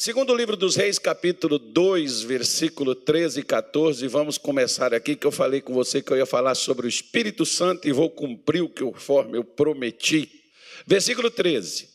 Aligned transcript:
Segundo 0.00 0.32
o 0.32 0.36
livro 0.36 0.56
dos 0.56 0.76
Reis, 0.76 0.96
capítulo 0.96 1.58
2, 1.58 2.22
versículo 2.22 2.94
13 2.94 3.40
e 3.40 3.42
14, 3.42 4.06
vamos 4.06 4.38
começar 4.38 4.94
aqui, 4.94 5.16
que 5.16 5.26
eu 5.26 5.32
falei 5.32 5.60
com 5.60 5.74
você 5.74 6.00
que 6.00 6.12
eu 6.12 6.16
ia 6.16 6.24
falar 6.24 6.54
sobre 6.54 6.86
o 6.86 6.88
Espírito 6.88 7.44
Santo 7.44 7.88
e 7.88 7.90
vou 7.90 8.08
cumprir 8.08 8.62
o 8.62 8.68
que 8.68 8.80
eu, 8.80 8.94
eu 9.32 9.42
prometi. 9.42 10.30
Versículo 10.86 11.32
13. 11.32 11.88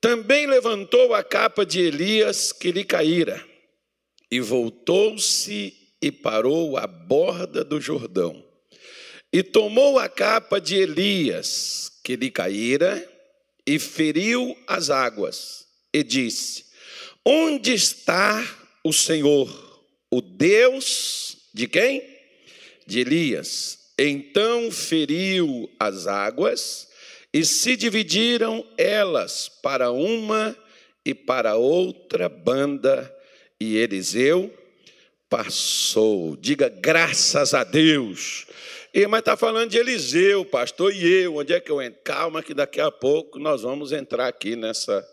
Também 0.00 0.46
levantou 0.46 1.12
a 1.12 1.24
capa 1.24 1.66
de 1.66 1.80
Elias 1.80 2.52
que 2.52 2.70
lhe 2.70 2.84
caíra, 2.84 3.44
e 4.30 4.38
voltou-se 4.38 5.74
e 6.00 6.12
parou 6.12 6.76
à 6.76 6.86
borda 6.86 7.64
do 7.64 7.80
Jordão. 7.80 8.40
E 9.32 9.42
tomou 9.42 9.98
a 9.98 10.08
capa 10.08 10.60
de 10.60 10.76
Elias 10.76 11.90
que 12.04 12.14
lhe 12.14 12.30
caíra, 12.30 13.04
e 13.66 13.80
feriu 13.80 14.56
as 14.64 14.90
águas, 14.90 15.66
e 15.92 16.04
disse: 16.04 16.67
Onde 17.30 17.74
está 17.74 18.42
o 18.82 18.90
Senhor, 18.90 19.50
o 20.10 20.22
Deus 20.22 21.36
de 21.52 21.68
quem? 21.68 22.02
De 22.86 23.00
Elias. 23.00 23.90
Então 23.98 24.70
feriu 24.70 25.70
as 25.78 26.06
águas, 26.06 26.88
e 27.30 27.44
se 27.44 27.76
dividiram 27.76 28.66
elas 28.78 29.46
para 29.62 29.90
uma 29.90 30.56
e 31.04 31.12
para 31.12 31.56
outra 31.56 32.30
banda, 32.30 33.14
e 33.60 33.76
Eliseu 33.76 34.50
passou. 35.28 36.34
Diga 36.34 36.70
graças 36.70 37.52
a 37.52 37.62
Deus. 37.62 38.46
E, 38.94 39.06
mas 39.06 39.18
está 39.18 39.36
falando 39.36 39.68
de 39.68 39.76
Eliseu, 39.76 40.46
pastor, 40.46 40.94
e 40.94 41.24
eu, 41.24 41.36
onde 41.36 41.52
é 41.52 41.60
que 41.60 41.70
eu 41.70 41.82
entro? 41.82 42.00
Calma, 42.02 42.42
que 42.42 42.54
daqui 42.54 42.80
a 42.80 42.90
pouco 42.90 43.38
nós 43.38 43.60
vamos 43.60 43.92
entrar 43.92 44.28
aqui 44.28 44.56
nessa, 44.56 45.06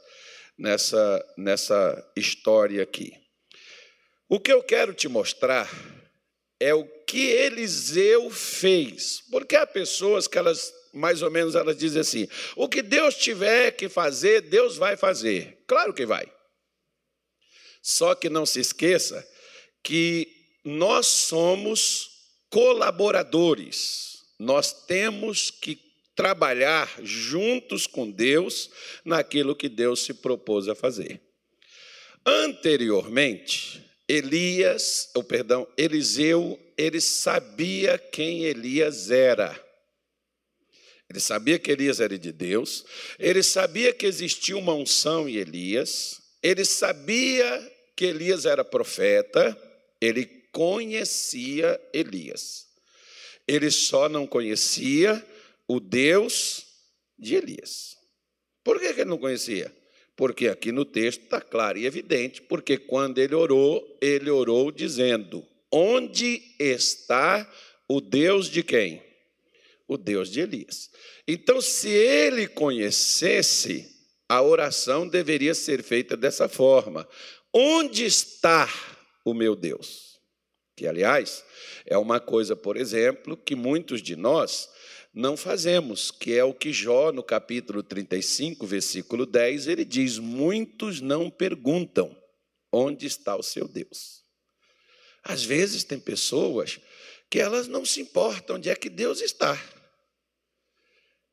nessa, 0.58 1.34
nessa 1.38 2.12
história 2.16 2.84
aqui. 2.84 3.14
O 4.28 4.40
que 4.40 4.52
eu 4.52 4.64
quero 4.64 4.94
te 4.94 5.08
mostrar 5.08 5.70
é 6.60 6.74
o 6.74 6.86
que 7.06 7.28
Eliseu 7.28 8.30
fez, 8.32 9.22
porque 9.30 9.56
há 9.56 9.68
pessoas 9.68 10.28
que 10.28 10.38
elas, 10.38 10.74
mais 10.94 11.22
ou 11.22 11.30
menos, 11.30 11.54
elas 11.56 11.78
dizem 11.78 12.02
assim: 12.02 12.28
o 12.56 12.68
que 12.68 12.82
Deus 12.82 13.16
tiver 13.16 13.72
que 13.72 13.88
fazer, 13.88 14.42
Deus 14.42 14.78
vai 14.78 14.98
fazer. 14.98 15.64
Claro 15.68 15.94
que 15.94 16.06
vai. 16.06 16.32
Só 17.82 18.16
que 18.16 18.30
não 18.30 18.46
se 18.46 18.60
esqueça 18.60 19.28
que 19.84 20.28
nós 20.64 21.06
somos 21.06 22.10
colaboradores, 22.50 24.24
nós 24.40 24.86
temos 24.86 25.52
que 25.52 25.85
trabalhar 26.16 26.90
juntos 27.04 27.86
com 27.86 28.10
Deus 28.10 28.70
naquilo 29.04 29.56
que 29.56 29.68
Deus 29.68 30.02
se 30.02 30.14
propôs 30.14 30.68
a 30.68 30.76
fazer. 30.76 31.22
Anteriormente, 32.26 33.86
Elias, 34.08 35.10
ou 35.14 35.24
perdão, 35.24 35.68
Eliseu, 35.78 36.60
ele 36.78 37.02
sabia 37.02 37.98
quem 37.98 38.46
Elias 38.46 39.12
era. 39.12 39.64
Ele 41.10 41.20
sabia 41.20 41.60
que 41.60 41.72
Elias 41.72 42.00
era 42.00 42.18
de 42.18 42.32
Deus, 42.32 42.84
ele 43.20 43.44
sabia 43.44 43.94
que 43.94 44.06
existia 44.06 44.58
uma 44.58 44.74
unção 44.74 45.30
em 45.30 45.36
Elias, 45.36 46.20
ele 46.42 46.66
sabia 46.66 47.72
que 47.96 48.06
Elias 48.06 48.46
era 48.46 48.64
profeta, 48.64 49.56
ele 50.02 50.26
conhecia 50.52 51.80
Elias. 51.94 52.66
Ele 53.48 53.70
só 53.70 54.10
não 54.10 54.26
conhecia 54.26 55.24
o 55.68 55.80
Deus 55.80 56.66
de 57.18 57.36
Elias. 57.36 57.96
Por 58.64 58.80
que 58.80 58.86
ele 58.86 59.06
não 59.06 59.18
conhecia? 59.18 59.74
Porque 60.16 60.48
aqui 60.48 60.72
no 60.72 60.86
texto 60.86 61.24
está 61.24 61.42
claro 61.42 61.78
e 61.78 61.86
evidente, 61.86 62.42
porque 62.42 62.78
quando 62.78 63.20
ele 63.20 63.36
orou, 63.36 63.98
ele 64.02 64.30
orou 64.30 64.72
dizendo: 64.72 65.46
Onde 65.72 66.42
está 66.58 67.50
o 67.88 68.00
Deus 68.00 68.50
de 68.50 68.64
quem? 68.64 69.04
O 69.88 69.98
Deus 69.98 70.32
de 70.32 70.40
Elias. 70.40 70.90
Então, 71.28 71.62
se 71.62 71.90
ele 71.90 72.48
conhecesse, 72.48 73.94
a 74.28 74.42
oração 74.42 75.08
deveria 75.08 75.54
ser 75.54 75.84
feita 75.84 76.16
dessa 76.16 76.48
forma: 76.48 77.08
Onde 77.54 78.06
está 78.06 78.70
o 79.24 79.34
meu 79.34 79.56
Deus? 79.56 80.20
Que, 80.76 80.88
aliás, 80.88 81.44
é 81.86 81.98
uma 81.98 82.20
coisa, 82.20 82.56
por 82.56 82.78
exemplo, 82.78 83.38
que 83.38 83.56
muitos 83.56 84.02
de 84.02 84.16
nós 84.16 84.70
não 85.16 85.38
fazemos, 85.38 86.12
que 86.12 86.34
é 86.34 86.44
o 86.44 86.54
que 86.54 86.74
Jó, 86.74 87.10
no 87.14 87.24
capítulo 87.24 87.82
35, 87.82 88.68
versículo 88.68 89.26
10, 89.26 89.68
ele 89.68 89.86
diz: 89.86 90.20
Muitos 90.20 91.00
não 91.00 91.30
perguntam 91.30 92.14
onde 92.70 93.08
está 93.08 93.34
o 93.38 93.42
seu 93.42 93.66
Deus. 93.66 94.22
Às 95.24 95.42
vezes 95.42 95.86
tem 95.86 95.98
pessoas 95.98 96.82
que 97.30 97.40
elas 97.40 97.66
não 97.66 97.86
se 97.86 98.02
importam 98.02 98.58
onde 98.58 98.70
é 98.70 98.76
que 98.76 98.90
Deus 98.90 99.22
está. 99.22 99.58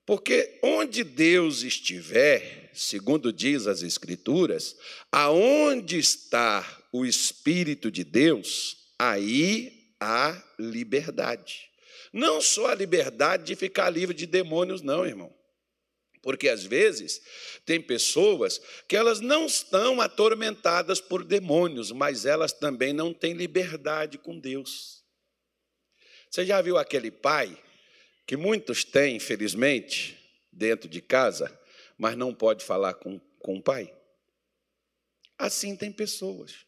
Porque 0.07 0.61
onde 0.63 1.03
Deus 1.03 1.63
estiver, 1.63 2.71
segundo 2.73 3.33
diz 3.33 3.67
as 3.67 3.83
Escrituras, 3.83 4.77
aonde 5.11 5.99
está 5.99 6.65
o 6.93 7.05
Espírito 7.05 7.91
de 7.91 8.05
Deus, 8.05 8.77
aí 8.97 9.93
há 10.01 10.41
liberdade. 10.59 11.72
Não 12.13 12.41
só 12.41 12.67
a 12.67 12.75
liberdade 12.75 13.45
de 13.45 13.57
ficar 13.57 13.89
livre 13.89 14.15
de 14.15 14.27
demônios, 14.27 14.83
não, 14.83 15.07
irmão. 15.07 15.35
Porque 16.21 16.49
às 16.49 16.63
vezes 16.63 17.21
tem 17.65 17.81
pessoas 17.81 18.61
que 18.87 18.97
elas 18.97 19.19
não 19.21 19.47
estão 19.47 20.01
atormentadas 20.01 21.01
por 21.01 21.25
demônios, 21.25 21.91
mas 21.91 22.25
elas 22.25 22.53
também 22.53 22.93
não 22.93 23.13
têm 23.13 23.33
liberdade 23.33 24.19
com 24.19 24.39
Deus. 24.39 25.03
Você 26.31 26.47
já 26.47 26.63
viu 26.63 26.79
aquele 26.79 27.11
pai 27.11 27.61
que 28.27 28.37
muitos 28.37 28.85
têm, 28.85 29.17
infelizmente, 29.17 30.17
dentro 30.53 30.89
de 30.89 31.01
casa, 31.01 31.59
mas 31.99 32.17
não 32.17 32.33
pode 32.33 32.65
falar 32.65 32.95
com, 32.95 33.19
com 33.41 33.57
o 33.57 33.63
pai? 33.63 33.93
Assim 35.37 35.75
tem 35.77 35.91
pessoas. 35.91 36.65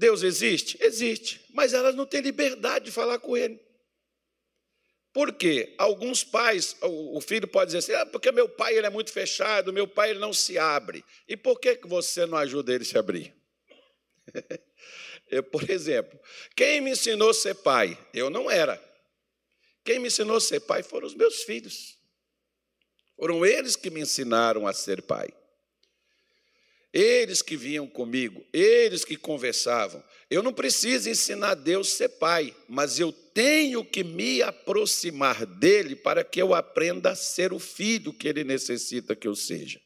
Deus 0.00 0.22
existe? 0.22 0.78
Existe, 0.80 1.44
mas 1.52 1.74
elas 1.74 1.94
não 1.94 2.06
têm 2.06 2.22
liberdade 2.22 2.86
de 2.86 2.90
falar 2.90 3.18
com 3.18 3.36
Ele. 3.36 3.60
Por 5.12 5.34
quê? 5.34 5.74
Alguns 5.76 6.24
pais, 6.24 6.74
o 6.80 7.20
filho 7.20 7.46
pode 7.46 7.72
dizer 7.72 7.78
assim, 7.78 7.92
ah, 7.92 8.06
porque 8.06 8.32
meu 8.32 8.48
pai 8.48 8.76
ele 8.76 8.86
é 8.86 8.90
muito 8.90 9.12
fechado, 9.12 9.72
meu 9.72 9.86
pai 9.86 10.10
ele 10.10 10.20
não 10.20 10.32
se 10.32 10.56
abre. 10.56 11.04
E 11.28 11.36
por 11.36 11.58
que, 11.58 11.80
você 11.82 12.24
não 12.26 12.38
ajuda 12.38 12.72
ele 12.72 12.84
a 12.84 12.86
se 12.86 12.96
abrir? 12.96 13.34
Eu, 15.28 15.42
por 15.42 15.68
exemplo, 15.68 16.18
quem 16.56 16.80
me 16.80 16.92
ensinou 16.92 17.30
a 17.30 17.34
ser 17.34 17.54
pai? 17.56 17.98
Eu 18.14 18.30
não 18.30 18.48
era. 18.48 18.80
Quem 19.84 19.98
me 19.98 20.06
ensinou 20.06 20.36
a 20.36 20.40
ser 20.40 20.60
pai 20.60 20.82
foram 20.82 21.08
os 21.08 21.14
meus 21.14 21.42
filhos. 21.42 21.98
Foram 23.16 23.44
eles 23.44 23.74
que 23.76 23.90
me 23.90 24.00
ensinaram 24.00 24.66
a 24.66 24.72
ser 24.72 25.02
pai. 25.02 25.28
Eles 26.92 27.40
que 27.40 27.56
vinham 27.56 27.86
comigo, 27.86 28.44
eles 28.52 29.04
que 29.04 29.16
conversavam. 29.16 30.02
Eu 30.28 30.42
não 30.42 30.52
preciso 30.52 31.08
ensinar 31.08 31.54
Deus 31.54 31.92
a 31.92 31.96
ser 31.96 32.08
pai, 32.08 32.54
mas 32.68 32.98
eu 32.98 33.12
tenho 33.12 33.84
que 33.84 34.02
me 34.02 34.42
aproximar 34.42 35.46
dele 35.46 35.94
para 35.94 36.24
que 36.24 36.42
eu 36.42 36.52
aprenda 36.52 37.10
a 37.10 37.14
ser 37.14 37.52
o 37.52 37.60
filho 37.60 38.12
que 38.12 38.26
ele 38.26 38.42
necessita 38.42 39.14
que 39.14 39.28
eu 39.28 39.36
seja. 39.36 39.80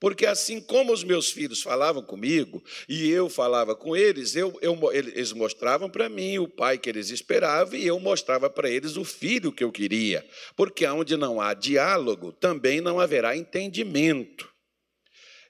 Porque 0.00 0.26
assim 0.26 0.60
como 0.60 0.92
os 0.92 1.02
meus 1.02 1.30
filhos 1.30 1.60
falavam 1.60 2.02
comigo 2.02 2.62
e 2.88 3.10
eu 3.10 3.28
falava 3.28 3.74
com 3.74 3.96
eles, 3.96 4.36
eu, 4.36 4.56
eu, 4.62 4.78
eles 4.92 5.32
mostravam 5.32 5.90
para 5.90 6.08
mim 6.08 6.38
o 6.38 6.46
pai 6.46 6.78
que 6.78 6.88
eles 6.88 7.10
esperavam 7.10 7.76
e 7.76 7.84
eu 7.84 7.98
mostrava 7.98 8.48
para 8.48 8.70
eles 8.70 8.96
o 8.96 9.04
filho 9.04 9.50
que 9.50 9.64
eu 9.64 9.72
queria. 9.72 10.24
Porque 10.54 10.86
onde 10.86 11.16
não 11.16 11.40
há 11.40 11.52
diálogo, 11.52 12.32
também 12.32 12.80
não 12.80 13.00
haverá 13.00 13.36
entendimento. 13.36 14.48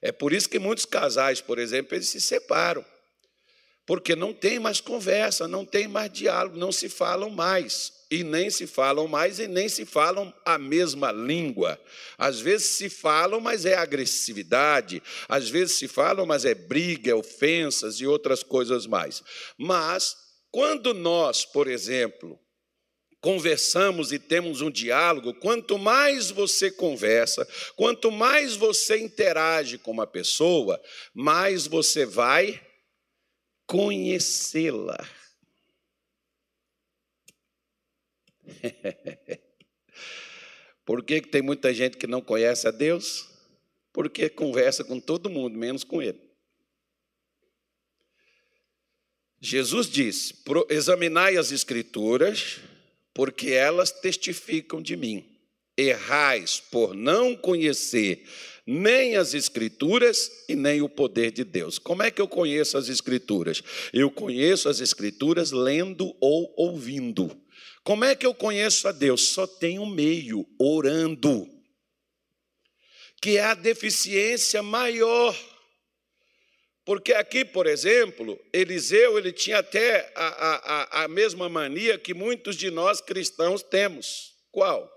É 0.01 0.13
por 0.13 0.33
isso 0.33 0.49
que 0.49 0.59
muitos 0.59 0.85
casais, 0.85 1.41
por 1.41 1.59
exemplo, 1.59 1.95
eles 1.95 2.09
se 2.09 2.21
separam. 2.21 2.85
Porque 3.87 4.15
não 4.15 4.35
tem 4.35 4.59
mais 4.59 4.81
conversa, 4.81 5.49
não 5.49 5.65
tem 5.65 5.89
mais 5.89 6.13
diálogo, 6.13 6.59
não 6.59 6.71
se 6.71 6.89
falam 6.89 7.31
mais. 7.31 7.93
E 8.11 8.23
nem 8.23 8.51
se 8.51 8.67
falam 8.67 9.07
mais 9.09 9.39
e 9.39 9.47
nem 9.47 9.69
se 9.69 9.85
falam 9.85 10.33
a 10.45 10.59
mesma 10.59 11.11
língua. 11.11 11.79
Às 12.17 12.41
vezes 12.41 12.71
se 12.71 12.89
falam, 12.89 13.41
mas 13.41 13.65
é 13.65 13.75
agressividade. 13.75 15.03
Às 15.29 15.49
vezes 15.49 15.77
se 15.77 15.89
falam, 15.89 16.27
mas 16.27 16.45
é 16.45 16.55
briga, 16.55 17.11
é 17.11 17.15
ofensas 17.15 18.01
e 18.01 18.07
outras 18.07 18.43
coisas 18.43 18.87
mais. 18.87 19.23
Mas, 19.59 20.17
quando 20.51 20.95
nós, 20.95 21.45
por 21.45 21.67
exemplo, 21.67 22.39
conversamos 23.21 24.13
e 24.13 24.19
temos 24.19 24.61
um 24.61 24.71
diálogo, 24.71 25.35
quanto 25.35 25.77
mais 25.79 26.31
você 26.31 26.71
conversa, 26.71 27.47
quanto 27.77 28.11
mais 28.11 28.57
você 28.57 28.99
interage 28.99 29.79
com 29.79 29.91
uma 29.91 30.07
pessoa, 30.07 30.81
mais 31.13 31.67
você 31.67 32.07
vai 32.07 32.65
conhecê-la. 33.67 34.99
Por 40.85 41.05
que, 41.05 41.21
que 41.21 41.29
tem 41.29 41.43
muita 41.43 41.75
gente 41.75 41.99
que 41.99 42.07
não 42.07 42.23
conhece 42.23 42.67
a 42.67 42.71
Deus? 42.71 43.29
Porque 43.93 44.31
conversa 44.31 44.83
com 44.85 44.99
todo 44.99 45.29
mundo, 45.29 45.59
menos 45.59 45.85
com 45.85 46.01
Ele. 46.01 46.19
Jesus 49.41 49.89
disse: 49.89 50.35
examinai 50.71 51.37
as 51.37 51.53
Escrituras, 51.53 52.61
porque 53.19 53.51
elas 53.51 53.91
testificam 53.91 54.81
de 54.81 54.97
mim. 54.97 55.27
Errais 55.77 56.63
por 56.71 56.95
não 56.95 57.35
conhecer 57.35 58.25
nem 58.65 59.17
as 59.17 59.35
Escrituras 59.35 60.45
e 60.49 60.55
nem 60.55 60.83
o 60.83 60.89
poder 60.89 61.33
de 61.33 61.43
Deus. 61.43 61.81
Como 61.81 62.01
é 62.01 62.13
que 62.13 62.23
eu 62.23 62.29
conheço 62.29 62.79
as 62.79 62.89
Escrituras? 62.89 63.61
Eu 63.93 64.09
conheço 64.09 64.69
as 64.69 64.79
Escrituras 64.79 65.51
lendo 65.51 66.15
ou 66.21 66.55
ouvindo. 66.57 67.37
Como 67.83 68.05
é 68.05 68.15
que 68.15 68.25
eu 68.25 68.33
conheço 68.33 68.87
a 68.87 68.93
Deus? 68.93 69.31
Só 69.31 69.49
tem 69.49 69.81
um 69.81 69.87
meio, 69.87 70.47
orando, 70.57 71.45
que 73.21 73.37
é 73.37 73.43
a 73.47 73.55
deficiência 73.55 74.63
maior. 74.63 75.37
Porque 76.89 77.13
aqui, 77.13 77.45
por 77.45 77.67
exemplo, 77.67 78.41
Eliseu 78.51 79.19
ele 79.19 79.31
tinha 79.31 79.59
até 79.59 80.11
a, 80.15 81.03
a, 81.03 81.05
a 81.05 81.09
mesma 81.09 81.47
mania 81.47 81.99
que 81.99 82.15
muitos 82.15 82.57
de 82.57 82.71
nós 82.71 82.99
cristãos 82.99 83.63
temos. 83.63 84.33
Qual? 84.51 84.91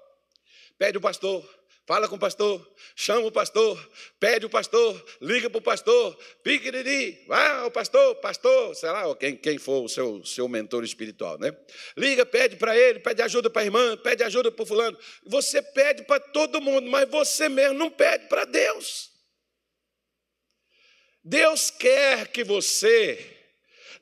Pede 0.80 0.98
o 0.98 1.02
pastor, 1.02 1.46
Fala 1.86 2.08
com 2.08 2.16
o 2.16 2.20
pastor, 2.20 2.66
chama 2.96 3.28
o 3.28 3.32
pastor, 3.32 3.92
pede 4.18 4.46
o 4.46 4.50
pastor, 4.50 5.06
liga 5.20 5.50
para 5.50 5.58
o 5.58 5.62
pastor, 5.62 6.18
piquiriri, 6.42 7.26
vai 7.28 7.46
ao 7.64 7.72
pastor, 7.72 8.16
pastor, 8.16 8.74
sei 8.74 8.90
lá, 8.90 9.14
quem, 9.18 9.36
quem 9.36 9.58
for 9.58 9.84
o 9.84 9.90
seu, 9.90 10.24
seu 10.24 10.48
mentor 10.48 10.86
espiritual, 10.86 11.38
né? 11.38 11.54
Liga, 11.98 12.26
pede 12.26 12.56
para 12.56 12.78
ele, 12.78 13.00
pede 13.00 13.22
ajuda 13.22 13.50
para 13.50 13.64
a 13.64 13.66
irmã, 13.66 13.98
pede 13.98 14.24
ajuda 14.24 14.50
para 14.50 14.64
o 14.64 14.66
fulano. 14.66 14.98
Você 15.26 15.62
pede 15.62 16.04
para 16.04 16.22
todo 16.22 16.62
mundo, 16.62 16.90
mas 16.90 17.10
você 17.10 17.50
mesmo 17.50 17.78
não 17.78 17.90
pede 17.90 18.30
para 18.30 18.46
Deus. 18.46 19.11
Deus 21.24 21.70
quer 21.70 22.28
que 22.28 22.44
você 22.44 23.32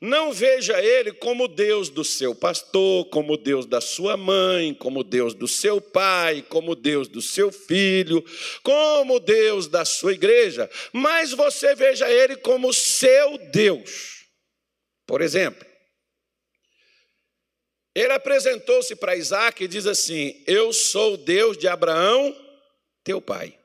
não 0.00 0.32
veja 0.32 0.82
ele 0.82 1.12
como 1.12 1.46
Deus 1.46 1.90
do 1.90 2.02
seu 2.02 2.34
pastor, 2.34 3.04
como 3.10 3.36
Deus 3.36 3.66
da 3.66 3.82
sua 3.82 4.16
mãe, 4.16 4.72
como 4.72 5.04
Deus 5.04 5.34
do 5.34 5.46
seu 5.46 5.78
pai, 5.78 6.42
como 6.48 6.74
Deus 6.74 7.06
do 7.06 7.20
seu 7.20 7.52
filho, 7.52 8.24
como 8.62 9.20
Deus 9.20 9.66
da 9.66 9.84
sua 9.84 10.14
igreja, 10.14 10.70
mas 10.90 11.32
você 11.32 11.74
veja 11.74 12.10
ele 12.10 12.36
como 12.36 12.72
seu 12.72 13.36
Deus. 13.50 14.24
Por 15.06 15.20
exemplo, 15.20 15.66
ele 17.94 18.12
apresentou-se 18.12 18.96
para 18.96 19.16
Isaac 19.16 19.62
e 19.62 19.68
diz 19.68 19.86
assim: 19.86 20.42
Eu 20.46 20.72
sou 20.72 21.18
Deus 21.18 21.58
de 21.58 21.68
Abraão, 21.68 22.34
teu 23.04 23.20
pai. 23.20 23.59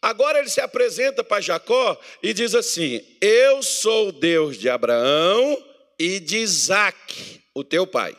Agora 0.00 0.38
ele 0.38 0.48
se 0.48 0.60
apresenta 0.60 1.24
para 1.24 1.40
Jacó 1.40 1.98
e 2.22 2.32
diz 2.32 2.54
assim: 2.54 3.04
Eu 3.20 3.62
sou 3.62 4.08
o 4.08 4.12
Deus 4.12 4.56
de 4.56 4.68
Abraão 4.68 5.62
e 5.98 6.20
de 6.20 6.38
Isaac, 6.38 7.40
o 7.52 7.64
teu 7.64 7.86
pai. 7.86 8.16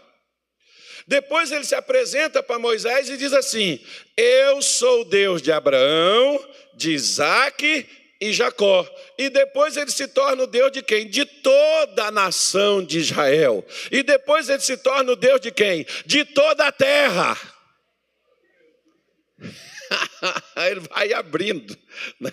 Depois 1.08 1.52
ele 1.52 1.64
se 1.64 1.74
apresenta 1.74 2.44
para 2.44 2.60
Moisés 2.60 3.10
e 3.10 3.18
diz 3.18 3.34
assim: 3.34 3.80
Eu 4.16 4.62
sou 4.62 5.02
o 5.02 5.06
Deus 5.06 5.42
de 5.42 5.52
Abraão, 5.52 6.46
de 6.76 6.92
Isaac 6.92 7.88
e 8.22 8.34
Jacó. 8.34 8.88
E 9.18 9.30
depois 9.30 9.78
ele 9.78 9.90
se 9.90 10.08
torna 10.08 10.44
o 10.44 10.48
Deus 10.48 10.72
de 10.72 10.84
quem? 10.84 11.08
De 11.08 11.26
toda 11.26 12.06
a 12.06 12.12
nação 12.12 12.84
de 12.84 13.00
Israel. 13.00 13.66
E 13.92 14.04
depois 14.04 14.50
ele 14.50 14.62
se 14.62 14.78
torna 14.78 15.14
o 15.14 15.16
Deus 15.16 15.40
de 15.40 15.52
quem? 15.52 15.86
De 16.06 16.26
toda 16.26 16.68
a 16.68 16.72
terra. 16.72 17.38
ele 20.70 20.82
vai 20.82 21.14
abrindo. 21.14 21.78
Né? 22.20 22.32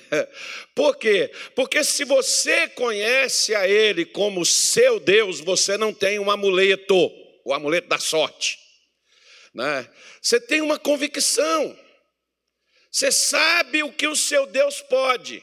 Por 0.74 0.96
quê? 0.96 1.30
Porque 1.54 1.82
se 1.82 2.04
você 2.04 2.68
conhece 2.68 3.54
a 3.54 3.66
Ele 3.68 4.04
como 4.04 4.44
seu 4.44 5.00
Deus, 5.00 5.40
você 5.40 5.76
não 5.76 5.92
tem 5.92 6.18
um 6.18 6.30
amuleto, 6.30 7.10
o 7.44 7.52
amuleto 7.52 7.88
da 7.88 7.98
sorte. 7.98 8.58
Né? 9.54 9.88
Você 10.20 10.40
tem 10.40 10.60
uma 10.60 10.78
convicção. 10.78 11.78
Você 12.90 13.12
sabe 13.12 13.82
o 13.82 13.92
que 13.92 14.06
o 14.06 14.16
seu 14.16 14.46
Deus 14.46 14.80
pode. 14.82 15.42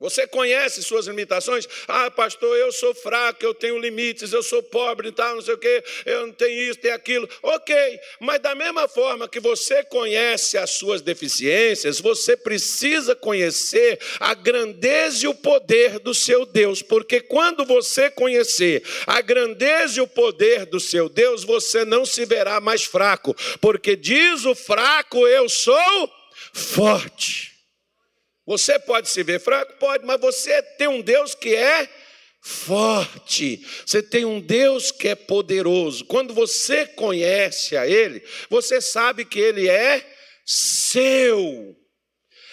Você 0.00 0.26
conhece 0.26 0.82
suas 0.82 1.06
limitações? 1.06 1.68
Ah, 1.86 2.10
pastor, 2.10 2.56
eu 2.58 2.72
sou 2.72 2.92
fraco, 2.92 3.44
eu 3.44 3.54
tenho 3.54 3.78
limites, 3.78 4.32
eu 4.32 4.42
sou 4.42 4.60
pobre 4.60 5.08
e 5.08 5.12
tal, 5.12 5.36
não 5.36 5.42
sei 5.42 5.54
o 5.54 5.58
quê, 5.58 5.84
eu 6.04 6.26
não 6.26 6.32
tenho 6.32 6.68
isso, 6.68 6.80
tenho 6.80 6.96
aquilo. 6.96 7.28
Ok, 7.40 7.74
mas 8.18 8.40
da 8.42 8.56
mesma 8.56 8.88
forma 8.88 9.28
que 9.28 9.38
você 9.38 9.84
conhece 9.84 10.58
as 10.58 10.70
suas 10.70 11.00
deficiências, 11.00 12.00
você 12.00 12.36
precisa 12.36 13.14
conhecer 13.14 14.00
a 14.18 14.34
grandeza 14.34 15.26
e 15.26 15.28
o 15.28 15.34
poder 15.34 16.00
do 16.00 16.12
seu 16.12 16.44
Deus, 16.44 16.82
porque 16.82 17.20
quando 17.20 17.64
você 17.64 18.10
conhecer 18.10 18.82
a 19.06 19.20
grandeza 19.20 20.00
e 20.00 20.02
o 20.02 20.08
poder 20.08 20.66
do 20.66 20.80
seu 20.80 21.08
Deus, 21.08 21.44
você 21.44 21.84
não 21.84 22.04
se 22.04 22.24
verá 22.24 22.60
mais 22.60 22.82
fraco, 22.82 23.32
porque 23.60 23.94
diz 23.94 24.44
o 24.44 24.56
fraco, 24.56 25.24
eu 25.24 25.48
sou 25.48 26.12
forte. 26.52 27.53
Você 28.46 28.78
pode 28.78 29.08
se 29.08 29.22
ver 29.22 29.40
fraco? 29.40 29.74
Pode, 29.78 30.04
mas 30.04 30.20
você 30.20 30.62
tem 30.62 30.86
um 30.86 31.00
Deus 31.00 31.34
que 31.34 31.54
é 31.54 31.88
forte. 32.40 33.64
Você 33.86 34.02
tem 34.02 34.24
um 34.24 34.38
Deus 34.38 34.90
que 34.90 35.08
é 35.08 35.14
poderoso. 35.14 36.04
Quando 36.04 36.34
você 36.34 36.86
conhece 36.86 37.76
a 37.76 37.86
Ele, 37.86 38.22
você 38.50 38.80
sabe 38.82 39.24
que 39.24 39.40
Ele 39.40 39.68
é 39.68 40.04
seu. 40.44 41.74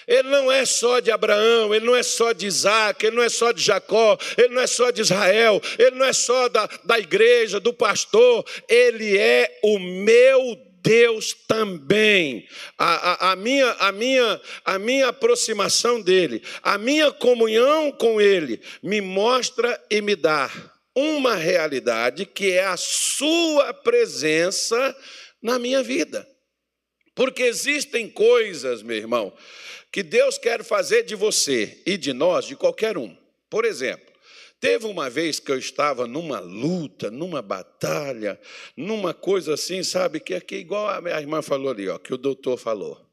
Ele 0.07 0.29
não 0.29 0.51
é 0.51 0.65
só 0.65 0.99
de 0.99 1.11
Abraão, 1.11 1.73
ele 1.73 1.85
não 1.85 1.95
é 1.95 2.03
só 2.03 2.33
de 2.33 2.47
Isaac, 2.47 3.05
ele 3.05 3.15
não 3.15 3.23
é 3.23 3.29
só 3.29 3.51
de 3.51 3.61
Jacó, 3.61 4.17
ele 4.37 4.49
não 4.49 4.61
é 4.61 4.67
só 4.67 4.89
de 4.89 5.01
Israel, 5.01 5.61
ele 5.77 5.95
não 5.95 6.05
é 6.05 6.11
só 6.11 6.49
da, 6.49 6.67
da 6.83 6.99
igreja, 6.99 7.59
do 7.59 7.71
pastor, 7.71 8.43
ele 8.67 9.17
é 9.17 9.59
o 9.63 9.77
meu 9.77 10.57
Deus 10.81 11.33
também. 11.47 12.47
A, 12.77 13.29
a, 13.29 13.31
a, 13.31 13.35
minha, 13.35 13.71
a, 13.73 13.91
minha, 13.91 14.41
a 14.65 14.79
minha 14.79 15.07
aproximação 15.09 16.01
dele, 16.01 16.43
a 16.61 16.77
minha 16.77 17.11
comunhão 17.11 17.91
com 17.91 18.19
ele, 18.19 18.61
me 18.81 19.01
mostra 19.01 19.79
e 19.89 20.01
me 20.01 20.15
dá 20.15 20.51
uma 20.95 21.35
realidade 21.35 22.25
que 22.25 22.51
é 22.51 22.65
a 22.65 22.77
sua 22.77 23.73
presença 23.73 24.95
na 25.41 25.57
minha 25.57 25.81
vida. 25.81 26.27
Porque 27.15 27.43
existem 27.43 28.09
coisas, 28.09 28.81
meu 28.81 28.97
irmão, 28.97 29.33
que 29.91 30.01
Deus 30.01 30.37
quer 30.37 30.63
fazer 30.63 31.03
de 31.03 31.15
você 31.15 31.81
e 31.85 31.97
de 31.97 32.13
nós, 32.13 32.45
de 32.45 32.55
qualquer 32.55 32.97
um. 32.97 33.15
Por 33.49 33.65
exemplo, 33.65 34.10
Teve 34.61 34.85
uma 34.85 35.09
vez 35.09 35.39
que 35.39 35.51
eu 35.51 35.57
estava 35.57 36.05
numa 36.05 36.39
luta, 36.39 37.09
numa 37.09 37.41
batalha, 37.41 38.39
numa 38.77 39.11
coisa 39.11 39.55
assim, 39.55 39.81
sabe, 39.81 40.19
que 40.19 40.35
aqui, 40.35 40.57
igual 40.57 40.87
a 40.87 41.01
minha 41.01 41.19
irmã 41.19 41.41
falou 41.41 41.71
ali, 41.71 41.89
ó, 41.89 41.97
que 41.97 42.13
o 42.13 42.17
doutor 42.17 42.57
falou. 42.57 43.03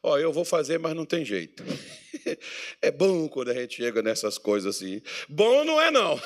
Ó, 0.00 0.16
eu 0.16 0.32
vou 0.32 0.44
fazer, 0.44 0.78
mas 0.78 0.94
não 0.94 1.04
tem 1.04 1.24
jeito. 1.24 1.64
É 2.80 2.90
bom 2.90 3.28
quando 3.28 3.50
a 3.50 3.54
gente 3.54 3.76
chega 3.76 4.00
nessas 4.00 4.38
coisas 4.38 4.76
assim. 4.76 5.02
Bom 5.28 5.62
não 5.62 5.78
é 5.78 5.90
não. 5.90 6.18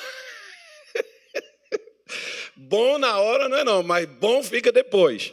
Bom 2.54 2.98
na 2.98 3.18
hora 3.18 3.48
não 3.48 3.56
é 3.56 3.64
não, 3.64 3.82
mas 3.82 4.06
bom 4.06 4.40
fica 4.42 4.70
depois. 4.70 5.32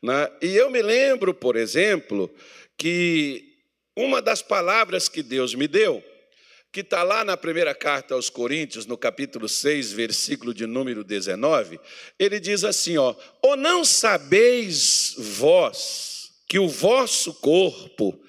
Né? 0.00 0.30
E 0.40 0.54
eu 0.54 0.70
me 0.70 0.80
lembro, 0.80 1.34
por 1.34 1.56
exemplo, 1.56 2.32
que 2.76 3.56
uma 3.96 4.22
das 4.22 4.42
palavras 4.42 5.08
que 5.08 5.24
Deus 5.24 5.56
me 5.56 5.66
deu, 5.66 6.04
que 6.76 6.82
está 6.82 7.02
lá 7.02 7.24
na 7.24 7.38
primeira 7.38 7.74
carta 7.74 8.12
aos 8.12 8.28
Coríntios, 8.28 8.84
no 8.84 8.98
capítulo 8.98 9.48
6, 9.48 9.92
versículo 9.92 10.52
de 10.52 10.66
número 10.66 11.02
19, 11.02 11.80
ele 12.18 12.38
diz 12.38 12.64
assim: 12.64 12.98
ó, 12.98 13.14
ou 13.40 13.56
não 13.56 13.82
sabeis 13.82 15.14
vós 15.16 16.32
que 16.46 16.58
o 16.58 16.68
vosso 16.68 17.32
corpo 17.32 18.22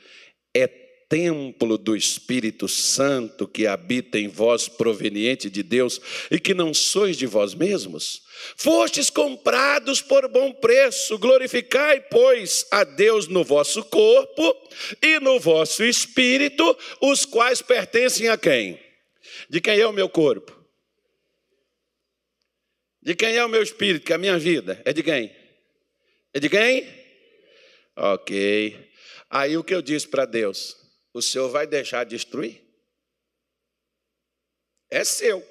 é 0.55 0.65
templo 0.65 1.77
do 1.77 1.93
Espírito 1.93 2.69
Santo 2.69 3.45
que 3.45 3.67
habita 3.67 4.17
em 4.17 4.29
vós, 4.29 4.69
proveniente 4.69 5.49
de 5.49 5.61
Deus, 5.61 5.99
e 6.31 6.39
que 6.39 6.53
não 6.53 6.73
sois 6.73 7.17
de 7.17 7.25
vós 7.25 7.53
mesmos? 7.53 8.21
Fostes 8.55 9.09
comprados 9.09 10.01
por 10.01 10.27
bom 10.27 10.53
preço, 10.53 11.17
glorificai, 11.17 12.01
pois, 12.01 12.65
a 12.71 12.83
Deus 12.83 13.27
no 13.27 13.43
vosso 13.43 13.83
corpo 13.85 14.69
e 15.01 15.19
no 15.19 15.39
vosso 15.39 15.83
espírito, 15.83 16.77
os 17.01 17.25
quais 17.25 17.61
pertencem 17.61 18.29
a 18.29 18.37
quem? 18.37 18.79
De 19.49 19.61
quem 19.61 19.79
é 19.79 19.87
o 19.87 19.93
meu 19.93 20.09
corpo? 20.09 20.55
De 23.01 23.15
quem 23.15 23.35
é 23.37 23.45
o 23.45 23.49
meu 23.49 23.63
espírito, 23.63 24.05
que 24.05 24.11
é 24.11 24.15
a 24.15 24.19
minha 24.19 24.37
vida? 24.37 24.81
É 24.83 24.91
de 24.91 25.01
quem? 25.01 25.35
É 26.33 26.39
de 26.39 26.49
quem? 26.49 26.87
Ok. 27.95 28.91
Aí 29.29 29.57
o 29.57 29.63
que 29.63 29.73
eu 29.73 29.81
disse 29.81 30.07
para 30.07 30.25
Deus? 30.25 30.77
O 31.13 31.21
Senhor 31.21 31.49
vai 31.49 31.65
deixar 31.65 32.03
destruir? 32.03 32.61
É 34.89 35.03
seu. 35.03 35.43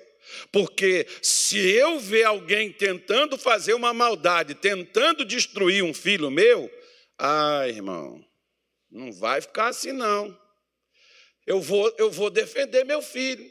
Porque 0.53 1.07
se 1.23 1.59
eu 1.59 1.99
ver 1.99 2.25
alguém 2.25 2.73
tentando 2.73 3.37
fazer 3.37 3.75
uma 3.75 3.93
maldade, 3.93 4.55
tentando 4.55 5.25
destruir 5.25 5.83
um 5.83 5.95
filho 5.95 6.31
meu, 6.31 6.71
ah, 7.19 7.67
irmão, 7.69 8.25
não 8.91 9.13
vai 9.13 9.41
ficar 9.41 9.69
assim 9.69 9.93
não. 9.93 10.37
Eu 11.47 11.61
vou, 11.61 11.95
eu 11.99 12.11
vou 12.11 12.31
defender 12.31 12.85
meu 12.85 13.01
filho. 13.01 13.51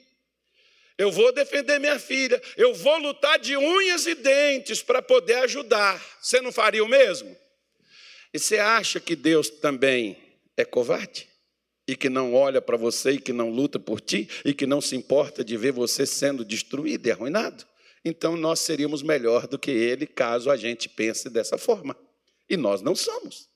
Eu 0.97 1.11
vou 1.11 1.33
defender 1.33 1.77
minha 1.77 1.99
filha, 1.99 2.41
eu 2.55 2.73
vou 2.73 2.97
lutar 2.97 3.37
de 3.37 3.57
unhas 3.57 4.05
e 4.05 4.15
dentes 4.15 4.81
para 4.81 5.01
poder 5.01 5.35
ajudar. 5.39 6.01
Você 6.21 6.39
não 6.39 6.53
faria 6.53 6.83
o 6.83 6.87
mesmo? 6.87 7.35
E 8.33 8.39
você 8.39 8.57
acha 8.57 8.99
que 8.99 9.13
Deus 9.13 9.49
também 9.49 10.17
é 10.55 10.63
covarde? 10.63 11.27
E 11.87 11.95
que 11.95 12.09
não 12.09 12.33
olha 12.33 12.61
para 12.61 12.77
você 12.77 13.11
e 13.11 13.19
que 13.19 13.31
não 13.31 13.49
luta 13.49 13.79
por 13.79 14.01
ti 14.01 14.27
e 14.43 14.53
que 14.53 14.65
não 14.65 14.81
se 14.81 14.95
importa 14.95 15.43
de 15.43 15.55
ver 15.55 15.71
você 15.71 16.05
sendo 16.05 16.43
destruído 16.43 17.07
e 17.07 17.11
arruinado? 17.11 17.65
Então 18.03 18.35
nós 18.35 18.59
seríamos 18.59 19.01
melhor 19.01 19.47
do 19.47 19.57
que 19.57 19.71
ele 19.71 20.05
caso 20.05 20.49
a 20.49 20.57
gente 20.57 20.87
pense 20.87 21.29
dessa 21.29 21.57
forma. 21.57 21.95
E 22.49 22.55
nós 22.55 22.81
não 22.81 22.95
somos. 22.95 23.49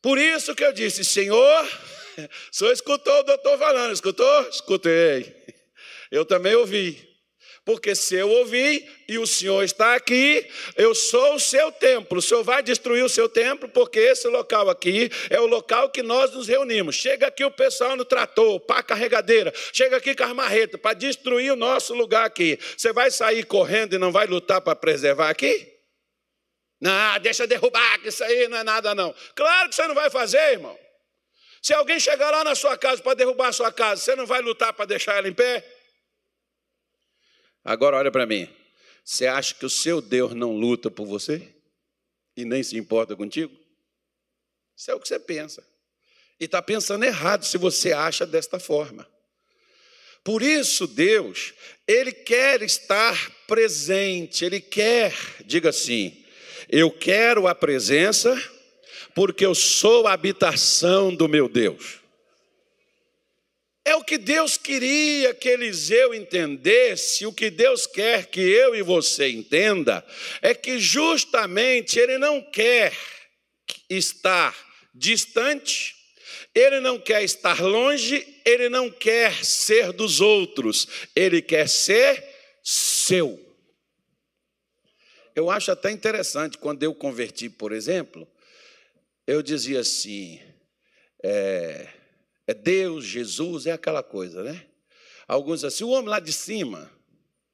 Por 0.00 0.18
isso 0.18 0.54
que 0.54 0.64
eu 0.64 0.72
disse, 0.72 1.04
Senhor, 1.04 1.68
só 2.52 2.70
escutou 2.70 3.20
o 3.20 3.22
doutor 3.22 3.58
falando, 3.58 3.92
escutou? 3.92 4.48
Escutei. 4.48 5.44
Eu 6.10 6.24
também 6.24 6.54
ouvi. 6.54 7.05
Porque 7.66 7.96
se 7.96 8.14
eu 8.14 8.30
ouvi 8.30 8.88
e 9.08 9.18
o 9.18 9.26
Senhor 9.26 9.64
está 9.64 9.96
aqui, 9.96 10.48
eu 10.76 10.94
sou 10.94 11.34
o 11.34 11.40
seu 11.40 11.72
templo. 11.72 12.20
O 12.20 12.22
Senhor 12.22 12.44
vai 12.44 12.62
destruir 12.62 13.04
o 13.04 13.08
seu 13.08 13.28
templo, 13.28 13.68
porque 13.68 13.98
esse 13.98 14.28
local 14.28 14.70
aqui 14.70 15.10
é 15.28 15.40
o 15.40 15.46
local 15.46 15.90
que 15.90 16.00
nós 16.00 16.32
nos 16.32 16.46
reunimos. 16.46 16.94
Chega 16.94 17.26
aqui 17.26 17.44
o 17.44 17.50
pessoal 17.50 17.96
no 17.96 18.04
trator, 18.04 18.60
pá 18.60 18.84
carregadeira. 18.84 19.52
Chega 19.72 19.96
aqui 19.96 20.14
com 20.14 20.22
as 20.22 20.32
marretas 20.32 20.80
para 20.80 20.94
destruir 20.94 21.52
o 21.52 21.56
nosso 21.56 21.92
lugar 21.92 22.24
aqui. 22.24 22.56
Você 22.76 22.92
vai 22.92 23.10
sair 23.10 23.44
correndo 23.44 23.94
e 23.94 23.98
não 23.98 24.12
vai 24.12 24.28
lutar 24.28 24.60
para 24.60 24.76
preservar 24.76 25.30
aqui? 25.30 25.68
Não, 26.80 27.18
deixa 27.18 27.48
derrubar, 27.48 27.98
que 28.00 28.10
isso 28.10 28.22
aí 28.22 28.46
não 28.46 28.58
é 28.58 28.62
nada 28.62 28.94
não. 28.94 29.12
Claro 29.34 29.70
que 29.70 29.74
você 29.74 29.88
não 29.88 29.94
vai 29.96 30.08
fazer, 30.08 30.52
irmão. 30.52 30.78
Se 31.60 31.74
alguém 31.74 31.98
chegar 31.98 32.30
lá 32.30 32.44
na 32.44 32.54
sua 32.54 32.78
casa 32.78 33.02
para 33.02 33.14
derrubar 33.14 33.48
a 33.48 33.52
sua 33.52 33.72
casa, 33.72 34.00
você 34.00 34.14
não 34.14 34.24
vai 34.24 34.40
lutar 34.40 34.72
para 34.72 34.84
deixar 34.84 35.16
ela 35.16 35.26
em 35.26 35.32
pé? 35.32 35.64
Agora 37.66 37.96
olha 37.96 38.12
para 38.12 38.24
mim. 38.24 38.48
Você 39.04 39.26
acha 39.26 39.52
que 39.52 39.66
o 39.66 39.70
seu 39.70 40.00
Deus 40.00 40.32
não 40.32 40.56
luta 40.56 40.88
por 40.88 41.04
você? 41.04 41.52
E 42.36 42.44
nem 42.44 42.62
se 42.62 42.78
importa 42.78 43.16
contigo? 43.16 43.52
Isso 44.76 44.90
é 44.92 44.94
o 44.94 45.00
que 45.00 45.08
você 45.08 45.18
pensa. 45.18 45.66
E 46.38 46.44
está 46.44 46.62
pensando 46.62 47.04
errado 47.04 47.44
se 47.44 47.58
você 47.58 47.92
acha 47.92 48.24
desta 48.24 48.60
forma. 48.60 49.08
Por 50.22 50.42
isso, 50.42 50.86
Deus, 50.86 51.54
Ele 51.88 52.12
quer 52.12 52.62
estar 52.62 53.30
presente, 53.48 54.44
Ele 54.44 54.60
quer, 54.60 55.12
diga 55.44 55.70
assim, 55.70 56.24
eu 56.68 56.90
quero 56.90 57.48
a 57.48 57.54
presença, 57.54 58.36
porque 59.14 59.44
eu 59.44 59.54
sou 59.54 60.06
a 60.06 60.12
habitação 60.12 61.14
do 61.14 61.28
meu 61.28 61.48
Deus. 61.48 62.00
É 63.86 63.94
o 63.94 64.02
que 64.02 64.18
Deus 64.18 64.56
queria 64.56 65.32
que 65.32 65.48
Eliseu 65.48 66.12
entendesse, 66.12 67.24
o 67.24 67.32
que 67.32 67.48
Deus 67.48 67.86
quer 67.86 68.26
que 68.26 68.40
eu 68.40 68.74
e 68.74 68.82
você 68.82 69.28
entenda, 69.28 70.04
é 70.42 70.52
que 70.52 70.80
justamente 70.80 71.96
Ele 71.96 72.18
não 72.18 72.42
quer 72.42 72.92
estar 73.88 74.52
distante, 74.92 75.94
Ele 76.52 76.80
não 76.80 76.98
quer 76.98 77.22
estar 77.22 77.62
longe, 77.62 78.26
Ele 78.44 78.68
não 78.68 78.90
quer 78.90 79.44
ser 79.44 79.92
dos 79.92 80.20
outros, 80.20 80.88
Ele 81.14 81.40
quer 81.40 81.68
ser 81.68 82.24
seu. 82.64 83.40
Eu 85.32 85.48
acho 85.48 85.70
até 85.70 85.92
interessante, 85.92 86.58
quando 86.58 86.82
eu 86.82 86.92
converti, 86.92 87.48
por 87.48 87.70
exemplo, 87.70 88.26
eu 89.28 89.42
dizia 89.42 89.78
assim: 89.78 90.40
é, 91.22 91.95
é 92.46 92.54
Deus, 92.54 93.04
Jesus, 93.04 93.66
é 93.66 93.72
aquela 93.72 94.02
coisa, 94.02 94.42
né? 94.42 94.66
Alguns 95.26 95.64
assim, 95.64 95.84
o 95.84 95.88
homem 95.88 96.08
lá 96.08 96.20
de 96.20 96.32
cima. 96.32 96.90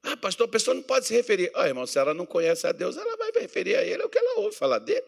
Ah, 0.03 0.17
pastor, 0.17 0.47
a 0.47 0.51
pessoa 0.51 0.75
não 0.75 0.83
pode 0.83 1.07
se 1.07 1.15
referir. 1.15 1.51
Ah, 1.55 1.67
irmão, 1.67 1.87
se 1.87 1.99
ela 1.99 2.13
não 2.13 2.27
conhece 2.27 2.67
a 2.67 2.73
Deus, 2.73 2.97
ela 2.97 3.17
vai 3.17 3.31
referir 3.33 3.77
a 3.77 3.83
Ele, 3.83 4.03
é 4.03 4.05
o 4.05 4.09
que 4.09 4.19
ela 4.19 4.41
ouve 4.41 4.57
falar 4.57 4.79
dele. 4.79 5.07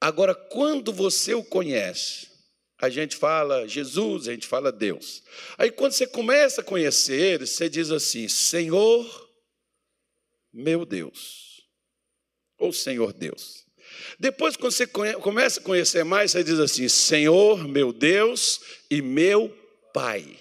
Agora, 0.00 0.34
quando 0.34 0.92
você 0.92 1.34
o 1.34 1.44
conhece, 1.44 2.28
a 2.78 2.88
gente 2.90 3.16
fala 3.16 3.68
Jesus, 3.68 4.28
a 4.28 4.32
gente 4.32 4.46
fala 4.46 4.72
Deus. 4.72 5.22
Aí, 5.56 5.70
quando 5.70 5.92
você 5.92 6.06
começa 6.06 6.60
a 6.60 6.64
conhecer 6.64 7.18
Ele, 7.18 7.46
você 7.46 7.68
diz 7.68 7.90
assim: 7.90 8.28
Senhor, 8.28 9.30
meu 10.52 10.84
Deus, 10.84 11.66
ou 12.58 12.72
Senhor 12.72 13.12
Deus. 13.12 13.61
Depois, 14.22 14.56
quando 14.56 14.70
você 14.70 14.86
começa 14.86 15.58
a 15.58 15.62
conhecer 15.64 16.04
mais, 16.04 16.30
você 16.30 16.44
diz 16.44 16.60
assim: 16.60 16.88
Senhor, 16.88 17.66
meu 17.66 17.92
Deus 17.92 18.60
e 18.88 19.02
meu 19.02 19.48
Pai. 19.92 20.38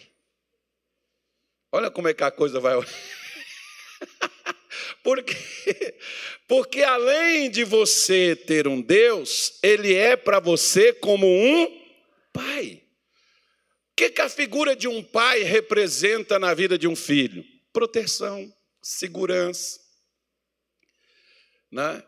Olha 1.72 1.90
como 1.90 2.08
é 2.08 2.14
que 2.14 2.24
a 2.24 2.30
coisa 2.30 2.60
vai. 2.60 2.78
porque, 5.04 5.36
porque 6.48 6.84
além 6.84 7.50
de 7.50 7.64
você 7.64 8.36
ter 8.36 8.68
um 8.68 8.80
Deus, 8.80 9.58
Ele 9.64 9.96
é 9.96 10.16
para 10.16 10.40
você 10.40 10.94
como 10.94 11.26
um 11.26 11.66
Pai. 12.32 12.84
O 13.94 13.96
que, 13.96 14.12
que 14.12 14.22
a 14.22 14.30
figura 14.30 14.76
de 14.76 14.88
um 14.88 15.04
pai 15.04 15.42
representa 15.42 16.38
na 16.38 16.54
vida 16.54 16.78
de 16.78 16.88
um 16.88 16.96
filho? 16.96 17.44
Proteção, 17.74 18.54
segurança, 18.80 19.80
né? 21.72 22.04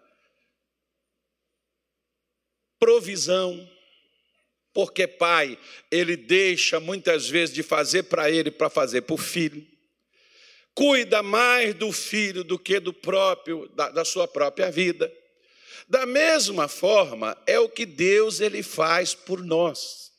Provisão, 2.84 3.70
porque 4.74 5.08
pai, 5.08 5.58
ele 5.90 6.18
deixa 6.18 6.82
muitas 6.82 7.30
vezes 7.30 7.56
de 7.56 7.64
fazer 7.64 8.04
para 8.04 8.30
ele 8.30 8.52
para 8.52 8.70
fazer 8.70 9.04
para 9.04 9.14
o 9.14 9.18
filho. 9.18 9.66
Cuida 10.76 11.24
mais 11.24 11.74
do 11.74 11.94
filho 11.94 12.44
do 12.44 12.60
que 12.60 12.82
do 12.82 12.92
próprio 12.92 13.70
da, 13.70 13.90
da 13.90 14.04
sua 14.04 14.28
própria 14.28 14.70
vida. 14.70 15.10
Da 15.88 16.06
mesma 16.06 16.68
forma, 16.68 17.38
é 17.48 17.58
o 17.58 17.70
que 17.70 17.86
Deus 17.86 18.42
ele 18.42 18.62
faz 18.62 19.14
por 19.16 19.42
nós. 19.42 20.12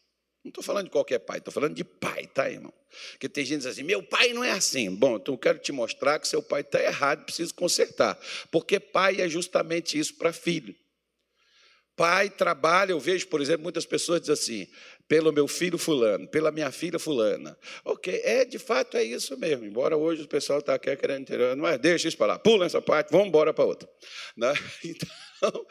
Não 0.42 0.48
estou 0.48 0.64
falando 0.64 0.84
de 0.84 0.90
qualquer 0.90 1.18
pai, 1.18 1.38
estou 1.38 1.52
falando 1.52 1.74
de 1.74 1.84
pai, 1.84 2.26
tá, 2.28 2.50
irmão? 2.50 2.72
Porque 3.10 3.28
tem 3.28 3.44
gente 3.44 3.58
que 3.60 3.66
diz 3.66 3.72
assim: 3.72 3.82
meu 3.82 4.02
pai 4.02 4.32
não 4.32 4.42
é 4.42 4.52
assim. 4.52 4.90
Bom, 4.90 5.16
então 5.16 5.34
eu 5.34 5.38
quero 5.38 5.58
te 5.58 5.70
mostrar 5.70 6.18
que 6.18 6.26
seu 6.26 6.42
pai 6.42 6.62
está 6.62 6.82
errado, 6.82 7.26
precisa 7.26 7.52
consertar. 7.52 8.18
Porque 8.50 8.80
pai 8.80 9.20
é 9.20 9.28
justamente 9.28 9.98
isso 9.98 10.14
para 10.14 10.32
filho. 10.32 10.74
Pai 11.96 12.28
trabalha, 12.28 12.92
eu 12.92 12.98
vejo, 12.98 13.28
por 13.28 13.40
exemplo, 13.40 13.62
muitas 13.62 13.86
pessoas 13.86 14.20
dizem 14.20 14.32
assim, 14.32 14.66
pelo 15.06 15.32
meu 15.32 15.46
filho 15.46 15.78
fulano, 15.78 16.26
pela 16.26 16.50
minha 16.50 16.72
filha 16.72 16.98
fulana. 16.98 17.56
Ok, 17.84 18.20
é, 18.24 18.44
de 18.44 18.58
fato 18.58 18.96
é 18.96 19.04
isso 19.04 19.38
mesmo, 19.38 19.64
embora 19.64 19.96
hoje 19.96 20.22
o 20.22 20.28
pessoal 20.28 20.58
está 20.58 20.74
aqui 20.74 20.94
querendo 20.96 21.20
entender, 21.20 21.54
mas 21.56 21.78
deixa 21.78 22.08
isso 22.08 22.16
para 22.16 22.34
lá, 22.34 22.38
pula 22.38 22.66
essa 22.66 22.82
parte, 22.82 23.10
vamos 23.10 23.28
embora 23.28 23.54
para 23.54 23.64
outra. 23.64 23.88
Né? 24.36 24.52
Então, 25.36 25.66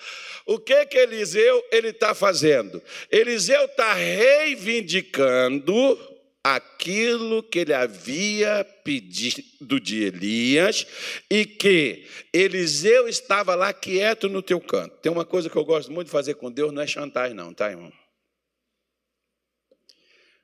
o 0.45 0.59
que 0.59 0.85
que 0.85 0.97
Eliseu 0.99 1.63
ele 1.71 1.87
está 1.87 2.13
fazendo? 2.13 2.83
Eliseu 3.09 3.65
está 3.65 3.93
reivindicando 3.93 5.97
aquilo 6.43 7.41
que 7.41 7.59
ele 7.59 7.73
havia 7.73 8.65
pedido 8.83 9.79
de 9.79 10.03
Elias 10.03 10.85
e 11.29 11.45
que 11.45 12.05
Eliseu 12.33 13.07
estava 13.07 13.55
lá 13.55 13.71
quieto 13.71 14.27
no 14.27 14.41
teu 14.41 14.59
canto. 14.59 14.97
Tem 14.97 15.11
uma 15.11 15.25
coisa 15.25 15.49
que 15.49 15.55
eu 15.55 15.63
gosto 15.63 15.91
muito 15.91 16.07
de 16.07 16.11
fazer 16.11 16.33
com 16.35 16.51
Deus, 16.51 16.73
não 16.73 16.81
é 16.81 16.87
chantagem 16.87 17.33
não, 17.33 17.53
tá, 17.53 17.69
irmão? 17.69 17.93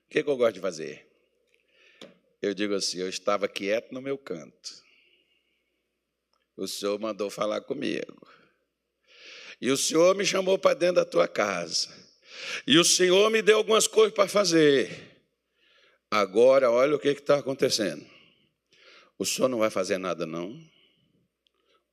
O 0.07 0.09
que, 0.09 0.23
que 0.23 0.29
eu 0.29 0.37
gosto 0.37 0.55
de 0.55 0.61
fazer? 0.61 1.05
Eu 2.41 2.53
digo 2.53 2.73
assim, 2.73 2.99
eu 2.99 3.09
estava 3.09 3.49
quieto 3.49 3.91
no 3.91 4.01
meu 4.01 4.17
canto. 4.17 4.81
O 6.55 6.65
Senhor 6.67 6.97
mandou 6.97 7.29
falar 7.29 7.61
comigo. 7.61 8.27
E 9.61 9.69
o 9.69 9.77
Senhor 9.77 10.15
me 10.15 10.25
chamou 10.25 10.57
para 10.57 10.73
dentro 10.73 10.95
da 10.95 11.05
tua 11.05 11.27
casa. 11.27 11.89
E 12.65 12.77
o 12.77 12.85
Senhor 12.85 13.29
me 13.29 13.41
deu 13.41 13.57
algumas 13.57 13.87
coisas 13.87 14.13
para 14.13 14.27
fazer. 14.29 15.08
Agora, 16.11 16.71
olha 16.71 16.95
o 16.95 16.99
que 16.99 17.09
está 17.09 17.37
acontecendo. 17.37 18.03
O 19.17 19.25
senhor 19.25 19.47
não 19.47 19.59
vai 19.59 19.69
fazer 19.69 19.97
nada, 19.97 20.25
não. 20.25 20.59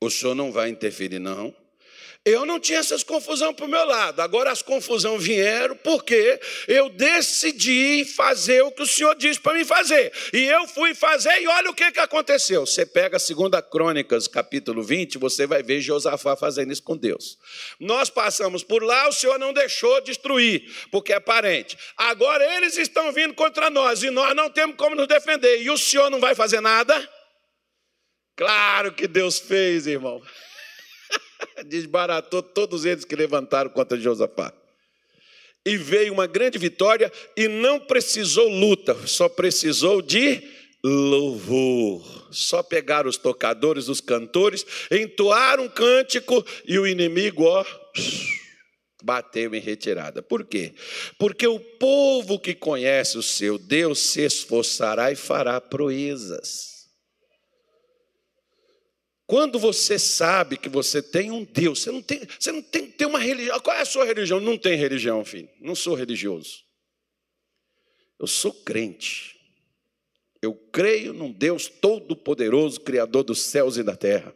O 0.00 0.10
senhor 0.10 0.34
não 0.34 0.50
vai 0.50 0.70
interferir, 0.70 1.18
não. 1.18 1.54
Eu 2.26 2.44
não 2.44 2.58
tinha 2.58 2.80
essas 2.80 3.04
confusão 3.04 3.54
para 3.54 3.66
o 3.66 3.68
meu 3.68 3.84
lado. 3.84 4.18
Agora 4.20 4.50
as 4.50 4.60
confusões 4.60 5.22
vieram 5.22 5.76
porque 5.76 6.40
eu 6.66 6.88
decidi 6.88 8.04
fazer 8.04 8.62
o 8.62 8.72
que 8.72 8.82
o 8.82 8.86
Senhor 8.86 9.14
disse 9.14 9.38
para 9.38 9.54
mim 9.54 9.64
fazer. 9.64 10.12
E 10.32 10.44
eu 10.44 10.66
fui 10.66 10.92
fazer 10.92 11.40
e 11.40 11.46
olha 11.46 11.70
o 11.70 11.74
que, 11.74 11.92
que 11.92 12.00
aconteceu. 12.00 12.66
Você 12.66 12.84
pega 12.84 13.16
a 13.16 13.20
segunda 13.20 13.62
Crônicas, 13.62 14.26
capítulo 14.26 14.82
20, 14.82 15.18
você 15.18 15.46
vai 15.46 15.62
ver 15.62 15.80
Josafá 15.80 16.34
fazendo 16.34 16.72
isso 16.72 16.82
com 16.82 16.96
Deus. 16.96 17.38
Nós 17.78 18.10
passamos 18.10 18.64
por 18.64 18.82
lá, 18.82 19.06
o 19.06 19.12
Senhor 19.12 19.38
não 19.38 19.52
deixou 19.52 20.00
destruir, 20.00 20.68
porque 20.90 21.12
é 21.12 21.20
parente. 21.20 21.78
Agora 21.96 22.44
eles 22.56 22.76
estão 22.76 23.12
vindo 23.12 23.34
contra 23.34 23.70
nós 23.70 24.02
e 24.02 24.10
nós 24.10 24.34
não 24.34 24.50
temos 24.50 24.74
como 24.74 24.96
nos 24.96 25.06
defender. 25.06 25.62
E 25.62 25.70
o 25.70 25.78
Senhor 25.78 26.10
não 26.10 26.18
vai 26.18 26.34
fazer 26.34 26.60
nada? 26.60 27.08
Claro 28.36 28.92
que 28.92 29.06
Deus 29.06 29.38
fez, 29.38 29.86
irmão. 29.86 30.20
Desbaratou 31.66 32.42
todos 32.42 32.84
eles 32.84 33.04
que 33.04 33.16
levantaram 33.16 33.70
contra 33.70 33.98
Josafá. 33.98 34.52
e 35.64 35.76
veio 35.76 36.12
uma 36.12 36.28
grande 36.28 36.58
vitória 36.58 37.12
e 37.36 37.48
não 37.48 37.80
precisou 37.80 38.48
luta, 38.48 38.94
só 39.06 39.28
precisou 39.28 40.00
de 40.00 40.40
louvor. 40.84 42.28
Só 42.30 42.62
pegaram 42.62 43.08
os 43.08 43.16
tocadores, 43.16 43.88
os 43.88 44.00
cantores, 44.00 44.64
entoaram 44.90 45.64
um 45.64 45.68
cântico 45.68 46.44
e 46.66 46.78
o 46.78 46.86
inimigo, 46.86 47.44
ó, 47.44 47.64
bateu 49.02 49.54
em 49.54 49.60
retirada. 49.60 50.22
Por 50.22 50.44
quê? 50.44 50.74
Porque 51.18 51.46
o 51.46 51.58
povo 51.58 52.38
que 52.38 52.54
conhece 52.54 53.18
o 53.18 53.22
seu 53.22 53.58
Deus 53.58 53.98
se 53.98 54.22
esforçará 54.22 55.10
e 55.10 55.16
fará 55.16 55.60
proezas. 55.60 56.75
Quando 59.26 59.58
você 59.58 59.98
sabe 59.98 60.56
que 60.56 60.68
você 60.68 61.02
tem 61.02 61.32
um 61.32 61.42
Deus, 61.42 61.82
você 61.82 61.90
não 61.90 62.00
tem, 62.00 62.20
você 62.38 62.52
não 62.52 62.62
tem 62.62 62.86
que 62.86 62.92
ter 62.92 63.06
uma 63.06 63.18
religião. 63.18 63.58
Qual 63.58 63.76
é 63.76 63.80
a 63.80 63.84
sua 63.84 64.04
religião? 64.04 64.38
Não 64.38 64.56
tem 64.56 64.76
religião, 64.76 65.24
filho. 65.24 65.48
Não 65.60 65.74
sou 65.74 65.94
religioso. 65.94 66.64
Eu 68.20 68.26
sou 68.26 68.52
crente. 68.52 69.34
Eu 70.40 70.54
creio 70.72 71.12
num 71.12 71.32
Deus 71.32 71.66
todo-poderoso, 71.66 72.80
Criador 72.80 73.24
dos 73.24 73.42
céus 73.42 73.76
e 73.76 73.82
da 73.82 73.96
terra. 73.96 74.32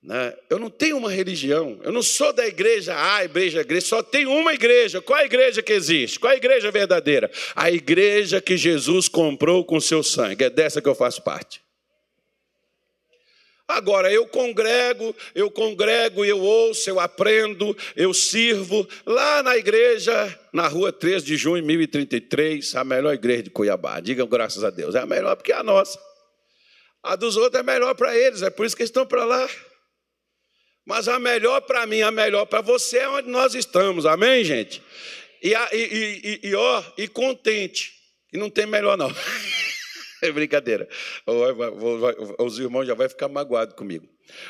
Né? 0.00 0.36
Eu 0.48 0.58
não 0.58 0.70
tenho 0.70 0.96
uma 0.96 1.10
religião, 1.10 1.80
eu 1.84 1.92
não 1.92 2.02
sou 2.02 2.32
da 2.32 2.44
igreja 2.44 2.92
A, 2.96 3.24
igreja, 3.24 3.60
igreja, 3.60 3.86
só 3.86 4.02
tem 4.02 4.26
uma 4.26 4.52
igreja. 4.52 5.00
Qual 5.00 5.18
é 5.18 5.22
a 5.22 5.26
igreja 5.26 5.62
que 5.62 5.72
existe? 5.72 6.18
Qual 6.18 6.30
é 6.30 6.34
a 6.34 6.38
igreja 6.38 6.70
verdadeira? 6.70 7.30
A 7.54 7.70
igreja 7.70 8.40
que 8.40 8.56
Jesus 8.56 9.08
comprou 9.08 9.64
com 9.64 9.80
seu 9.80 10.02
sangue. 10.02 10.44
É 10.44 10.50
dessa 10.50 10.82
que 10.82 10.88
eu 10.88 10.94
faço 10.94 11.22
parte. 11.22 11.62
Agora, 13.72 14.12
eu 14.12 14.26
congrego, 14.26 15.16
eu 15.34 15.50
congrego, 15.50 16.24
eu 16.24 16.38
ouço, 16.38 16.90
eu 16.90 17.00
aprendo, 17.00 17.74
eu 17.96 18.12
sirvo 18.12 18.86
lá 19.06 19.42
na 19.42 19.56
igreja, 19.56 20.38
na 20.52 20.68
rua 20.68 20.92
3 20.92 21.24
de 21.24 21.36
junho, 21.38 21.64
1033, 21.64 22.74
a 22.74 22.84
melhor 22.84 23.14
igreja 23.14 23.44
de 23.44 23.50
Cuiabá. 23.50 23.98
Digam 24.00 24.26
graças 24.26 24.62
a 24.62 24.68
Deus, 24.68 24.94
é 24.94 25.00
a 25.00 25.06
melhor 25.06 25.36
porque 25.36 25.52
é 25.52 25.56
a 25.56 25.62
nossa. 25.62 25.98
A 27.02 27.16
dos 27.16 27.36
outros 27.36 27.60
é 27.60 27.62
melhor 27.62 27.94
para 27.94 28.16
eles, 28.16 28.42
é 28.42 28.50
por 28.50 28.66
isso 28.66 28.76
que 28.76 28.82
eles 28.82 28.90
estão 28.90 29.06
para 29.06 29.24
lá. 29.24 29.48
Mas 30.84 31.08
a 31.08 31.18
melhor 31.18 31.62
para 31.62 31.86
mim, 31.86 32.02
a 32.02 32.10
melhor 32.10 32.44
para 32.44 32.60
você 32.60 32.98
é 32.98 33.08
onde 33.08 33.28
nós 33.28 33.54
estamos, 33.54 34.04
amém, 34.04 34.44
gente? 34.44 34.82
E, 35.42 35.54
e, 35.54 36.40
e, 36.42 36.48
e 36.48 36.54
ó, 36.54 36.82
e 36.98 37.08
contente, 37.08 37.92
e 38.32 38.36
não 38.36 38.50
tem 38.50 38.66
melhor 38.66 38.98
não. 38.98 39.10
É 40.28 40.30
brincadeira. 40.30 40.88
Os 42.38 42.58
irmãos 42.58 42.86
já 42.86 42.94
vão 42.94 43.08
ficar 43.08 43.28
magoados 43.28 43.74
comigo. 43.74 44.08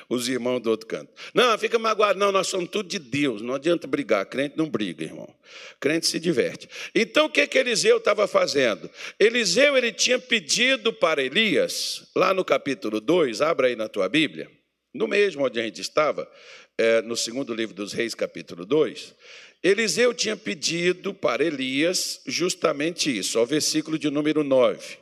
Os 0.09 0.29
irmãos 0.29 0.61
do 0.61 0.71
outro 0.71 0.87
canto. 0.87 1.11
Não, 1.33 1.57
fica 1.59 1.79
magoado. 1.79 2.19
Não, 2.19 2.31
nós 2.31 2.47
somos 2.47 2.69
tudo 2.69 2.89
de 2.89 2.99
Deus. 2.99 3.41
Não 3.41 3.55
adianta 3.55 3.87
brigar. 3.87 4.27
Crente 4.27 4.57
não 4.57 4.69
briga, 4.69 5.03
irmão. 5.03 5.35
Crente 5.81 6.07
se 6.07 6.21
diverte. 6.21 6.69
Então, 6.95 7.25
o 7.25 7.31
que, 7.31 7.47
que 7.47 7.59
Eliseu 7.59 7.97
estava 7.97 8.29
fazendo? 8.29 8.89
Eliseu 9.19 9.77
ele 9.77 9.93
tinha 9.93 10.19
pedido 10.19 10.93
para 10.93 11.23
Elias, 11.23 12.07
lá 12.15 12.35
no 12.35 12.45
capítulo 12.45 13.01
2, 13.01 13.41
abra 13.41 13.69
aí 13.69 13.75
na 13.75 13.89
tua 13.89 14.09
Bíblia, 14.09 14.51
no 14.95 15.09
mesmo 15.09 15.45
onde 15.45 15.59
a 15.59 15.63
gente 15.63 15.81
estava, 15.81 16.31
é, 16.77 17.01
no 17.01 17.17
segundo 17.17 17.55
livro 17.55 17.75
dos 17.75 17.95
Reis, 17.95 18.15
capítulo 18.15 18.67
2. 18.67 19.15
Eliseu 19.63 20.13
tinha 20.13 20.37
pedido 20.37 21.15
para 21.15 21.43
Elias 21.43 22.21
justamente 22.27 23.17
isso, 23.17 23.39
ao 23.39 23.47
versículo 23.47 23.99
de 23.99 24.11
número 24.11 24.45
9 24.45 25.02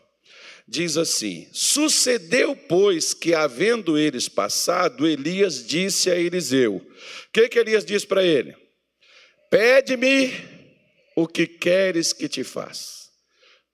diz 0.70 0.96
assim: 0.96 1.48
Sucedeu, 1.52 2.54
pois, 2.54 3.12
que 3.12 3.34
havendo 3.34 3.98
eles 3.98 4.28
passado, 4.28 5.06
Elias 5.06 5.66
disse 5.66 6.08
a 6.08 6.14
Eliseu: 6.14 6.76
O 6.76 7.32
que, 7.32 7.48
que 7.48 7.58
Elias 7.58 7.84
disse 7.84 8.06
para 8.06 8.22
ele? 8.22 8.56
Pede-me 9.50 10.32
o 11.16 11.26
que 11.26 11.44
queres 11.46 12.12
que 12.12 12.28
te 12.28 12.44
faça. 12.44 13.10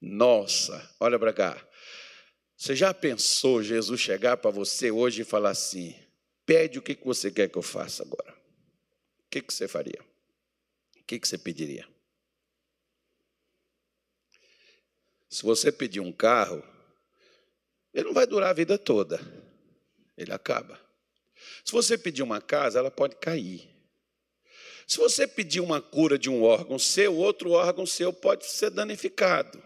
Nossa, 0.01 0.91
olha 0.99 1.19
para 1.19 1.35
cá. 1.35 1.69
Você 2.57 2.75
já 2.75 2.95
pensou 2.95 3.63
Jesus 3.63 4.01
chegar 4.01 4.39
para 4.39 4.51
você 4.51 4.91
hoje 4.91 5.21
e 5.21 5.25
falar 5.25 5.51
assim: 5.51 5.95
Pede 6.47 6.79
o 6.79 6.83
que, 6.83 6.99
você 7.05 7.31
quer 7.31 7.51
que 7.51 7.59
eu 7.59 7.63
faça 7.63 8.03
agora? 8.03 8.35
O 9.21 9.29
que, 9.31 9.45
você 9.47 9.69
faria? 9.69 10.01
O 10.99 11.05
que 11.05 11.21
você 11.23 11.37
pediria? 11.37 11.87
Se 15.29 15.43
você 15.43 15.71
pedir 15.71 16.01
um 16.01 16.13
carro, 16.13 16.65
ele 17.97 18.05
não 18.05 18.13
vai 18.13 18.27
durar 18.27 18.51
a 18.51 18.53
vida 18.53 18.77
toda. 18.77 19.19
Ele 20.19 20.31
acaba. 20.31 20.79
Se 21.65 21.73
você 21.73 21.97
pedir 21.97 22.23
uma 22.23 22.43
casa, 22.43 22.79
ela 22.79 22.91
pode 22.91 23.17
cair. 23.17 23.67
Se 24.87 24.99
você 24.99 25.27
pedir 25.27 25.61
uma 25.61 25.81
cura 25.81 26.19
de 26.19 26.29
um 26.29 26.43
órgão 26.43 26.79
seu, 26.79 27.17
outro 27.17 27.53
órgão 27.53 27.87
seu 27.87 28.13
pode 28.13 28.45
ser 28.45 28.69
danificado. 28.69 29.63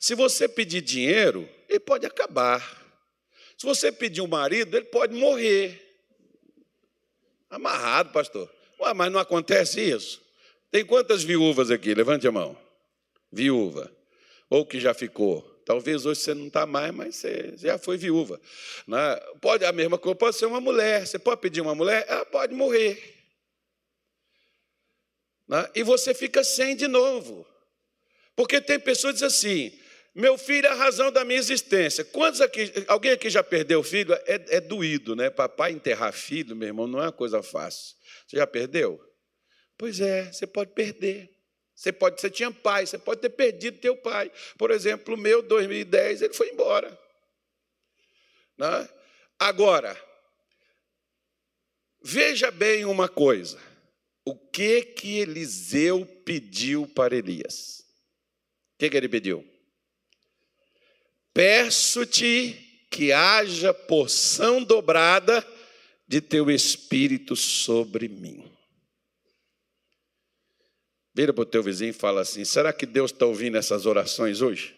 Se 0.00 0.16
você 0.16 0.48
pedir 0.48 0.80
dinheiro, 0.80 1.48
ele 1.68 1.78
pode 1.78 2.04
acabar. 2.04 2.60
Se 3.56 3.64
você 3.64 3.92
pedir 3.92 4.22
um 4.22 4.26
marido, 4.26 4.76
ele 4.76 4.86
pode 4.86 5.14
morrer. 5.14 5.80
Amarrado, 7.48 8.10
pastor. 8.10 8.52
Ué, 8.80 8.92
mas 8.92 9.10
não 9.12 9.20
acontece 9.20 9.80
isso? 9.80 10.20
Tem 10.68 10.84
quantas 10.84 11.22
viúvas 11.22 11.70
aqui? 11.70 11.94
Levante 11.94 12.26
a 12.26 12.32
mão. 12.32 12.58
Viúva. 13.30 13.90
Ou 14.50 14.66
que 14.66 14.80
já 14.80 14.92
ficou. 14.92 15.55
Talvez 15.66 16.06
hoje 16.06 16.20
você 16.20 16.32
não 16.32 16.46
está 16.46 16.64
mais, 16.64 16.94
mas 16.94 17.16
você 17.16 17.54
já 17.56 17.76
foi 17.76 17.96
viúva. 17.96 18.40
Né? 18.86 19.16
Pode 19.40 19.64
a 19.64 19.72
mesma 19.72 19.98
coisa, 19.98 20.14
pode 20.14 20.36
ser 20.36 20.46
uma 20.46 20.60
mulher. 20.60 21.04
Você 21.04 21.18
pode 21.18 21.40
pedir 21.40 21.60
uma 21.60 21.74
mulher, 21.74 22.06
ela 22.08 22.24
pode 22.24 22.54
morrer. 22.54 23.16
Né? 25.48 25.68
E 25.74 25.82
você 25.82 26.14
fica 26.14 26.44
sem 26.44 26.76
de 26.76 26.86
novo. 26.86 27.44
Porque 28.36 28.60
tem 28.60 28.78
pessoas 28.78 29.14
que 29.14 29.26
dizem 29.26 29.66
assim: 29.66 29.80
meu 30.14 30.38
filho 30.38 30.68
é 30.68 30.70
a 30.70 30.74
razão 30.74 31.10
da 31.10 31.24
minha 31.24 31.40
existência. 31.40 32.04
Quantos 32.04 32.40
aqui, 32.40 32.72
alguém 32.86 33.10
aqui 33.10 33.28
já 33.28 33.42
perdeu 33.42 33.82
filho? 33.82 34.14
É, 34.24 34.56
é 34.56 34.60
doído, 34.60 35.16
né? 35.16 35.30
Papai 35.30 35.72
enterrar 35.72 36.12
filho, 36.12 36.54
meu 36.54 36.68
irmão, 36.68 36.86
não 36.86 37.00
é 37.00 37.06
uma 37.06 37.12
coisa 37.12 37.42
fácil. 37.42 37.96
Você 38.24 38.36
já 38.36 38.46
perdeu? 38.46 39.00
Pois 39.76 40.00
é, 40.00 40.32
você 40.32 40.46
pode 40.46 40.72
perder. 40.74 41.35
Você 41.76 41.92
pode, 41.92 42.18
você 42.18 42.30
tinha 42.30 42.50
pai, 42.50 42.86
você 42.86 42.96
pode 42.96 43.20
ter 43.20 43.28
perdido 43.28 43.78
teu 43.78 43.94
pai. 43.94 44.32
Por 44.56 44.70
exemplo, 44.70 45.14
o 45.14 45.18
meu 45.18 45.42
2010, 45.42 46.22
ele 46.22 46.32
foi 46.32 46.48
embora. 46.48 46.98
Né? 48.56 48.88
Agora, 49.38 49.94
veja 52.02 52.50
bem 52.50 52.86
uma 52.86 53.10
coisa. 53.10 53.60
O 54.24 54.34
que 54.34 54.80
que 54.82 55.18
Eliseu 55.18 56.06
pediu 56.24 56.88
para 56.88 57.14
Elias? 57.14 57.84
O 58.74 58.78
que, 58.78 58.88
que 58.88 58.96
ele 58.96 59.08
pediu? 59.08 59.46
Peço-te 61.34 62.86
que 62.90 63.12
haja 63.12 63.74
porção 63.74 64.64
dobrada 64.64 65.46
de 66.08 66.22
teu 66.22 66.50
espírito 66.50 67.36
sobre 67.36 68.08
mim. 68.08 68.55
Vira 71.16 71.32
para 71.32 71.40
o 71.40 71.46
teu 71.46 71.62
vizinho 71.62 71.88
e 71.88 71.94
fala 71.94 72.20
assim: 72.20 72.44
será 72.44 72.74
que 72.74 72.84
Deus 72.84 73.10
está 73.10 73.24
ouvindo 73.24 73.56
essas 73.56 73.86
orações 73.86 74.42
hoje? 74.42 74.76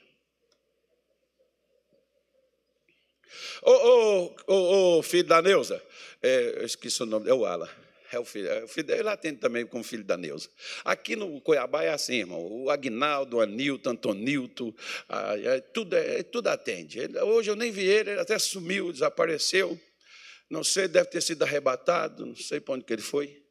Ô, 3.60 3.72
ô, 3.72 4.36
ô, 4.46 4.98
ô 4.98 5.02
filho 5.02 5.24
da 5.24 5.42
Neuza, 5.42 5.82
é, 6.22 6.60
eu 6.60 6.64
esqueci 6.64 7.02
o 7.02 7.06
nome, 7.06 7.28
é 7.28 7.34
o 7.34 7.44
Ala. 7.44 7.68
É 8.12 8.20
o 8.20 8.24
filho, 8.24 8.48
é 8.48 8.62
o 8.62 8.68
filho 8.68 8.90
ele 8.92 9.08
atende 9.08 9.40
também 9.40 9.66
como 9.66 9.82
filho 9.82 10.04
da 10.04 10.16
Neuza. 10.16 10.48
Aqui 10.84 11.16
no 11.16 11.40
Cuiabá 11.40 11.82
é 11.82 11.90
assim, 11.90 12.20
irmão. 12.20 12.40
O 12.40 12.70
Agnaldo, 12.70 13.38
o 13.38 13.40
Anilton, 13.40 13.90
Antonilton, 13.90 14.72
é, 15.44 15.60
tudo, 15.60 15.96
é, 15.96 16.22
tudo 16.22 16.46
atende. 16.46 17.00
Ele, 17.00 17.18
hoje 17.18 17.50
eu 17.50 17.56
nem 17.56 17.72
vi 17.72 17.84
ele, 17.84 18.12
ele 18.12 18.20
até 18.20 18.38
sumiu, 18.38 18.92
desapareceu. 18.92 19.78
Não 20.48 20.62
sei, 20.62 20.86
deve 20.86 21.10
ter 21.10 21.20
sido 21.20 21.42
arrebatado, 21.42 22.24
não 22.24 22.36
sei 22.36 22.60
para 22.60 22.74
onde 22.74 22.84
que 22.84 22.92
ele 22.92 23.02
foi, 23.02 23.42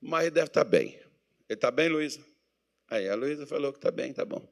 mas 0.00 0.30
deve 0.30 0.46
estar 0.46 0.64
bem. 0.64 1.01
Ele 1.52 1.58
está 1.58 1.70
bem, 1.70 1.90
Luísa? 1.90 2.18
Aí 2.88 3.06
a 3.10 3.14
Luísa 3.14 3.46
falou 3.46 3.72
que 3.72 3.78
está 3.78 3.90
bem, 3.90 4.10
tá 4.10 4.24
bom. 4.24 4.42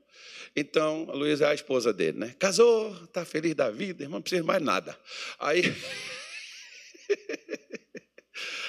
Então, 0.55 1.07
a 1.09 1.15
Luísa 1.15 1.47
é 1.47 1.49
a 1.49 1.55
esposa 1.55 1.95
dele, 1.95 2.19
né? 2.19 2.37
Casou, 2.39 2.95
está 3.05 3.25
feliz 3.25 3.55
da 3.55 3.71
vida, 3.71 4.03
irmão, 4.03 4.19
não 4.19 4.23
precisa 4.23 4.43
mais 4.43 4.63
nada. 4.63 4.95
Aí. 5.39 5.63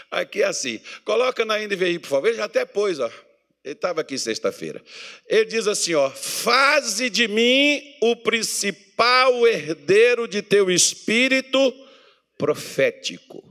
Aqui 0.10 0.44
é 0.44 0.46
assim. 0.46 0.80
Coloca 1.04 1.44
na 1.44 1.60
NVI, 1.60 2.00
por 2.00 2.08
favor. 2.08 2.28
Ele 2.28 2.38
já 2.38 2.46
até 2.46 2.64
pôs, 2.64 3.02
ó. 3.02 3.12
Ele 3.64 3.74
estava 3.74 4.00
aqui 4.00 4.18
sexta-feira. 4.18 4.82
Ele 5.28 5.46
diz 5.46 5.68
assim: 5.68 5.94
ó, 5.94 6.10
faze 6.10 7.10
de 7.10 7.28
mim 7.28 7.82
o 8.02 8.16
principal 8.16 9.46
herdeiro 9.46 10.26
de 10.26 10.42
teu 10.42 10.72
espírito 10.72 11.74
profético. 12.38 13.51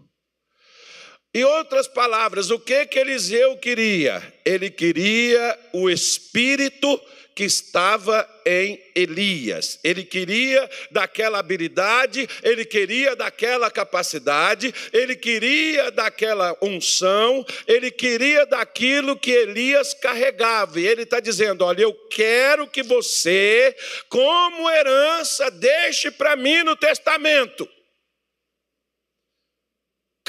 Em 1.33 1.45
outras 1.45 1.87
palavras, 1.87 2.51
o 2.51 2.59
que 2.59 2.87
que 2.87 2.99
Eliseu 2.99 3.57
queria? 3.57 4.21
Ele 4.45 4.69
queria 4.69 5.57
o 5.73 5.89
espírito 5.89 7.01
que 7.37 7.45
estava 7.45 8.29
em 8.45 8.83
Elias. 8.97 9.79
Ele 9.85 10.03
queria 10.03 10.69
daquela 10.91 11.39
habilidade, 11.39 12.29
ele 12.43 12.65
queria 12.65 13.15
daquela 13.15 13.71
capacidade, 13.71 14.75
ele 14.93 15.15
queria 15.15 15.93
daquela 15.93 16.57
unção, 16.61 17.47
ele 17.67 17.93
queria 17.93 18.45
daquilo 18.45 19.17
que 19.17 19.31
Elias 19.31 19.95
carregava. 19.95 20.81
E 20.81 20.87
ele 20.87 21.03
está 21.03 21.21
dizendo: 21.21 21.65
Olha, 21.65 21.83
eu 21.83 21.95
quero 22.11 22.67
que 22.67 22.83
você, 22.83 23.75
como 24.09 24.69
herança, 24.69 25.49
deixe 25.49 26.11
para 26.11 26.35
mim 26.35 26.65
no 26.65 26.75
testamento. 26.75 27.69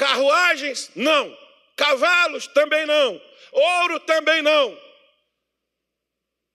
Carruagens? 0.02 0.90
Não. 0.96 1.38
Cavalos? 1.76 2.48
Também 2.48 2.84
não. 2.84 3.22
Ouro? 3.52 4.00
Também 4.00 4.42
não. 4.42 4.76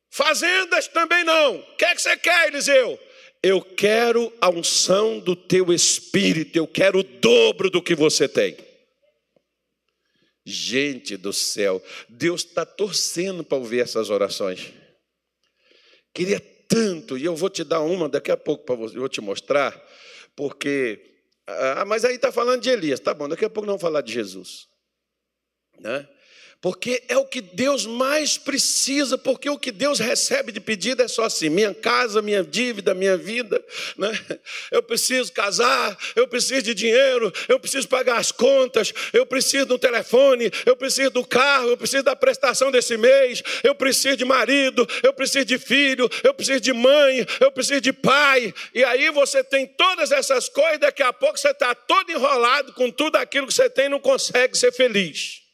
Fazendas? 0.10 0.90
Também 0.90 1.24
não. 1.24 1.56
O 1.56 1.76
que 1.78 1.86
é 1.86 1.96
que 1.96 2.02
você 2.02 2.18
quer, 2.18 2.50
Eliseu? 2.50 3.00
Eu 3.42 3.62
quero 3.62 4.34
a 4.42 4.50
unção 4.50 5.18
do 5.18 5.34
teu 5.34 5.72
espírito, 5.72 6.58
eu 6.58 6.68
quero 6.68 7.00
o 7.00 7.04
dobro 7.04 7.70
do 7.70 7.82
que 7.82 7.96
você 7.96 8.28
tem. 8.28 8.58
Gente 10.46 11.16
do 11.16 11.32
céu, 11.32 11.82
Deus 12.10 12.44
está 12.44 12.66
torcendo 12.66 13.46
para 13.46 13.58
ouvir 13.58 13.80
essas 13.80 14.10
orações. 14.10 14.74
Queria 16.14 16.42
tanto, 16.68 17.18
e 17.18 17.24
eu 17.24 17.36
vou 17.36 17.50
te 17.50 17.64
dar 17.64 17.80
uma 17.80 18.10
daqui 18.10 18.32
a 18.32 18.36
pouco 18.36 18.66
para 18.66 18.76
você, 18.76 18.98
eu 18.98 19.02
vou 19.02 19.10
te 19.10 19.22
mostrar, 19.22 19.80
porque 20.36 21.17
ah, 21.48 21.86
mas 21.86 22.04
aí 22.04 22.16
está 22.16 22.32
falando 22.32 22.62
de 22.62 22.70
Elias, 22.70 23.00
tá 23.00 23.14
bom, 23.14 23.30
daqui 23.30 23.46
a 23.46 23.50
pouco 23.50 23.66
não 23.66 23.74
vamos 23.74 23.82
falar 23.82 24.02
de 24.02 24.12
Jesus. 24.12 24.68
Né? 25.80 26.08
Porque 26.60 27.04
é 27.08 27.16
o 27.16 27.26
que 27.26 27.40
Deus 27.40 27.86
mais 27.86 28.36
precisa, 28.36 29.16
porque 29.16 29.48
o 29.48 29.60
que 29.60 29.72
Deus 29.72 30.00
recebe 30.00 30.52
de 30.52 30.60
pedido 30.60 31.04
é 31.04 31.08
só 31.08 31.26
assim: 31.26 31.50
minha 31.50 31.72
casa, 31.72 32.20
minha 32.20 32.44
dívida, 32.44 32.96
minha 32.96 33.16
vida. 33.16 33.64
Né? 33.96 34.20
Eu 34.72 34.82
preciso 34.82 35.32
casar, 35.32 35.96
eu 36.16 36.28
preciso 36.28 36.64
de 36.64 36.74
dinheiro, 36.74 37.32
eu 37.48 37.60
preciso 37.60 37.88
pagar 37.88 38.18
as 38.18 38.32
contas, 38.32 38.92
eu 39.14 39.26
preciso 39.26 39.68
do 39.68 39.78
telefone, 39.78 40.52
eu 40.66 40.76
preciso 40.76 41.12
do 41.12 41.24
carro, 41.24 41.70
eu 41.70 41.78
preciso 41.78 42.04
da 42.04 42.16
prestação 42.16 42.72
desse 42.72 42.98
mês, 42.98 43.44
eu 43.64 43.76
preciso 43.76 44.18
de 44.18 44.26
marido, 44.26 44.88
eu 45.04 45.14
preciso 45.14 45.46
de 45.46 45.60
filho, 45.60 46.10
eu 46.24 46.34
preciso 46.34 46.60
de 46.60 46.74
mãe, 46.74 47.26
eu 47.40 47.52
preciso 47.52 47.82
de 47.82 47.94
pai. 47.94 48.52
E 48.74 48.84
aí 48.84 49.12
você 49.12 49.44
tem 49.44 49.68
todas 49.68 50.12
essas 50.12 50.50
coisas, 50.50 50.80
daqui 50.80 51.04
a 51.04 51.14
pouco 51.14 51.38
você 51.38 51.50
está 51.50 51.76
todo 51.76 52.12
enrolado 52.12 52.74
com 52.74 52.90
tudo 52.90 53.18
aquilo 53.18 53.46
que 53.46 53.54
você 53.54 53.70
tem 53.70 53.86
e 53.86 53.90
não 53.90 54.00
consegue 54.00 54.58
ser 54.58 54.72
feliz. 54.72 55.47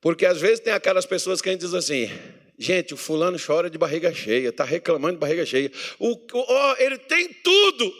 Porque 0.00 0.24
às 0.24 0.40
vezes 0.40 0.60
tem 0.60 0.72
aquelas 0.72 1.04
pessoas 1.04 1.42
que 1.42 1.48
a 1.48 1.52
gente 1.52 1.60
diz 1.60 1.74
assim, 1.74 2.08
gente, 2.58 2.94
o 2.94 2.96
fulano 2.96 3.38
chora 3.38 3.68
de 3.68 3.76
barriga 3.76 4.12
cheia, 4.14 4.48
está 4.48 4.64
reclamando 4.64 5.14
de 5.14 5.20
barriga 5.20 5.44
cheia. 5.44 5.70
O, 5.98 6.18
oh, 6.32 6.74
ele 6.78 6.98
tem 6.98 7.32
tudo. 7.32 7.94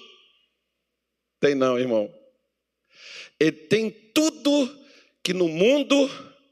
Tem 1.38 1.54
não, 1.54 1.78
irmão. 1.78 2.12
Ele 3.38 3.52
tem 3.52 3.90
tudo 3.90 4.78
que 5.22 5.32
no 5.32 5.48
mundo 5.48 6.10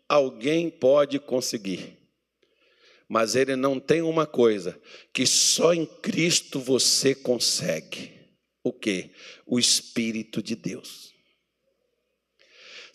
alguém 0.09 0.71
pode 0.71 1.19
conseguir. 1.19 1.97
Mas 3.09 3.35
ele 3.35 3.57
não 3.57 3.81
tem 3.81 4.03
uma 4.03 4.27
coisa 4.27 4.79
que 5.13 5.27
só 5.27 5.73
em 5.73 5.87
Cristo 5.87 6.61
você 6.61 7.15
consegue. 7.15 8.13
O 8.63 8.73
que? 8.73 9.11
O 9.47 9.59
Espírito 9.59 10.43
de 10.43 10.55
Deus. 10.55 11.08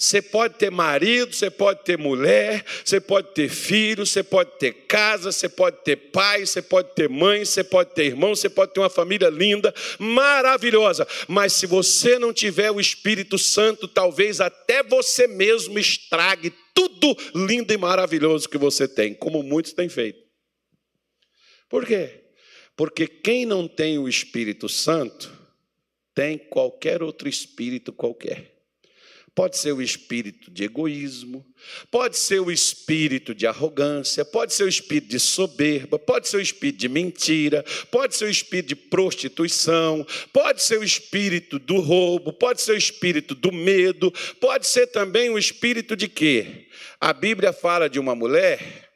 Você 0.03 0.21
pode 0.21 0.55
ter 0.55 0.69
marido, 0.69 1.33
você 1.33 1.49
pode 1.49 1.81
ter 1.85 1.97
mulher, 1.97 2.65
você 2.83 2.99
pode 2.99 3.29
ter 3.29 3.47
filho, 3.47 4.05
você 4.05 4.21
pode 4.21 4.51
ter 4.59 4.73
casa, 4.85 5.31
você 5.31 5.47
pode 5.47 5.77
ter 5.77 5.95
pai, 5.95 6.45
você 6.45 6.61
pode 6.61 6.93
ter 6.93 7.07
mãe, 7.07 7.45
você 7.45 7.63
pode 7.63 7.91
ter 7.91 8.07
irmão, 8.07 8.35
você 8.35 8.49
pode 8.49 8.73
ter 8.73 8.81
uma 8.81 8.89
família 8.89 9.29
linda, 9.29 9.73
maravilhosa. 9.97 11.07
Mas 11.25 11.53
se 11.53 11.65
você 11.65 12.19
não 12.19 12.33
tiver 12.33 12.69
o 12.69 12.81
Espírito 12.81 13.37
Santo, 13.37 13.87
talvez 13.87 14.41
até 14.41 14.83
você 14.83 15.25
mesmo 15.25 15.79
estrague 15.79 16.53
tudo 16.73 17.15
lindo 17.33 17.71
e 17.71 17.77
maravilhoso 17.77 18.49
que 18.49 18.57
você 18.57 18.89
tem, 18.89 19.13
como 19.13 19.41
muitos 19.41 19.71
têm 19.71 19.87
feito. 19.87 20.19
Por 21.69 21.85
quê? 21.85 22.25
Porque 22.75 23.07
quem 23.07 23.45
não 23.45 23.69
tem 23.69 23.97
o 23.97 24.09
Espírito 24.09 24.67
Santo 24.67 25.31
tem 26.13 26.37
qualquer 26.37 27.01
outro 27.01 27.29
espírito 27.29 27.93
qualquer. 27.93 28.52
Pode 29.35 29.57
ser 29.57 29.71
o 29.71 29.81
espírito 29.81 30.51
de 30.51 30.63
egoísmo, 30.63 31.43
pode 31.89 32.17
ser 32.17 32.39
o 32.39 32.51
espírito 32.51 33.33
de 33.33 33.47
arrogância, 33.47 34.23
pode 34.23 34.53
ser 34.53 34.63
o 34.63 34.69
espírito 34.69 35.07
de 35.07 35.19
soberba, 35.19 35.97
pode 35.97 36.27
ser 36.27 36.37
o 36.37 36.41
espírito 36.41 36.77
de 36.77 36.87
mentira, 36.87 37.65
pode 37.89 38.15
ser 38.15 38.25
o 38.25 38.29
espírito 38.29 38.67
de 38.67 38.75
prostituição, 38.75 40.05
pode 40.31 40.61
ser 40.61 40.77
o 40.77 40.83
espírito 40.83 41.57
do 41.57 41.79
roubo, 41.79 42.31
pode 42.31 42.61
ser 42.61 42.73
o 42.73 42.77
espírito 42.77 43.33
do 43.33 43.51
medo, 43.51 44.11
pode 44.39 44.67
ser 44.67 44.85
também 44.87 45.31
o 45.31 45.39
espírito 45.39 45.95
de 45.95 46.07
quê? 46.07 46.67
A 46.99 47.11
Bíblia 47.11 47.51
fala 47.51 47.89
de 47.89 47.99
uma 47.99 48.13
mulher 48.13 48.91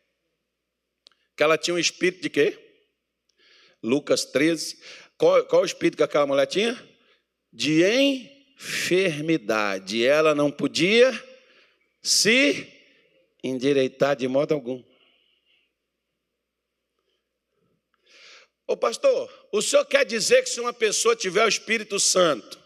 que 1.36 1.42
ela 1.42 1.58
tinha 1.58 1.74
um 1.74 1.80
espírito 1.80 2.22
de 2.22 2.30
quê? 2.30 2.60
Lucas 3.82 4.24
13. 4.24 4.80
Qual, 5.18 5.44
qual 5.46 5.64
o 5.64 5.66
espírito 5.66 5.98
que 5.98 6.04
aquela 6.04 6.28
mulher 6.28 6.46
tinha? 6.46 6.80
De 7.52 7.84
em 7.84 8.37
enfermidade. 8.58 10.06
Ela 10.06 10.34
não 10.34 10.52
podia 10.52 11.12
se 12.02 12.68
endireitar 13.44 14.16
de 14.16 14.28
modo 14.28 14.54
algum. 14.54 14.84
Ô 18.66 18.76
pastor, 18.76 19.32
o 19.52 19.62
senhor 19.62 19.86
quer 19.86 20.06
dizer 20.06 20.44
que 20.44 20.50
se 20.50 20.60
uma 20.60 20.74
pessoa 20.74 21.16
tiver 21.16 21.46
o 21.46 21.48
Espírito 21.50 22.00
Santo, 22.00 22.60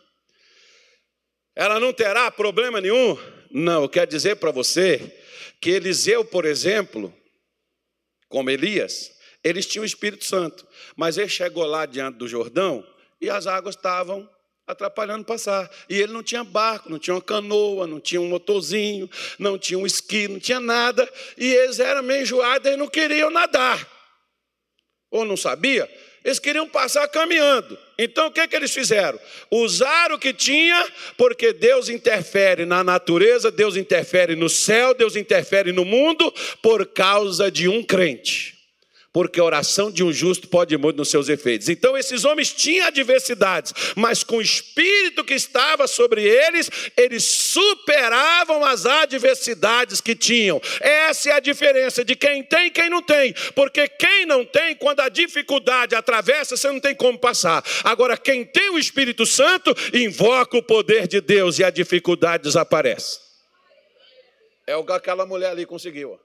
ela 1.55 1.79
não 1.79 1.93
terá 1.93 2.31
problema 2.31 2.81
nenhum? 2.81 3.17
Não, 3.51 3.83
eu 3.83 3.89
quero 3.89 4.09
dizer 4.09 4.37
para 4.37 4.51
você 4.51 5.15
que 5.59 5.69
Eliseu, 5.69 6.25
por 6.25 6.45
exemplo, 6.45 7.13
como 8.29 8.49
Elias, 8.49 9.11
eles 9.43 9.67
tinham 9.67 9.83
o 9.83 9.85
Espírito 9.85 10.25
Santo, 10.25 10.65
mas 10.95 11.17
ele 11.17 11.29
chegou 11.29 11.65
lá 11.65 11.85
diante 11.85 12.17
do 12.17 12.27
Jordão 12.27 12.87
e 13.19 13.29
as 13.29 13.45
águas 13.45 13.75
estavam 13.75 14.27
atrapalhando 14.71 15.25
passar. 15.25 15.69
E 15.89 15.99
ele 15.99 16.11
não 16.11 16.23
tinha 16.23 16.43
barco, 16.43 16.89
não 16.89 16.99
tinha 16.99 17.13
uma 17.13 17.21
canoa, 17.21 17.87
não 17.87 17.99
tinha 17.99 18.21
um 18.21 18.27
motorzinho, 18.27 19.09
não 19.37 19.57
tinha 19.57 19.77
um 19.77 19.85
esqui, 19.85 20.27
não 20.27 20.39
tinha 20.39 20.59
nada. 20.59 21.07
E 21.37 21.53
eles 21.53 21.79
eram 21.79 22.03
meio 22.03 22.23
enjoados 22.23 22.71
e 22.71 22.75
não 22.75 22.87
queriam 22.87 23.29
nadar. 23.29 23.87
Ou 25.09 25.25
não 25.25 25.35
sabia? 25.35 25.89
Eles 26.23 26.39
queriam 26.39 26.67
passar 26.67 27.07
caminhando. 27.07 27.77
Então 27.97 28.27
o 28.27 28.31
que, 28.31 28.47
que 28.47 28.55
eles 28.55 28.71
fizeram? 28.71 29.19
Usaram 29.49 30.15
o 30.15 30.19
que 30.19 30.33
tinha, 30.33 30.87
porque 31.17 31.51
Deus 31.51 31.89
interfere 31.89 32.65
na 32.65 32.83
natureza, 32.83 33.51
Deus 33.51 33.75
interfere 33.75 34.35
no 34.35 34.47
céu, 34.47 34.93
Deus 34.93 35.15
interfere 35.15 35.71
no 35.71 35.83
mundo, 35.83 36.31
por 36.61 36.85
causa 36.85 37.51
de 37.51 37.67
um 37.67 37.83
crente 37.83 38.60
porque 39.13 39.39
a 39.39 39.43
oração 39.43 39.91
de 39.91 40.03
um 40.03 40.11
justo 40.11 40.47
pode 40.47 40.75
muito 40.77 40.97
nos 40.97 41.09
seus 41.09 41.27
efeitos. 41.27 41.67
Então, 41.69 41.97
esses 41.97 42.23
homens 42.23 42.53
tinham 42.53 42.87
adversidades, 42.87 43.73
mas 43.95 44.23
com 44.23 44.37
o 44.37 44.41
espírito 44.41 45.23
que 45.23 45.33
estava 45.33 45.85
sobre 45.87 46.23
eles, 46.23 46.69
eles 46.95 47.23
superavam 47.23 48.63
as 48.63 48.85
adversidades 48.85 49.99
que 49.99 50.15
tinham. 50.15 50.61
Essa 50.79 51.29
é 51.29 51.33
a 51.33 51.39
diferença 51.39 52.05
de 52.05 52.15
quem 52.15 52.43
tem 52.43 52.67
e 52.67 52.71
quem 52.71 52.89
não 52.89 53.01
tem, 53.01 53.33
porque 53.53 53.87
quem 53.87 54.25
não 54.25 54.45
tem, 54.45 54.75
quando 54.75 55.01
a 55.01 55.09
dificuldade 55.09 55.93
atravessa, 55.93 56.55
você 56.55 56.71
não 56.71 56.79
tem 56.79 56.95
como 56.95 57.19
passar. 57.19 57.63
Agora, 57.83 58.17
quem 58.17 58.45
tem 58.45 58.69
o 58.69 58.79
Espírito 58.79 59.25
Santo, 59.25 59.75
invoca 59.93 60.57
o 60.57 60.63
poder 60.63 61.07
de 61.07 61.19
Deus 61.19 61.59
e 61.59 61.63
a 61.63 61.69
dificuldade 61.69 62.43
desaparece. 62.43 63.19
É 64.65 64.75
o 64.75 64.85
que 64.85 64.93
aquela 64.93 65.25
mulher 65.25 65.51
ali 65.51 65.65
conseguiu. 65.65 66.17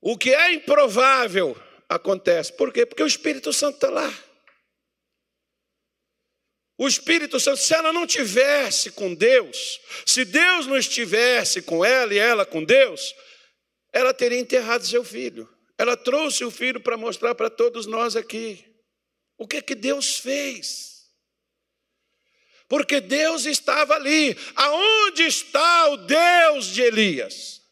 O 0.00 0.16
que 0.16 0.34
é 0.34 0.52
improvável 0.52 1.60
acontece. 1.88 2.52
Por 2.52 2.72
quê? 2.72 2.84
Porque 2.84 3.02
o 3.02 3.06
Espírito 3.06 3.52
Santo 3.52 3.76
está 3.76 3.90
lá. 3.90 4.12
O 6.78 6.86
Espírito 6.86 7.40
Santo, 7.40 7.56
se 7.58 7.74
ela 7.74 7.92
não 7.92 8.06
tivesse 8.06 8.90
com 8.90 9.14
Deus, 9.14 9.80
se 10.04 10.24
Deus 10.24 10.66
não 10.66 10.76
estivesse 10.76 11.62
com 11.62 11.82
ela 11.84 12.12
e 12.12 12.18
ela 12.18 12.44
com 12.44 12.62
Deus, 12.62 13.14
ela 13.92 14.12
teria 14.12 14.38
enterrado 14.38 14.86
seu 14.86 15.02
filho. 15.02 15.48
Ela 15.78 15.96
trouxe 15.96 16.44
o 16.44 16.50
filho 16.50 16.80
para 16.80 16.96
mostrar 16.96 17.34
para 17.34 17.48
todos 17.48 17.86
nós 17.86 18.14
aqui 18.14 18.64
o 19.38 19.46
que 19.46 19.62
que 19.62 19.74
Deus 19.74 20.18
fez. 20.18 21.06
Porque 22.68 23.00
Deus 23.00 23.46
estava 23.46 23.94
ali. 23.94 24.36
Aonde 24.54 25.22
está 25.22 25.88
o 25.90 25.96
Deus 25.98 26.66
de 26.66 26.82
Elias? 26.82 27.62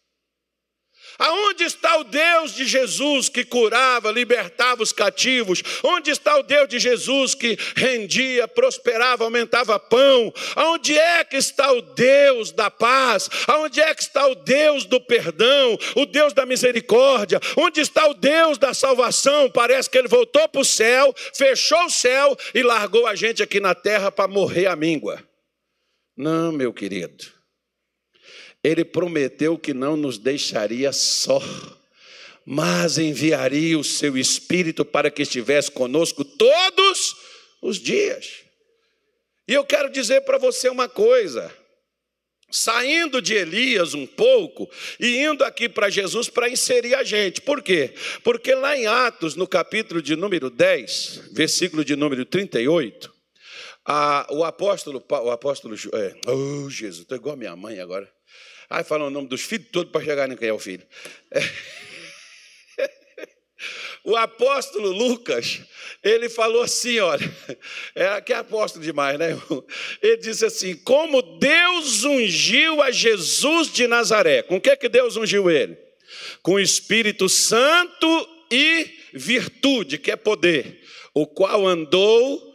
Aonde 1.19 1.65
está 1.65 1.97
o 1.99 2.05
Deus 2.05 2.55
de 2.55 2.67
Jesus 2.67 3.29
que 3.29 3.45
curava, 3.45 4.11
libertava 4.11 4.83
os 4.83 4.93
cativos? 4.93 5.63
Onde 5.83 6.11
está 6.11 6.37
o 6.37 6.43
Deus 6.43 6.69
de 6.69 6.79
Jesus 6.79 7.35
que 7.35 7.57
rendia, 7.77 8.49
prosperava, 8.49 9.25
aumentava 9.25 9.79
pão? 9.79 10.33
Aonde 10.57 10.99
é 10.99 11.25
que 11.25 11.37
está 11.37 11.73
o 11.73 11.81
Deus 11.81 12.53
da 12.53 12.71
paz? 12.71 13.29
Aonde 13.47 13.81
é 13.81 13.95
que 13.95 14.03
está 14.03 14.27
o 14.27 14.35
Deus 14.35 14.85
do 14.85 15.01
perdão, 15.01 15.79
o 15.95 16.07
Deus 16.07 16.33
da 16.33 16.45
misericórdia? 16.45 17.41
Onde 17.57 17.81
está 17.81 18.07
o 18.09 18.15
Deus 18.15 18.59
da 18.59 18.75
salvação? 18.75 19.51
Parece 19.51 19.89
que 19.89 19.99
ele 19.99 20.09
voltou 20.09 20.49
para 20.49 20.61
o 20.61 20.65
céu, 20.65 21.15
fechou 21.35 21.85
o 21.85 21.91
céu 21.91 22.37
e 22.55 22.63
largou 22.63 23.07
a 23.07 23.15
gente 23.15 23.43
aqui 23.43 23.61
na 23.61 23.75
terra 23.75 24.11
para 24.11 24.29
morrer 24.29 24.67
à 24.67 24.77
míngua. 24.77 25.23
Não, 26.17 26.53
meu 26.53 26.73
querido. 26.73 27.34
Ele 28.65 28.83
prometeu 28.83 29.59
que 29.59 29.75
não 29.75 29.95
nos 29.95 30.17
deixaria 30.17 30.91
só, 30.91 31.39
mas 32.47 32.97
enviaria 32.97 33.79
o 33.79 33.85
seu 33.85 34.17
Espírito 34.17 34.87
para 34.87 35.11
que 35.11 35.21
estivesse 35.21 35.71
conosco 35.71 36.25
todos 36.25 37.15
os 37.61 37.77
dias. 37.77 38.45
E 39.47 39.53
eu 39.53 39.65
quero 39.65 39.91
dizer 39.91 40.23
para 40.23 40.39
você 40.39 40.71
uma 40.71 40.89
coisa. 40.89 41.55
Saindo 42.51 43.21
de 43.21 43.35
Elias 43.35 43.95
um 43.95 44.07
pouco 44.07 44.71
e 45.01 45.19
indo 45.19 45.43
aqui 45.43 45.69
para 45.69 45.91
Jesus 45.91 46.29
para 46.31 46.49
inserir 46.49 46.95
a 46.95 47.03
gente. 47.03 47.41
Por 47.41 47.61
quê? 47.61 47.93
Porque 48.23 48.55
lá 48.55 48.77
em 48.77 48.87
Atos, 48.87 49.35
no 49.35 49.47
capítulo 49.47 50.01
de 50.01 50.15
número 50.15 50.49
10, 50.49 51.31
versículo 51.33 51.85
de 51.85 51.97
número 51.97 52.25
38, 52.25 53.13
a, 53.85 54.27
o 54.31 54.45
apóstolo, 54.45 55.05
o 55.11 55.31
apóstolo, 55.31 55.75
é, 55.95 56.15
oh 56.31 56.71
Jesus, 56.71 57.03
estou 57.03 57.19
igual 57.19 57.35
a 57.35 57.39
minha 57.39 57.57
mãe 57.57 57.81
agora. 57.81 58.14
Ai, 58.69 58.85
fala 58.85 59.07
o 59.07 59.11
nome 59.11 59.29
dos 59.29 59.43
filhos 59.43 59.69
todos 59.73 59.93
para 59.93 60.05
chegar 60.05 60.31
em 60.31 60.37
quem 60.37 60.49
é 60.49 60.53
o 60.53 60.59
filho. 60.59 60.87
É. 61.31 61.41
O 64.07 64.17
apóstolo 64.17 64.91
Lucas, 64.91 65.63
ele 66.03 66.29
falou 66.29 66.63
assim: 66.63 66.99
olha, 66.99 67.35
é 67.95 68.21
que 68.21 68.35
é 68.35 68.37
apóstolo 68.37 68.85
demais, 68.85 69.19
né? 69.19 69.31
Ele 70.03 70.19
disse 70.19 70.45
assim: 70.45 70.77
como 70.77 71.23
Deus 71.39 72.05
ungiu 72.05 72.83
a 72.83 72.91
Jesus 72.91 73.73
de 73.73 73.87
Nazaré. 73.87 74.43
Com 74.43 74.57
o 74.57 74.61
que, 74.61 74.77
que 74.77 74.91
Deus 74.91 75.17
ungiu 75.17 75.51
ele? 75.51 75.79
Com 76.43 76.55
o 76.55 76.61
Espírito 76.61 77.31
Santo 77.31 78.29
e 78.53 78.91
virtude, 79.15 79.97
que 79.97 80.11
é 80.11 80.17
poder, 80.17 80.83
o 81.15 81.27
qual 81.27 81.67
andou 81.67 82.55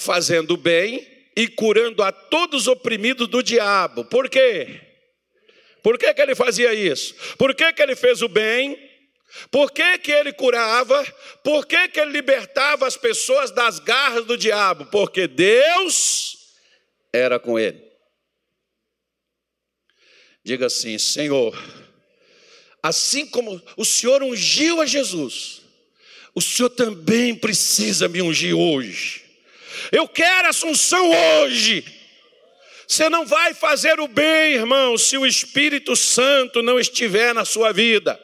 fazendo 0.00 0.56
bem 0.56 1.06
e 1.36 1.46
curando 1.46 2.02
a 2.02 2.10
todos 2.10 2.62
os 2.62 2.68
oprimidos 2.68 3.28
do 3.28 3.42
diabo. 3.42 4.04
Por 4.06 4.28
quê? 4.28 4.91
Por 5.82 5.98
que, 5.98 6.12
que 6.14 6.22
ele 6.22 6.34
fazia 6.34 6.72
isso? 6.72 7.14
Por 7.36 7.54
que, 7.54 7.72
que 7.72 7.82
ele 7.82 7.96
fez 7.96 8.22
o 8.22 8.28
bem? 8.28 8.90
Por 9.50 9.72
que, 9.72 9.98
que 9.98 10.12
ele 10.12 10.32
curava? 10.32 11.02
Por 11.42 11.66
que, 11.66 11.88
que 11.88 11.98
ele 11.98 12.12
libertava 12.12 12.86
as 12.86 12.96
pessoas 12.96 13.50
das 13.50 13.78
garras 13.78 14.24
do 14.26 14.36
diabo? 14.36 14.86
Porque 14.86 15.26
Deus 15.26 16.36
era 17.12 17.38
com 17.38 17.58
ele. 17.58 17.82
Diga 20.44 20.66
assim: 20.66 20.98
Senhor, 20.98 21.56
assim 22.82 23.26
como 23.26 23.60
o 23.76 23.84
Senhor 23.84 24.22
ungiu 24.22 24.80
a 24.80 24.86
Jesus, 24.86 25.62
o 26.34 26.40
Senhor 26.40 26.70
também 26.70 27.34
precisa 27.34 28.08
me 28.08 28.20
ungir 28.20 28.56
hoje. 28.56 29.24
Eu 29.90 30.06
quero 30.06 30.48
assunção 30.48 31.10
hoje. 31.10 32.01
Você 32.92 33.08
não 33.08 33.24
vai 33.24 33.54
fazer 33.54 33.98
o 34.00 34.06
bem, 34.06 34.52
irmão, 34.52 34.98
se 34.98 35.16
o 35.16 35.24
Espírito 35.24 35.96
Santo 35.96 36.60
não 36.60 36.78
estiver 36.78 37.32
na 37.32 37.42
sua 37.42 37.72
vida. 37.72 38.20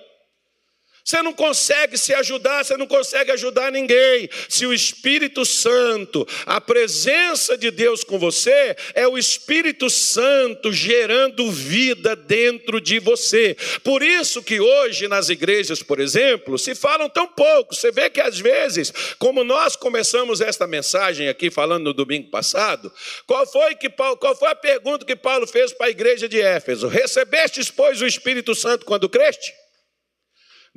Você 1.09 1.23
não 1.23 1.33
consegue 1.33 1.97
se 1.97 2.13
ajudar, 2.13 2.63
você 2.63 2.77
não 2.77 2.87
consegue 2.87 3.31
ajudar 3.31 3.73
ninguém. 3.73 4.29
Se 4.47 4.67
o 4.67 4.75
Espírito 4.75 5.43
Santo, 5.43 6.29
a 6.45 6.61
presença 6.61 7.57
de 7.57 7.71
Deus 7.71 8.05
com 8.05 8.19
você, 8.19 8.77
é 8.93 9.09
o 9.09 9.17
Espírito 9.17 9.89
Santo 9.89 10.71
gerando 10.71 11.51
vida 11.51 12.15
dentro 12.15 12.79
de 12.79 12.99
você. 12.99 13.57
Por 13.83 14.03
isso 14.03 14.43
que 14.43 14.61
hoje 14.61 15.09
nas 15.09 15.31
igrejas, 15.31 15.83
por 15.83 15.99
exemplo, 15.99 16.59
se 16.59 16.75
falam 16.75 17.09
tão 17.09 17.27
pouco. 17.27 17.75
Você 17.75 17.91
vê 17.91 18.11
que 18.11 18.21
às 18.21 18.39
vezes, 18.39 18.93
como 19.19 19.43
nós 19.43 19.77
começamos 19.77 20.43
esta 20.43 20.67
mensagem 20.67 21.27
aqui 21.31 21.51
falando 21.51 21.85
no 21.85 21.95
domingo 21.95 22.29
passado, 22.29 22.93
qual 23.27 23.47
foi 23.47 23.75
que 23.77 23.89
Paulo, 23.89 24.19
qual 24.19 24.37
foi 24.37 24.51
a 24.51 24.55
pergunta 24.55 25.07
que 25.07 25.17
Paulo 25.17 25.47
fez 25.47 25.73
para 25.73 25.87
a 25.87 25.91
igreja 25.91 26.29
de 26.29 26.39
Éfeso? 26.39 26.87
Recebestes, 26.87 27.71
pois, 27.71 28.03
o 28.03 28.07
Espírito 28.07 28.55
Santo 28.55 28.85
quando 28.85 29.09
creste? 29.09 29.55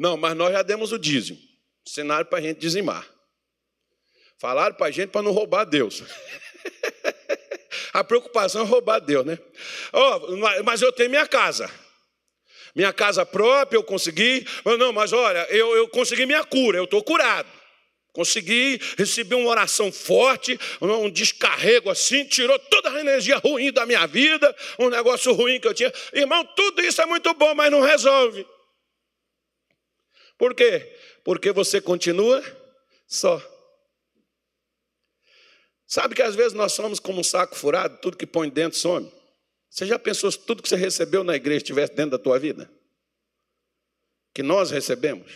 Não, 0.01 0.17
mas 0.17 0.35
nós 0.35 0.51
já 0.51 0.63
demos 0.63 0.91
o 0.91 0.97
dízimo. 0.97 1.37
Cenário 1.85 2.25
para 2.25 2.39
a 2.39 2.41
gente 2.41 2.57
dizimar. 2.57 3.07
Falaram 4.39 4.73
para 4.73 4.87
a 4.87 4.91
gente 4.91 5.09
para 5.09 5.21
não 5.21 5.31
roubar 5.31 5.63
Deus. 5.63 6.01
a 7.93 8.03
preocupação 8.03 8.63
é 8.63 8.65
roubar 8.65 8.97
Deus, 8.97 9.23
né? 9.23 9.37
Oh, 9.93 10.63
mas 10.63 10.81
eu 10.81 10.91
tenho 10.91 11.11
minha 11.11 11.27
casa. 11.27 11.69
Minha 12.73 12.91
casa 12.91 13.23
própria, 13.27 13.77
eu 13.77 13.83
consegui. 13.83 14.43
Não, 14.79 14.91
mas 14.91 15.13
olha, 15.13 15.45
eu, 15.51 15.75
eu 15.75 15.87
consegui 15.87 16.25
minha 16.25 16.43
cura, 16.43 16.79
eu 16.79 16.85
estou 16.85 17.03
curado. 17.03 17.47
Consegui 18.11 18.81
receber 18.97 19.35
uma 19.35 19.51
oração 19.51 19.91
forte, 19.91 20.59
um 20.81 21.11
descarrego 21.11 21.91
assim, 21.91 22.25
tirou 22.25 22.57
toda 22.57 22.89
a 22.89 22.99
energia 22.99 23.37
ruim 23.37 23.71
da 23.71 23.85
minha 23.85 24.07
vida, 24.07 24.53
um 24.79 24.89
negócio 24.89 25.31
ruim 25.31 25.59
que 25.59 25.67
eu 25.67 25.75
tinha. 25.75 25.93
Irmão, 26.11 26.43
tudo 26.55 26.81
isso 26.81 26.99
é 27.03 27.05
muito 27.05 27.31
bom, 27.35 27.53
mas 27.53 27.69
não 27.69 27.81
resolve. 27.81 28.43
Por 30.41 30.55
quê? 30.55 30.91
Porque 31.23 31.51
você 31.51 31.79
continua 31.79 32.43
só. 33.05 33.39
Sabe 35.85 36.15
que 36.15 36.21
às 36.23 36.33
vezes 36.33 36.53
nós 36.53 36.71
somos 36.71 36.99
como 36.99 37.19
um 37.19 37.23
saco 37.23 37.55
furado, 37.55 37.99
tudo 38.01 38.17
que 38.17 38.25
põe 38.25 38.49
dentro 38.49 38.79
some. 38.79 39.07
Você 39.69 39.85
já 39.85 39.99
pensou 39.99 40.31
se 40.31 40.39
tudo 40.39 40.63
que 40.63 40.67
você 40.67 40.75
recebeu 40.75 41.23
na 41.23 41.35
igreja 41.35 41.57
estivesse 41.57 41.93
dentro 41.93 42.17
da 42.17 42.17
tua 42.17 42.39
vida? 42.39 42.67
Que 44.33 44.41
nós 44.41 44.71
recebemos? 44.71 45.31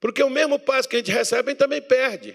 Porque 0.00 0.22
o 0.22 0.30
mesmo 0.30 0.58
passo 0.58 0.88
que 0.88 0.96
a 0.96 1.00
gente 1.00 1.12
recebe, 1.12 1.50
a 1.50 1.52
gente 1.52 1.58
também 1.58 1.82
perde. 1.82 2.34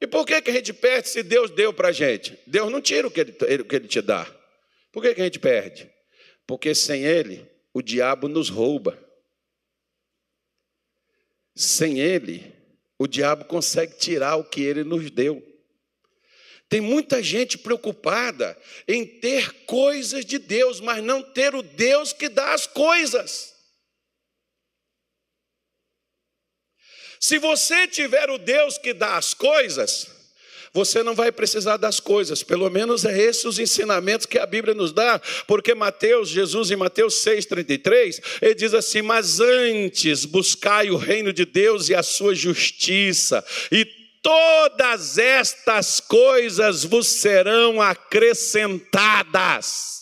E 0.00 0.06
por 0.06 0.24
que, 0.24 0.40
que 0.42 0.50
a 0.52 0.54
gente 0.54 0.72
perde 0.72 1.08
se 1.08 1.24
Deus 1.24 1.50
deu 1.50 1.74
para 1.74 1.88
a 1.88 1.92
gente? 1.92 2.38
Deus 2.46 2.70
não 2.70 2.80
tira 2.80 3.08
o 3.08 3.10
que 3.10 3.18
ele, 3.18 3.32
que 3.64 3.74
ele 3.74 3.88
te 3.88 4.00
dá. 4.00 4.32
Por 4.92 5.02
que, 5.02 5.12
que 5.12 5.20
a 5.22 5.24
gente 5.24 5.40
perde? 5.40 5.90
Porque 6.46 6.72
sem 6.72 7.02
Ele, 7.02 7.50
o 7.74 7.82
diabo 7.82 8.28
nos 8.28 8.48
rouba. 8.48 9.01
Sem 11.54 12.00
Ele, 12.00 12.54
o 12.98 13.06
diabo 13.06 13.44
consegue 13.44 13.96
tirar 13.96 14.36
o 14.36 14.44
que 14.44 14.62
Ele 14.62 14.84
nos 14.84 15.10
deu. 15.10 15.42
Tem 16.68 16.80
muita 16.80 17.22
gente 17.22 17.58
preocupada 17.58 18.58
em 18.88 19.04
ter 19.04 19.66
coisas 19.66 20.24
de 20.24 20.38
Deus, 20.38 20.80
mas 20.80 21.04
não 21.04 21.22
ter 21.22 21.54
o 21.54 21.62
Deus 21.62 22.14
que 22.14 22.30
dá 22.30 22.54
as 22.54 22.66
coisas. 22.66 23.52
Se 27.20 27.38
você 27.38 27.86
tiver 27.86 28.30
o 28.30 28.38
Deus 28.38 28.78
que 28.78 28.94
dá 28.94 29.16
as 29.16 29.34
coisas, 29.34 30.21
você 30.72 31.02
não 31.02 31.14
vai 31.14 31.30
precisar 31.30 31.76
das 31.76 32.00
coisas. 32.00 32.42
Pelo 32.42 32.70
menos 32.70 33.04
é 33.04 33.20
esses 33.20 33.44
os 33.44 33.58
ensinamentos 33.58 34.24
que 34.26 34.38
a 34.38 34.46
Bíblia 34.46 34.74
nos 34.74 34.92
dá, 34.92 35.20
porque 35.46 35.74
Mateus, 35.74 36.30
Jesus 36.30 36.70
em 36.70 36.76
Mateus 36.76 37.22
6:33, 37.22 38.20
ele 38.40 38.54
diz 38.54 38.72
assim: 38.72 39.02
"Mas 39.02 39.40
antes 39.40 40.24
buscai 40.24 40.88
o 40.90 40.96
reino 40.96 41.32
de 41.32 41.44
Deus 41.44 41.88
e 41.88 41.94
a 41.94 42.02
sua 42.02 42.34
justiça, 42.34 43.44
e 43.70 43.84
todas 44.22 45.18
estas 45.18 46.00
coisas 46.00 46.84
vos 46.84 47.06
serão 47.06 47.80
acrescentadas." 47.80 50.01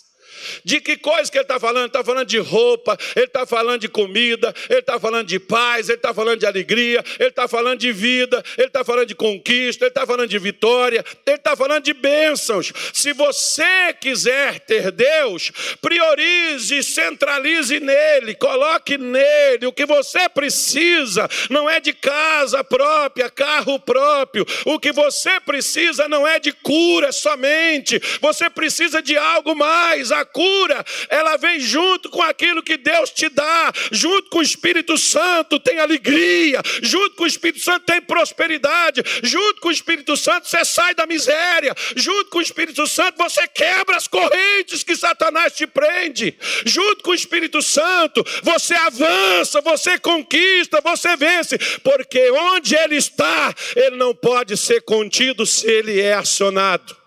De 0.65 0.81
que 0.81 0.97
coisa 0.97 1.31
que 1.31 1.39
ele 1.39 1.45
está 1.45 1.59
falando? 1.59 1.81
Ele 1.81 1.87
está 1.89 2.05
falando 2.05 2.27
de 2.27 2.39
roupa, 2.39 2.97
ele 3.17 3.27
está 3.27 3.47
falando 3.47 3.81
de 3.81 3.89
comida, 3.89 4.55
ele 4.69 4.81
está 4.81 4.99
falando 4.99 5.27
de 5.27 5.39
paz, 5.39 5.89
ele 5.89 5.99
está 5.99 6.13
falando 6.15 6.39
de 6.39 6.47
alegria, 6.47 7.05
ele 7.19 7.29
está 7.29 7.49
falando 7.49 7.79
de 7.79 7.93
vida, 7.93 8.43
ele 8.57 8.67
está 8.67 8.85
falando 8.85 9.07
de 9.07 9.15
conquista, 9.15 9.85
ele 9.85 9.91
está 9.91 10.07
falando 10.07 10.29
de 10.29 10.39
vitória, 10.39 11.05
ele 11.27 11.37
está 11.37 11.57
falando 11.57 11.85
de 11.85 11.93
bênçãos. 11.93 12.73
Se 12.93 13.13
você 13.13 13.93
quiser 14.01 14.61
ter 14.61 14.91
Deus, 14.91 15.51
priorize, 15.81 16.83
centralize 16.83 17.79
nele, 17.81 18.35
coloque 18.35 18.99
nele. 18.99 19.67
O 19.67 19.73
que 19.73 19.87
você 19.87 20.29
precisa 20.29 21.29
não 21.49 21.69
é 21.69 21.81
de 21.81 21.93
casa 21.93 22.63
própria, 22.63 23.31
carro 23.31 23.79
próprio. 23.79 24.47
O 24.65 24.79
que 24.79 24.93
você 24.93 25.41
precisa 25.41 26.09
não 26.09 26.27
é 26.27 26.39
de 26.39 26.53
cura 26.53 27.13
somente, 27.13 28.01
você 28.21 28.49
precisa 28.49 29.03
de 29.03 29.17
algo 29.17 29.55
mais. 29.55 30.13
A 30.13 30.25
cura, 30.33 30.85
ela 31.09 31.37
vem 31.37 31.61
junto 31.61 32.09
com 32.11 32.23
aquilo 32.23 32.63
que 32.63 32.77
Deus 32.77 33.11
te 33.11 33.29
dá, 33.29 33.73
junto 33.91 34.31
com 34.31 34.39
o 34.39 34.43
Espírito 34.43 34.97
Santo 34.97 35.59
tem 35.59 35.79
alegria, 35.79 36.63
junto 36.83 37.17
com 37.17 37.25
o 37.25 37.27
Espírito 37.27 37.61
Santo 37.61 37.87
tem 37.87 38.01
prosperidade, 38.01 39.03
junto 39.23 39.61
com 39.61 39.69
o 39.69 39.73
Espírito 39.73 40.17
Santo 40.17 40.49
você 40.49 40.65
sai 40.65 40.95
da 40.95 41.07
miséria, 41.07 41.75
junto 41.97 42.31
com 42.31 42.39
o 42.39 42.43
Espírito 42.43 42.87
Santo 42.87 43.17
você 43.19 43.47
quebra 43.49 43.97
as 43.97 44.07
correntes 44.07 44.83
que 44.83 44.97
Satanás 44.97 45.55
te 45.55 45.67
prende, 45.67 46.37
junto 46.65 47.03
com 47.03 47.11
o 47.11 47.15
Espírito 47.15 47.63
Santo 47.63 48.25
você 48.43 48.75
avança, 48.75 49.61
você 49.61 49.99
conquista, 49.99 50.81
você 50.81 51.17
vence, 51.17 51.59
porque 51.83 52.31
onde 52.31 52.75
ele 52.75 52.97
está, 52.97 53.55
ele 53.77 53.97
não 53.97 54.15
pode 54.15 54.57
ser 54.57 54.83
contido 54.83 55.47
se 55.47 55.67
ele 55.67 56.01
é 56.01 56.15
acionado. 56.15 57.00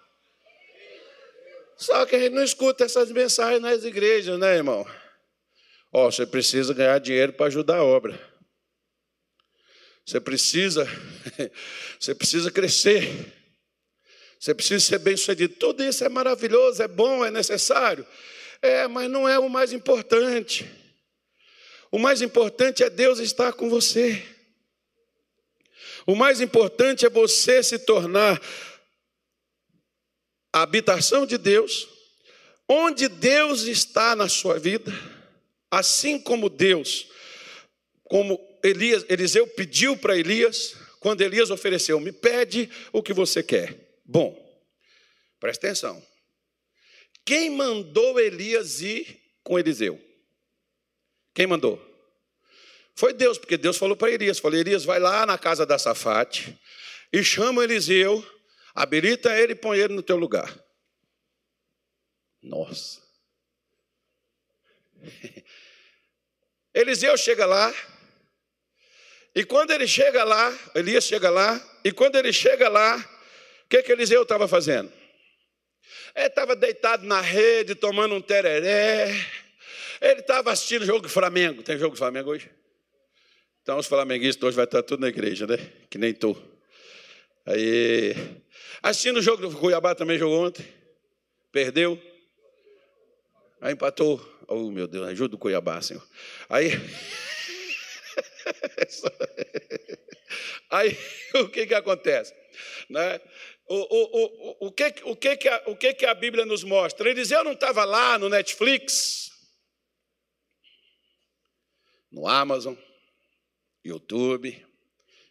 Só 1.84 2.06
que 2.06 2.16
a 2.16 2.20
gente 2.20 2.32
não 2.32 2.44
escuta 2.46 2.86
essas 2.86 3.12
mensagens 3.12 3.62
nas 3.62 3.84
igrejas, 3.84 4.40
né, 4.40 4.56
irmão? 4.56 4.88
Ó, 5.92 6.08
oh, 6.08 6.12
você 6.12 6.26
precisa 6.26 6.74
ganhar 6.74 6.98
dinheiro 6.98 7.34
para 7.34 7.48
ajudar 7.48 7.80
a 7.80 7.84
obra. 7.84 8.18
Você 10.06 10.18
precisa, 10.22 10.88
você 12.00 12.16
precisa 12.16 12.50
crescer. 12.50 13.34
Você 14.40 14.56
precisa 14.56 14.80
ser 14.80 15.00
bem 15.00 15.18
sucedido. 15.18 15.56
Tudo 15.56 15.84
isso 15.84 16.06
é 16.06 16.10
maravilhoso, 16.10 16.82
é 16.82 16.88
bom, 16.88 17.26
é 17.26 17.30
necessário. 17.30 18.08
É, 18.62 18.88
mas 18.88 19.12
não 19.12 19.28
é 19.28 19.38
o 19.38 19.50
mais 19.50 19.74
importante. 19.74 20.66
O 21.92 22.00
mais 22.00 22.22
importante 22.22 22.82
é 22.82 22.90
Deus 22.90 23.20
estar 23.20 23.52
com 23.52 23.70
você. 23.70 24.24
O 26.08 26.16
mais 26.16 26.40
importante 26.40 27.06
é 27.06 27.10
você 27.10 27.62
se 27.62 27.78
tornar 27.78 28.42
a 30.54 30.62
habitação 30.62 31.26
de 31.26 31.38
Deus, 31.38 31.90
onde 32.70 33.10
Deus 33.10 33.64
está 33.64 34.16
na 34.16 34.30
sua 34.30 34.60
vida, 34.60 34.94
assim 35.72 36.20
como 36.20 36.48
Deus, 36.48 37.08
como 38.04 38.40
Elias, 38.64 39.04
Eliseu 39.10 39.48
pediu 39.48 39.98
para 39.98 40.18
Elias, 40.18 40.76
quando 41.00 41.22
Elias 41.22 41.50
ofereceu, 41.50 42.00
me 42.00 42.12
pede 42.12 42.70
o 42.94 43.02
que 43.02 43.12
você 43.12 43.42
quer. 43.42 43.76
Bom, 44.06 44.40
presta 45.40 45.68
atenção. 45.68 46.02
Quem 47.26 47.50
mandou 47.50 48.20
Elias 48.20 48.82
ir 48.82 49.20
com 49.44 49.58
Eliseu? 49.58 50.00
Quem 51.34 51.48
mandou? 51.48 51.82
Foi 52.96 53.12
Deus, 53.12 53.38
porque 53.38 53.58
Deus 53.58 53.78
falou 53.78 53.98
para 53.98 54.12
Elias: 54.12 54.40
falou, 54.40 54.58
Elias, 54.58 54.86
vai 54.86 55.00
lá 55.00 55.26
na 55.26 55.38
casa 55.38 55.66
da 55.66 55.80
Safate 55.80 56.58
e 57.12 57.24
chama 57.24 57.64
Eliseu, 57.64 58.26
habilita 58.74 59.38
ele 59.38 59.54
e 59.54 59.56
põe 59.56 59.78
ele 59.78 59.94
no 59.94 60.04
teu 60.04 60.18
lugar. 60.18 60.54
Nossa. 62.42 63.02
Eliseu 66.74 67.16
chega 67.18 67.46
lá, 67.46 67.74
e 69.36 69.44
quando 69.44 69.72
ele 69.72 69.88
chega 69.88 70.24
lá, 70.24 70.58
Elias 70.76 71.04
chega 71.04 71.30
lá, 71.30 71.62
e 71.84 71.92
quando 71.92 72.16
ele 72.16 72.32
chega 72.32 72.70
lá, 72.70 72.98
o 73.66 73.70
que, 73.70 73.82
que 73.84 73.92
Eliseu 73.92 74.24
estava 74.24 74.48
fazendo? 74.48 74.92
Ele 76.16 76.28
estava 76.28 76.56
deitado 76.56 77.06
na 77.06 77.20
rede, 77.22 77.74
tomando 77.74 78.14
um 78.16 78.22
tereré. 78.22 79.10
Ele 80.00 80.20
estava 80.20 80.52
assistindo 80.52 80.86
jogo 80.86 81.02
do 81.02 81.10
Flamengo. 81.10 81.64
Tem 81.64 81.78
jogo 81.78 81.96
do 81.96 81.98
Flamengo 81.98 82.30
hoje? 82.30 82.50
Então 83.64 83.78
os 83.78 83.88
flamenguistas 83.88 84.44
hoje 84.44 84.56
vai 84.56 84.66
estar 84.66 84.84
tudo 84.84 85.00
na 85.00 85.08
igreja, 85.08 85.48
né? 85.48 85.58
Que 85.90 85.98
nem 85.98 86.14
tu. 86.14 86.36
Aí, 87.46 88.14
assistindo 88.84 89.18
o 89.18 89.22
jogo 89.22 89.48
do 89.48 89.58
Cuiabá 89.58 89.96
também 89.96 90.20
jogou 90.20 90.46
ontem. 90.46 90.68
Perdeu. 91.52 92.00
Aí 93.62 93.74
empatou. 93.74 94.22
Oh, 94.48 94.70
meu 94.70 94.88
Deus, 94.88 95.08
ajuda 95.08 95.36
o 95.36 95.40
Cuiabá, 95.40 95.82
Senhor. 95.82 96.06
Aí. 96.50 96.72
Aí 100.70 100.98
o 101.36 101.48
que, 101.48 101.66
que 101.66 101.74
acontece? 101.74 102.36
Né? 102.90 103.22
O, 103.68 103.76
o, 103.76 104.04
o, 104.62 104.68
o, 104.68 104.72
que, 104.72 104.94
o, 105.06 105.16
que, 105.16 105.38
que 105.38 105.48
a, 105.48 105.64
o 105.68 105.76
que, 105.78 105.94
que 105.94 106.06
a 106.06 106.14
Bíblia 106.14 106.46
nos 106.46 106.64
mostra? 106.64 107.10
Eliseu 107.10 107.44
não 107.44 107.54
estava 107.54 107.86
lá 107.86 108.20
no 108.20 108.28
Netflix, 108.28 109.32
no 112.12 112.28
Amazon, 112.28 112.76
YouTube, 113.84 114.66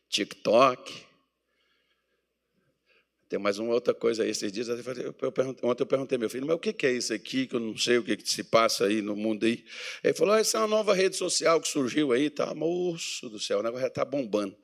TikTok. 0.08 1.11
Tem 3.32 3.38
mais 3.38 3.58
uma 3.58 3.72
outra 3.72 3.94
coisa 3.94 4.24
aí. 4.24 4.28
Esses 4.28 4.52
dias 4.52 4.68
eu 4.68 5.32
perguntei, 5.32 5.66
ontem 5.66 5.82
eu 5.82 5.86
perguntei 5.86 6.18
meu 6.18 6.28
filho, 6.28 6.46
mas 6.46 6.54
o 6.54 6.58
que 6.58 6.84
é 6.84 6.92
isso 6.92 7.14
aqui, 7.14 7.46
que 7.46 7.56
eu 7.56 7.60
não 7.60 7.74
sei 7.74 7.96
o 7.96 8.04
que 8.04 8.14
se 8.28 8.44
passa 8.44 8.84
aí 8.84 9.00
no 9.00 9.16
mundo 9.16 9.46
aí. 9.46 9.64
Ele 10.04 10.12
falou, 10.12 10.34
ah, 10.34 10.38
essa 10.40 10.58
é 10.58 10.60
uma 10.60 10.66
nova 10.66 10.92
rede 10.92 11.16
social 11.16 11.58
que 11.58 11.66
surgiu 11.66 12.12
aí, 12.12 12.28
tá, 12.28 12.54
moço 12.54 13.30
do 13.30 13.40
céu, 13.40 13.60
o 13.60 13.62
negócio 13.62 13.80
já 13.80 13.88
está 13.88 14.04
bombando. 14.04 14.54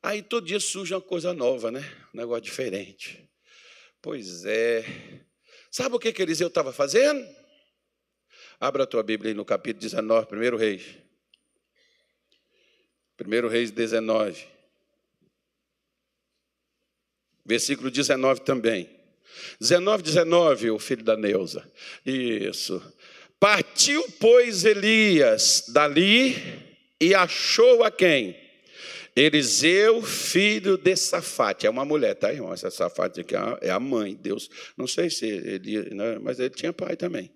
Aí 0.00 0.22
todo 0.22 0.46
dia 0.46 0.60
surge 0.60 0.94
uma 0.94 1.00
coisa 1.00 1.34
nova, 1.34 1.72
né? 1.72 1.80
Um 2.14 2.18
negócio 2.18 2.42
diferente. 2.42 3.28
Pois 4.00 4.44
é. 4.44 4.84
Sabe 5.68 5.96
o 5.96 5.98
que, 5.98 6.12
que 6.12 6.22
Eliseu 6.22 6.46
estava 6.46 6.72
fazendo? 6.72 7.26
Abra 8.60 8.84
a 8.84 8.86
tua 8.86 9.02
Bíblia 9.02 9.32
aí 9.32 9.34
no 9.34 9.44
capítulo 9.44 9.82
19, 9.82 10.28
primeiro 10.28 10.56
reis. 10.56 10.84
1 13.20 13.48
Reis 13.48 13.72
19. 13.72 14.55
Versículo 17.46 17.90
19 17.90 18.40
também. 18.42 18.90
19, 19.60 20.02
19, 20.02 20.70
o 20.70 20.78
filho 20.78 21.04
da 21.04 21.16
Neuza. 21.16 21.62
Isso. 22.04 22.82
Partiu, 23.38 24.04
pois, 24.18 24.64
Elias 24.64 25.64
dali 25.68 26.36
e 27.00 27.14
achou 27.14 27.84
a 27.84 27.90
quem? 27.90 28.36
Eliseu, 29.14 30.02
filho 30.02 30.76
de 30.76 30.94
Safate. 30.94 31.66
É 31.66 31.70
uma 31.70 31.86
mulher, 31.86 32.14
tá, 32.14 32.30
irmão? 32.30 32.52
Essa 32.52 32.70
Safate 32.70 33.20
aqui 33.20 33.34
é 33.62 33.70
a 33.70 33.80
mãe, 33.80 34.14
Deus. 34.14 34.50
Não 34.76 34.86
sei 34.86 35.08
se 35.08 35.24
ele, 35.24 35.94
né, 35.94 36.18
mas 36.20 36.38
ele 36.38 36.50
tinha 36.50 36.72
pai 36.72 36.96
também. 36.96 37.30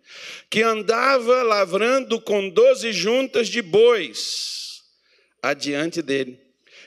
Que 0.51 0.63
andava 0.63 1.43
lavrando 1.43 2.21
com 2.21 2.51
doze 2.51 2.93
juntas 2.93 3.49
de 3.49 3.63
bois 3.63 4.83
adiante 5.43 6.03
dele. 6.03 6.39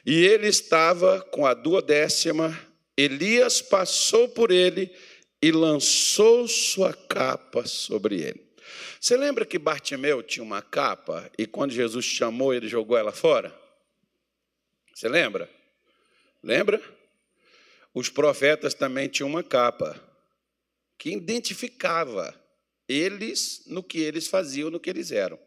E 0.05 0.25
ele 0.25 0.47
estava 0.47 1.21
com 1.21 1.45
a 1.45 1.55
duodécima. 1.55 2.55
Elias 2.97 3.61
passou 3.61 4.29
por 4.29 4.51
ele 4.51 4.93
e 5.41 5.51
lançou 5.51 6.47
sua 6.47 6.93
capa 6.93 7.65
sobre 7.65 8.21
ele. 8.21 8.53
Você 8.99 9.17
lembra 9.17 9.45
que 9.45 9.59
Bartimeu 9.59 10.23
tinha 10.23 10.43
uma 10.43 10.61
capa 10.61 11.29
e 11.37 11.45
quando 11.45 11.71
Jesus 11.71 12.05
chamou, 12.05 12.53
ele 12.53 12.67
jogou 12.67 12.97
ela 12.97 13.11
fora? 13.11 13.53
Você 14.93 15.09
lembra? 15.09 15.49
Lembra? 16.41 16.81
Os 17.93 18.09
profetas 18.09 18.73
também 18.73 19.07
tinham 19.07 19.29
uma 19.29 19.43
capa 19.43 20.01
que 20.97 21.11
identificava 21.11 22.33
eles 22.87 23.63
no 23.65 23.83
que 23.83 23.99
eles 23.99 24.27
faziam, 24.27 24.69
no 24.69 24.79
que 24.79 24.89
eles 24.89 25.11
eram. 25.11 25.39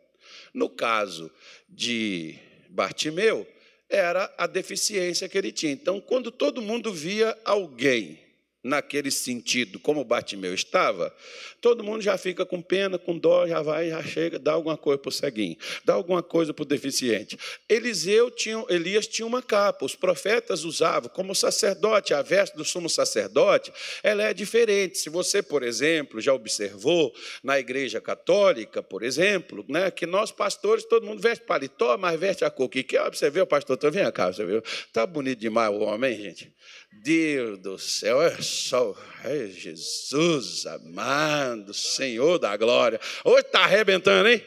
No 0.52 0.68
caso 0.68 1.30
de 1.68 2.38
Bartimeu 2.68 3.46
era 3.88 4.32
a 4.36 4.46
deficiência 4.46 5.28
que 5.28 5.38
ele 5.38 5.52
tinha. 5.52 5.72
Então, 5.72 6.00
quando 6.00 6.30
todo 6.30 6.62
mundo 6.62 6.92
via 6.92 7.36
alguém 7.44 8.25
naquele 8.66 9.10
sentido, 9.10 9.78
como 9.78 10.04
Bartimeu 10.04 10.52
estava, 10.52 11.14
todo 11.60 11.84
mundo 11.84 12.02
já 12.02 12.18
fica 12.18 12.44
com 12.44 12.60
pena, 12.60 12.98
com 12.98 13.16
dó, 13.16 13.46
já 13.46 13.62
vai, 13.62 13.90
já 13.90 14.02
chega, 14.02 14.38
dá 14.38 14.52
alguma 14.52 14.76
coisa 14.76 14.98
para 14.98 15.08
o 15.08 15.12
ceguinho, 15.12 15.56
dá 15.84 15.94
alguma 15.94 16.22
coisa 16.22 16.52
para 16.52 16.62
o 16.62 16.66
deficiente. 16.66 17.38
Eliseu 17.68 18.30
tinha, 18.30 18.64
Elias 18.68 19.06
tinha 19.06 19.26
uma 19.26 19.40
capa, 19.40 19.84
os 19.84 19.94
profetas 19.94 20.64
usavam, 20.64 21.08
como 21.08 21.34
sacerdote, 21.34 22.12
a 22.12 22.22
veste 22.22 22.56
do 22.56 22.64
sumo 22.64 22.88
sacerdote, 22.88 23.72
ela 24.02 24.24
é 24.24 24.34
diferente. 24.34 24.98
Se 24.98 25.08
você, 25.08 25.42
por 25.42 25.62
exemplo, 25.62 26.20
já 26.20 26.34
observou 26.34 27.14
na 27.42 27.58
igreja 27.58 28.00
católica, 28.00 28.82
por 28.82 29.02
exemplo, 29.02 29.64
né, 29.68 29.90
que 29.90 30.06
nós 30.06 30.32
pastores, 30.32 30.84
todo 30.84 31.06
mundo 31.06 31.22
veste 31.22 31.44
paletó, 31.44 31.96
mas 31.96 32.18
veste 32.18 32.44
a 32.44 32.50
cor 32.50 32.68
que 32.68 32.82
quer. 32.82 33.08
Você 33.14 33.30
viu, 33.30 33.46
pastor? 33.46 33.78
Vem 33.90 34.10
cá, 34.10 34.32
você 34.32 34.44
viu? 34.44 34.58
Está 34.58 35.06
bonito 35.06 35.38
demais 35.38 35.70
o 35.72 35.80
homem, 35.80 36.16
gente. 36.16 36.52
Deus 37.02 37.58
do 37.58 37.78
céu, 37.78 38.22
é 38.22 38.40
só 38.40 38.96
é 39.24 39.46
Jesus 39.46 40.66
amado, 40.66 41.72
Senhor 41.74 42.38
da 42.38 42.56
glória. 42.56 43.00
Hoje 43.24 43.40
está 43.40 43.64
arrebentando, 43.64 44.28
hein? 44.28 44.42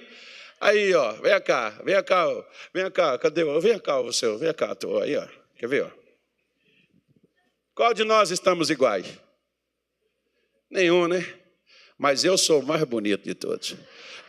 Aí, 0.59 0.93
ó, 0.93 1.13
vem 1.13 1.41
cá, 1.41 1.69
vem 1.83 2.03
cá, 2.03 2.45
vem 2.73 2.91
cá, 2.91 3.17
cadê? 3.17 3.43
Vem 3.59 3.79
cá, 3.79 4.01
você, 4.01 4.35
vem 4.37 4.53
cá, 4.53 4.75
tô 4.75 4.99
aí, 4.99 5.15
ó. 5.15 5.27
Quer 5.55 5.67
ver, 5.67 5.85
ó? 5.85 5.91
Qual 7.73 7.93
de 7.93 8.03
nós 8.03 8.29
estamos 8.29 8.69
iguais? 8.69 9.05
Nenhum, 10.69 11.07
né? 11.07 11.25
Mas 11.97 12.23
eu 12.23 12.37
sou 12.37 12.59
o 12.59 12.65
mais 12.65 12.83
bonito 12.83 13.23
de 13.23 13.33
todos. 13.33 13.75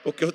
Porque 0.03 0.25
eu 0.25 0.33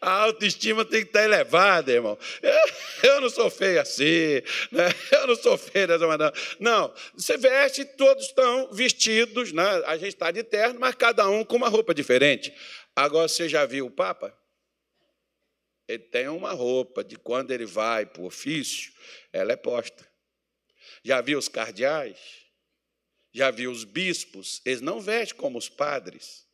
A 0.00 0.10
autoestima 0.22 0.82
tem 0.82 1.02
que 1.02 1.08
estar 1.08 1.22
elevada, 1.22 1.92
irmão. 1.92 2.18
Eu 3.02 3.20
não 3.20 3.28
sou 3.28 3.50
feio 3.50 3.80
assim, 3.80 4.42
né? 4.72 4.88
eu 5.12 5.26
não 5.26 5.36
sou 5.36 5.56
feio 5.56 5.88
dessa 5.88 6.06
maneira. 6.06 6.32
Não, 6.58 6.92
você 7.14 7.36
veste, 7.36 7.84
todos 7.84 8.26
estão 8.26 8.70
vestidos, 8.72 9.52
né? 9.52 9.62
a 9.86 9.96
gente 9.96 10.08
está 10.08 10.30
de 10.30 10.42
terno, 10.42 10.78
mas 10.78 10.94
cada 10.94 11.28
um 11.28 11.44
com 11.44 11.56
uma 11.56 11.68
roupa 11.68 11.94
diferente. 11.94 12.52
Agora, 12.94 13.28
você 13.28 13.48
já 13.48 13.64
viu 13.64 13.86
o 13.86 13.90
Papa? 13.90 14.36
Ele 15.88 16.02
tem 16.04 16.28
uma 16.28 16.52
roupa 16.52 17.02
de 17.02 17.16
quando 17.16 17.50
ele 17.50 17.66
vai 17.66 18.06
para 18.06 18.22
o 18.22 18.26
ofício, 18.26 18.92
ela 19.32 19.52
é 19.52 19.56
posta. 19.56 20.06
Já 21.02 21.20
viu 21.20 21.38
os 21.38 21.48
cardeais? 21.48 22.18
Já 23.32 23.50
viu 23.50 23.70
os 23.70 23.84
bispos? 23.84 24.60
Eles 24.64 24.80
não 24.80 25.00
vestem 25.00 25.38
como 25.38 25.58
os 25.58 25.68
padres. 25.68 26.46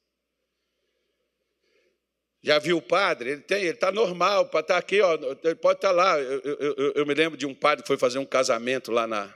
Já 2.47 2.61
viu 2.61 2.77
o 2.77 2.83
padre? 2.83 3.31
Ele 3.31 3.41
tem, 3.41 3.63
ele 3.63 3.71
está 3.71 3.91
normal, 3.91 4.47
para 4.47 4.61
estar 4.61 4.75
tá 4.75 4.79
aqui, 4.79 5.01
ó, 5.01 5.15
ele 5.43 5.57
pode 5.57 5.79
estar 5.79 5.89
tá 5.89 5.93
lá. 5.93 6.17
Eu, 6.17 6.41
eu, 6.45 6.93
eu, 6.95 7.05
me 7.05 7.13
lembro 7.13 7.37
de 7.37 7.45
um 7.45 7.53
padre 7.53 7.83
que 7.83 7.89
foi 7.89 7.99
fazer 7.99 8.21
um 8.21 8.25
casamento 8.25 8.93
lá 8.93 9.05
na, 9.05 9.35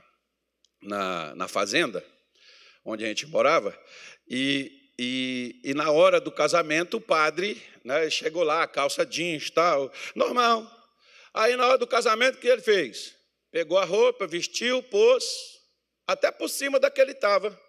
na, 0.81 1.35
na 1.35 1.47
fazenda, 1.49 2.01
onde 2.85 3.03
a 3.03 3.09
gente 3.09 3.27
morava, 3.27 3.77
e, 4.29 4.71
e, 4.97 5.59
e, 5.61 5.73
na 5.73 5.91
hora 5.91 6.21
do 6.21 6.31
casamento 6.31 6.95
o 6.95 7.01
padre 7.01 7.61
né, 7.83 8.09
chegou 8.09 8.43
lá, 8.43 8.65
calça 8.65 9.05
jeans, 9.05 9.49
tal, 9.49 9.91
normal. 10.15 10.65
Aí 11.33 11.57
na 11.57 11.67
hora 11.67 11.77
do 11.77 11.87
casamento, 11.87 12.35
o 12.35 12.39
que 12.39 12.47
ele 12.47 12.61
fez? 12.61 13.13
Pegou 13.51 13.77
a 13.77 13.83
roupa, 13.83 14.25
vestiu, 14.25 14.81
pôs, 14.83 15.25
até 16.07 16.31
por 16.31 16.47
cima 16.47 16.79
da 16.79 16.89
que 16.89 17.01
ele 17.01 17.11
estava. 17.11 17.59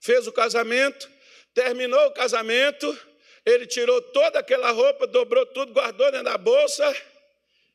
Fez 0.00 0.26
o 0.26 0.32
casamento, 0.32 1.06
terminou 1.52 2.06
o 2.06 2.14
casamento, 2.14 3.11
ele 3.44 3.66
tirou 3.66 4.00
toda 4.00 4.38
aquela 4.38 4.70
roupa, 4.70 5.06
dobrou 5.06 5.44
tudo, 5.46 5.72
guardou 5.72 6.10
dentro 6.10 6.24
da 6.24 6.38
bolsa 6.38 6.94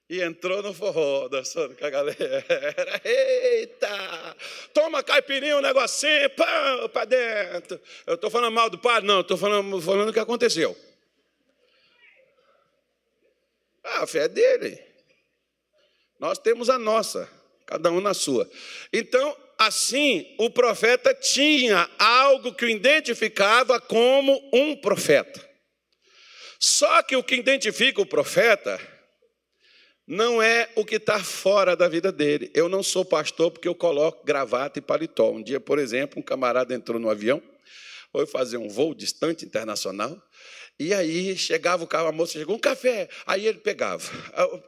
e 0.10 0.22
entrou 0.22 0.64
no 0.64 0.74
forró, 0.74 1.28
dançando 1.28 1.76
com 1.76 1.86
a 1.86 1.90
galera. 1.90 2.46
Eita! 3.04 4.36
Toma 4.74 5.04
caipirinha, 5.04 5.58
um 5.58 5.62
negocinho, 5.62 6.30
pão, 6.30 6.90
para 6.90 7.06
dentro. 7.06 7.80
Eu 8.06 8.16
estou 8.16 8.30
falando 8.30 8.54
mal 8.54 8.70
do 8.70 8.78
padre? 8.78 9.06
Não, 9.08 9.20
estou 9.20 9.38
falando, 9.38 9.82
falando 9.82 10.10
o 10.10 10.14
que 10.14 10.20
aconteceu. 10.20 10.78
Ah, 13.84 14.04
a 14.04 14.08
fé 14.08 14.20
é 14.20 14.28
dele. 14.30 14.82
Nós 16.20 16.40
temos 16.40 16.70
a 16.70 16.80
nossa, 16.80 17.30
cada 17.66 17.92
um 17.92 18.00
na 18.00 18.14
sua. 18.14 18.50
Então, 18.94 19.36
assim, 19.58 20.36
o 20.40 20.50
profeta 20.50 21.14
tinha 21.14 21.90
algo 22.00 22.54
que 22.54 22.66
o 22.66 22.70
identificava 22.70 23.80
como 23.80 24.42
um 24.54 24.76
profeta. 24.76 25.47
Só 26.60 27.02
que 27.04 27.16
o 27.16 27.24
que 27.24 27.36
identifica 27.36 28.02
o 28.02 28.06
profeta 28.06 28.80
não 30.08 30.42
é 30.42 30.70
o 30.76 30.86
que 30.86 30.96
está 30.96 31.22
fora 31.22 31.76
da 31.76 31.88
vida 31.88 32.12
dele. 32.12 32.50
Eu 32.54 32.70
não 32.70 32.82
sou 32.82 33.04
pastor 33.04 33.52
porque 33.52 33.68
eu 33.68 33.76
coloco 33.76 34.26
gravata 34.26 34.80
e 34.80 34.82
paletó. 34.82 35.32
Um 35.32 35.44
dia, 35.44 35.60
por 35.60 35.80
exemplo, 35.80 36.20
um 36.20 36.24
camarada 36.24 36.74
entrou 36.74 37.00
no 37.00 37.10
avião, 37.10 37.42
foi 38.12 38.26
fazer 38.26 38.58
um 38.58 38.70
voo 38.70 38.96
distante 38.96 39.46
internacional, 39.46 40.18
e 40.80 40.94
aí 40.94 41.36
chegava 41.36 41.84
o 41.84 41.88
carro, 41.88 42.08
a 42.08 42.12
moça 42.12 42.34
chegou, 42.34 42.56
um 42.56 42.60
café. 42.60 43.10
Aí 43.26 43.48
ele 43.48 43.58
pegava. 43.58 44.04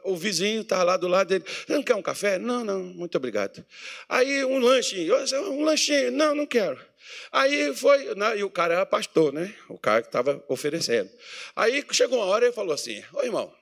O 0.02 0.16
vizinho 0.16 0.62
estava 0.62 0.82
lá 0.82 0.96
do 0.96 1.06
lado 1.06 1.28
dele. 1.28 1.44
Não 1.68 1.82
quer 1.82 1.94
um 1.94 2.02
café? 2.02 2.36
Não, 2.36 2.64
não, 2.64 2.82
muito 2.82 3.16
obrigado. 3.16 3.64
Aí 4.08 4.44
um 4.44 4.58
lanchinho. 4.58 5.14
Um 5.50 5.62
lanchinho. 5.62 6.10
Não, 6.10 6.34
não 6.34 6.46
quero. 6.46 6.89
Aí 7.32 7.74
foi, 7.74 8.14
né, 8.14 8.38
e 8.38 8.44
o 8.44 8.50
cara 8.50 8.74
era 8.74 8.86
pastor, 8.86 9.32
né? 9.32 9.54
O 9.68 9.78
cara 9.78 10.02
que 10.02 10.08
estava 10.08 10.42
oferecendo. 10.48 11.10
Aí 11.54 11.84
chegou 11.92 12.18
uma 12.18 12.26
hora 12.26 12.44
e 12.44 12.48
ele 12.48 12.54
falou 12.54 12.74
assim: 12.74 13.02
Ô 13.12 13.22
irmão, 13.22 13.52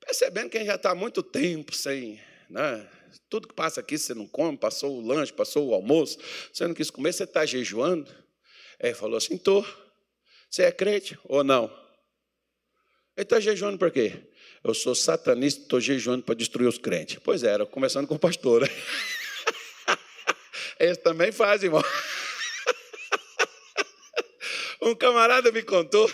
percebendo 0.00 0.50
que 0.50 0.56
a 0.56 0.60
gente 0.60 0.68
já 0.68 0.76
está 0.76 0.90
há 0.90 0.94
muito 0.94 1.22
tempo 1.22 1.74
sem. 1.74 2.20
Né, 2.50 2.88
tudo 3.28 3.48
que 3.48 3.54
passa 3.54 3.80
aqui 3.80 3.96
você 3.96 4.14
não 4.14 4.26
come, 4.26 4.56
passou 4.56 4.96
o 4.96 5.06
lanche, 5.06 5.32
passou 5.32 5.68
o 5.68 5.74
almoço, 5.74 6.18
você 6.52 6.66
não 6.66 6.74
quis 6.74 6.90
comer, 6.90 7.12
você 7.12 7.24
está 7.24 7.46
jejuando? 7.46 8.10
Ele 8.80 8.94
falou 8.94 9.16
assim: 9.16 9.34
estou. 9.34 9.64
Você 10.50 10.62
é 10.62 10.70
crente 10.70 11.18
ou 11.24 11.42
não? 11.42 11.64
Ele 13.16 13.24
está 13.24 13.40
jejuando 13.40 13.78
por 13.78 13.90
quê? 13.90 14.12
Eu 14.62 14.72
sou 14.72 14.94
satanista, 14.94 15.62
estou 15.62 15.80
jejuando 15.80 16.24
para 16.24 16.34
destruir 16.34 16.68
os 16.68 16.78
crentes. 16.78 17.18
Pois 17.22 17.42
é, 17.42 17.48
era, 17.48 17.66
começando 17.66 18.06
com 18.06 18.14
o 18.14 18.18
pastor. 18.18 18.62
Né? 18.62 18.68
Eles 20.78 20.98
também 20.98 21.30
fazem, 21.30 21.68
irmão. 21.68 21.82
Um 24.84 24.94
camarada 24.94 25.50
me 25.50 25.62
contou. 25.62 26.12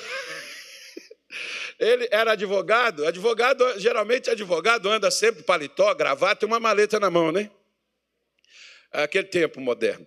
Ele 1.78 2.06
era 2.10 2.32
advogado. 2.32 3.04
Advogado, 3.04 3.80
geralmente 3.80 4.30
advogado 4.30 4.88
anda 4.88 5.10
sempre 5.10 5.42
paletó, 5.42 5.92
gravata 5.92 6.44
e 6.44 6.46
uma 6.46 6.60
maleta 6.60 7.00
na 7.00 7.10
mão, 7.10 7.32
né? 7.32 7.50
Aquele 8.92 9.26
tempo 9.26 9.60
moderno. 9.60 10.06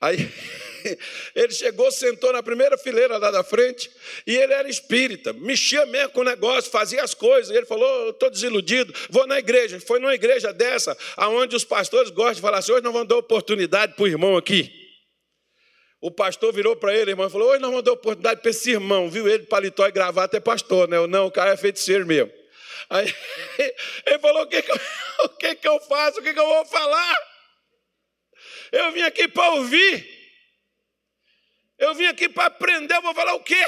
Aí 0.00 0.30
ele 1.34 1.52
chegou, 1.52 1.90
sentou 1.90 2.32
na 2.32 2.40
primeira 2.40 2.78
fileira 2.78 3.18
lá 3.18 3.32
da 3.32 3.42
frente, 3.42 3.90
e 4.24 4.36
ele 4.36 4.52
era 4.52 4.68
espírita, 4.68 5.32
mexia 5.32 5.84
mesmo 5.86 6.10
com 6.10 6.20
o 6.20 6.24
negócio, 6.24 6.70
fazia 6.70 7.02
as 7.02 7.14
coisas. 7.14 7.54
Ele 7.54 7.66
falou: 7.66 8.10
estou 8.10 8.30
desiludido, 8.30 8.94
vou 9.10 9.26
na 9.26 9.40
igreja. 9.40 9.80
Foi 9.80 9.98
numa 9.98 10.14
igreja 10.14 10.52
dessa, 10.52 10.96
aonde 11.16 11.56
os 11.56 11.64
pastores 11.64 12.10
gostam 12.10 12.34
de 12.34 12.40
falar 12.42 12.58
assim: 12.58 12.70
hoje 12.70 12.84
não 12.84 12.92
vão 12.92 13.04
dar 13.04 13.16
oportunidade 13.16 13.94
para 13.94 14.04
o 14.04 14.08
irmão 14.08 14.36
aqui. 14.36 14.83
O 16.04 16.10
pastor 16.10 16.52
virou 16.52 16.76
para 16.76 16.94
ele, 16.94 17.12
irmão, 17.12 17.28
e 17.28 17.30
falou: 17.30 17.48
Hoje 17.48 17.62
nós 17.62 17.82
dar 17.82 17.92
oportunidade 17.92 18.42
para 18.42 18.50
esse 18.50 18.72
irmão, 18.72 19.08
viu? 19.08 19.26
Ele, 19.26 19.46
paletó 19.46 19.88
e 19.88 19.90
gravata, 19.90 20.36
é 20.36 20.40
pastor, 20.40 20.86
né? 20.86 20.98
Eu, 20.98 21.06
não, 21.06 21.28
o 21.28 21.30
cara 21.30 21.52
é 21.52 21.56
feiticeiro 21.56 22.04
mesmo. 22.04 22.30
Aí 22.90 23.06
ele 24.04 24.18
falou: 24.18 24.42
O 24.42 24.46
que, 24.46 24.60
que, 24.60 24.70
eu, 24.70 24.76
o 25.24 25.28
que, 25.30 25.54
que 25.54 25.66
eu 25.66 25.80
faço? 25.80 26.20
O 26.20 26.22
que, 26.22 26.34
que 26.34 26.38
eu 26.38 26.46
vou 26.46 26.66
falar? 26.66 27.16
Eu 28.70 28.92
vim 28.92 29.00
aqui 29.00 29.26
para 29.28 29.54
ouvir. 29.54 30.06
Eu 31.78 31.94
vim 31.94 32.04
aqui 32.04 32.28
para 32.28 32.48
aprender, 32.48 32.96
eu 32.96 33.02
vou 33.02 33.14
falar 33.14 33.32
o 33.36 33.42
quê? 33.42 33.64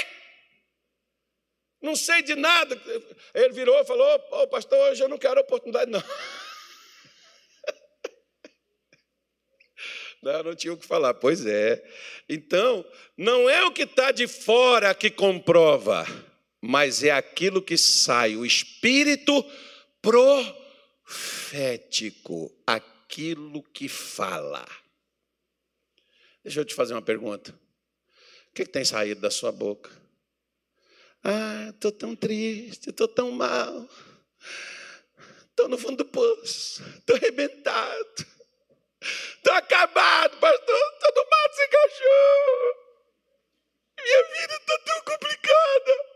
Não 1.81 1.95
sei 1.95 2.21
de 2.21 2.35
nada. 2.35 2.79
Ele 3.33 3.53
virou 3.53 3.79
e 3.79 3.83
falou: 3.83 4.07
Ô 4.29 4.43
oh, 4.43 4.47
pastor, 4.47 4.77
hoje 4.91 5.03
eu 5.03 5.09
não 5.09 5.17
quero 5.17 5.41
oportunidade, 5.41 5.89
não. 5.89 6.03
Não, 10.43 10.55
tinha 10.55 10.73
o 10.73 10.77
que 10.77 10.85
falar. 10.85 11.13
Pois 11.13 11.45
é. 11.45 11.81
Então, 12.27 12.85
não 13.15 13.49
é 13.49 13.65
o 13.65 13.71
que 13.71 13.83
está 13.83 14.11
de 14.11 14.27
fora 14.27 14.93
que 14.93 15.09
comprova, 15.09 16.05
mas 16.61 17.01
é 17.03 17.11
aquilo 17.11 17.61
que 17.61 17.77
sai, 17.77 18.35
o 18.35 18.45
espírito 18.45 19.45
profético, 20.01 21.05
aquilo 22.65 23.63
que 23.63 23.87
fala. 23.87 24.65
Deixa 26.43 26.59
eu 26.59 26.65
te 26.65 26.73
fazer 26.73 26.93
uma 26.93 27.01
pergunta. 27.01 27.57
O 28.49 28.53
que, 28.53 28.65
que 28.65 28.71
tem 28.71 28.83
saído 28.83 29.21
da 29.21 29.31
sua 29.31 29.51
boca? 29.51 29.89
Ah, 31.23 31.69
estou 31.69 31.91
tão 31.91 32.15
triste, 32.15 32.89
estou 32.89 33.07
tão 33.07 33.31
mal, 33.31 33.89
estou 35.49 35.67
no 35.67 35.77
fundo 35.77 35.97
do 35.97 36.05
poço, 36.05 36.83
estou 36.97 37.15
arrebentado. 37.15 38.36
Estou 39.01 39.53
acabado, 39.53 40.39
pastor. 40.39 40.93
Todo 40.99 41.29
mato 41.29 41.55
se 41.55 41.65
encaixou. 41.65 42.87
Minha 44.03 44.23
vida 44.23 44.53
está 44.55 44.79
tão 44.79 45.01
complicada. 45.01 46.07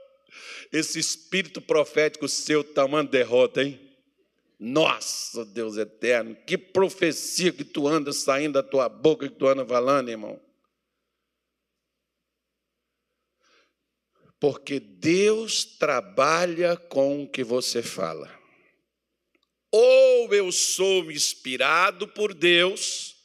Esse 0.72 1.00
espírito 1.00 1.62
profético 1.62 2.28
seu 2.28 2.62
está 2.62 2.86
uma 2.86 3.04
derrota, 3.04 3.64
hein? 3.64 3.80
Nossa, 4.60 5.44
Deus 5.44 5.76
eterno, 5.76 6.36
que 6.46 6.58
profecia 6.58 7.52
que 7.52 7.64
tu 7.64 7.88
anda 7.88 8.14
saindo 8.14 8.54
da 8.54 8.64
tua 8.64 8.88
boca, 8.88 9.28
que 9.28 9.36
tu 9.36 9.48
anda 9.48 9.66
falando, 9.66 10.10
irmão. 10.10 10.40
Porque 14.40 14.80
Deus 14.80 15.66
trabalha 15.66 16.78
com 16.78 17.24
o 17.24 17.28
que 17.30 17.44
você 17.44 17.82
fala. 17.84 18.41
Ou 19.72 20.34
eu 20.34 20.52
sou 20.52 21.10
inspirado 21.10 22.08
por 22.08 22.34
Deus, 22.34 23.16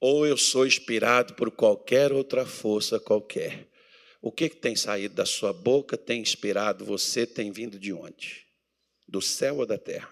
ou 0.00 0.26
eu 0.26 0.36
sou 0.36 0.66
inspirado 0.66 1.34
por 1.34 1.50
qualquer 1.50 2.12
outra 2.12 2.44
força 2.44 2.98
qualquer. 2.98 3.68
O 4.20 4.32
que, 4.32 4.48
que 4.48 4.56
tem 4.56 4.74
saído 4.74 5.14
da 5.14 5.24
sua 5.24 5.52
boca, 5.52 5.96
tem 5.96 6.20
inspirado 6.20 6.84
você, 6.84 7.24
tem 7.24 7.52
vindo 7.52 7.78
de 7.78 7.92
onde? 7.92 8.44
Do 9.06 9.22
céu 9.22 9.58
ou 9.58 9.66
da 9.66 9.78
terra? 9.78 10.10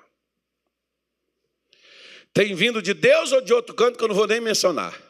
Tem 2.33 2.55
vindo 2.55 2.81
de 2.81 2.95
Deus 2.95 3.33
ou 3.33 3.41
de 3.41 3.53
outro 3.53 3.75
canto 3.75 3.99
que 3.99 4.05
eu 4.05 4.09
não 4.09 4.14
vou 4.14 4.27
nem 4.27 4.41
mencionar? 4.41 5.01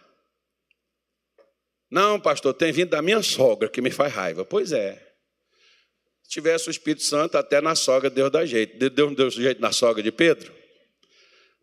Não, 1.90 2.18
pastor, 2.18 2.54
tem 2.54 2.72
vindo 2.72 2.90
da 2.90 3.02
minha 3.02 3.22
sogra 3.22 3.68
que 3.68 3.82
me 3.82 3.90
faz 3.90 4.12
raiva. 4.12 4.44
Pois 4.44 4.72
é. 4.72 4.94
Se 6.22 6.30
tivesse 6.30 6.68
o 6.68 6.70
Espírito 6.70 7.02
Santo, 7.02 7.36
até 7.36 7.60
na 7.60 7.74
sogra 7.74 8.08
Deus 8.08 8.30
dá 8.30 8.46
jeito. 8.46 8.90
Deus 8.90 9.14
deu 9.14 9.30
jeito 9.30 9.60
na 9.60 9.72
sogra 9.72 10.02
de 10.02 10.10
Pedro? 10.10 10.53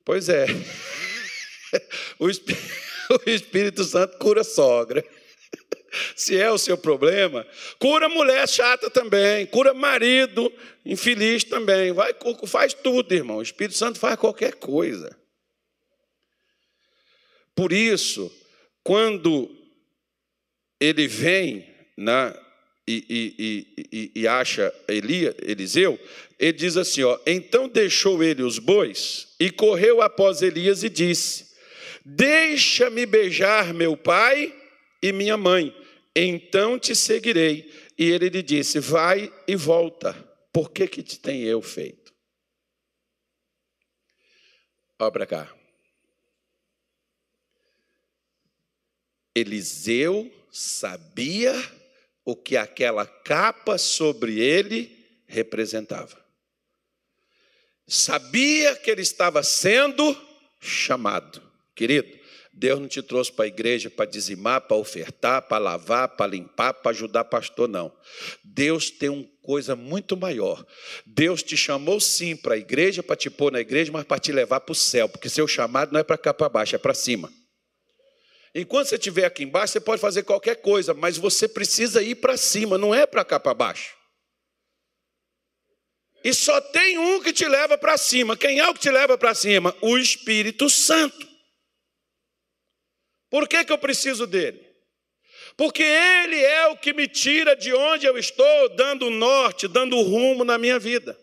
Pois 0.04 0.30
é. 0.30 0.46
O 3.26 3.30
Espírito 3.30 3.84
Santo 3.84 4.18
cura 4.18 4.44
sogra. 4.44 5.04
se 6.16 6.38
é 6.38 6.50
o 6.50 6.58
seu 6.58 6.78
problema. 6.78 7.46
Cura 7.80 8.08
mulher 8.08 8.48
chata 8.48 8.90
também, 8.90 9.46
cura 9.46 9.74
marido 9.74 10.52
infeliz 10.86 11.44
também. 11.44 11.92
Vai, 11.92 12.16
faz 12.48 12.74
tudo, 12.74 13.14
irmão. 13.14 13.38
O 13.38 13.42
Espírito 13.42 13.78
Santo 13.78 14.00
faz 14.00 14.18
qualquer 14.18 14.56
coisa. 14.56 15.16
Por 17.54 17.74
isso, 17.74 18.32
quando 18.84 19.54
ele 20.80 21.08
vem 21.08 21.68
na, 21.98 22.34
e, 22.92 23.36
e, 23.40 23.88
e, 23.92 24.12
e, 24.22 24.28
acha 24.28 24.74
Elia, 24.88 25.36
Eliseu, 25.42 26.00
ele 26.40 26.54
diz 26.54 26.76
assim: 26.78 27.04
ó, 27.04 27.18
então 27.26 27.68
deixou 27.68 28.24
ele 28.24 28.44
os 28.44 28.58
bois 28.60 29.28
e 29.40 29.50
correu 29.50 30.02
após 30.02 30.42
Elias 30.42 30.84
e 30.84 30.90
disse: 30.90 31.52
Deixa-me 32.04 33.06
beijar 33.06 33.74
meu 33.74 33.96
pai 33.96 34.54
e 35.02 35.12
minha 35.12 35.38
mãe, 35.38 35.76
então 36.16 36.80
te 36.80 36.96
seguirei. 36.96 37.72
E 37.98 38.10
ele 38.10 38.30
lhe 38.30 38.42
disse: 38.42 38.80
Vai 38.80 39.32
e 39.48 39.56
volta, 39.56 40.14
por 40.52 40.72
que, 40.72 40.88
que 40.88 41.04
te 41.04 41.20
tem 41.20 41.44
eu 41.44 41.62
feito? 41.62 42.12
Olha 45.00 45.12
para 45.12 45.26
cá. 45.26 45.56
Eliseu 49.36 50.32
sabia 50.52 51.54
o 52.24 52.36
que 52.36 52.56
aquela 52.56 53.06
capa 53.06 53.78
sobre 53.78 54.40
ele 54.40 54.98
representava. 55.26 56.20
Sabia 57.88 58.76
que 58.76 58.90
ele 58.90 59.02
estava 59.02 59.44
sendo 59.44 60.16
chamado. 60.60 61.42
Querido, 61.76 62.22
Deus 62.54 62.80
não 62.80 62.88
te 62.88 63.02
trouxe 63.02 63.32
para 63.32 63.46
a 63.46 63.48
igreja 63.48 63.90
para 63.90 64.10
dizimar, 64.10 64.62
para 64.62 64.78
ofertar, 64.78 65.42
para 65.42 65.58
lavar, 65.58 66.10
para 66.10 66.28
limpar, 66.28 66.74
para 66.74 66.92
ajudar 66.92 67.24
pastor, 67.26 67.68
não. 67.68 67.92
Deus 68.44 68.92
tem 68.92 69.10
uma 69.10 69.28
coisa 69.42 69.76
muito 69.76 70.16
maior. 70.16 70.66
Deus 71.06 71.42
te 71.42 71.58
chamou 71.58 72.00
sim 72.00 72.36
para 72.36 72.56
a 72.56 72.58
igreja, 72.58 73.02
para 73.02 73.16
te 73.16 73.30
pôr 73.30 73.52
na 73.52 73.60
igreja, 73.60 73.92
mas 73.92 74.04
para 74.04 74.20
te 74.20 74.32
levar 74.32 74.60
para 74.60 74.74
o 74.74 74.76
céu, 74.76 75.10
porque 75.10 75.30
seu 75.30 75.48
chamado 75.48 75.92
não 75.92 76.00
é 76.00 76.04
para 76.04 76.18
cá 76.18 76.34
para 76.34 76.50
baixo, 76.50 76.76
é 76.76 76.80
para 76.80 76.94
cima. 76.94 77.32
Enquanto 78.54 78.88
você 78.88 78.96
estiver 78.96 79.26
aqui 79.26 79.44
embaixo, 79.44 79.74
você 79.74 79.80
pode 79.80 80.02
fazer 80.02 80.24
qualquer 80.24 80.56
coisa, 80.56 80.94
mas 80.94 81.18
você 81.18 81.48
precisa 81.48 82.04
ir 82.04 82.16
para 82.16 82.36
cima, 82.36 82.78
não 82.78 82.94
é 82.94 83.06
para 83.06 83.24
cá 83.24 83.40
para 83.40 83.54
baixo. 83.54 83.96
E 86.24 86.34
só 86.34 86.60
tem 86.62 86.98
um 86.98 87.22
que 87.22 87.34
te 87.34 87.48
leva 87.48 87.78
para 87.78 87.98
cima. 87.98 88.38
Quem 88.38 88.60
é 88.60 88.70
o 88.70 88.74
que 88.74 88.80
te 88.80 88.92
leva 88.92 89.18
para 89.18 89.34
cima? 89.34 89.76
O 89.82 89.98
Espírito 89.98 90.70
Santo. 90.70 91.28
Por 93.30 93.48
que, 93.48 93.64
que 93.64 93.72
eu 93.72 93.78
preciso 93.78 94.28
dele? 94.28 94.62
Porque 95.58 95.82
ele 95.82 96.40
é 96.40 96.68
o 96.68 96.78
que 96.78 96.94
me 96.94 97.08
tira 97.08 97.56
de 97.56 97.74
onde 97.74 98.06
eu 98.06 98.18
estou, 98.18 98.76
dando 98.76 99.10
norte, 99.10 99.68
dando 99.68 100.00
rumo 100.02 100.44
na 100.44 100.58
minha 100.58 100.78
vida. 100.78 101.18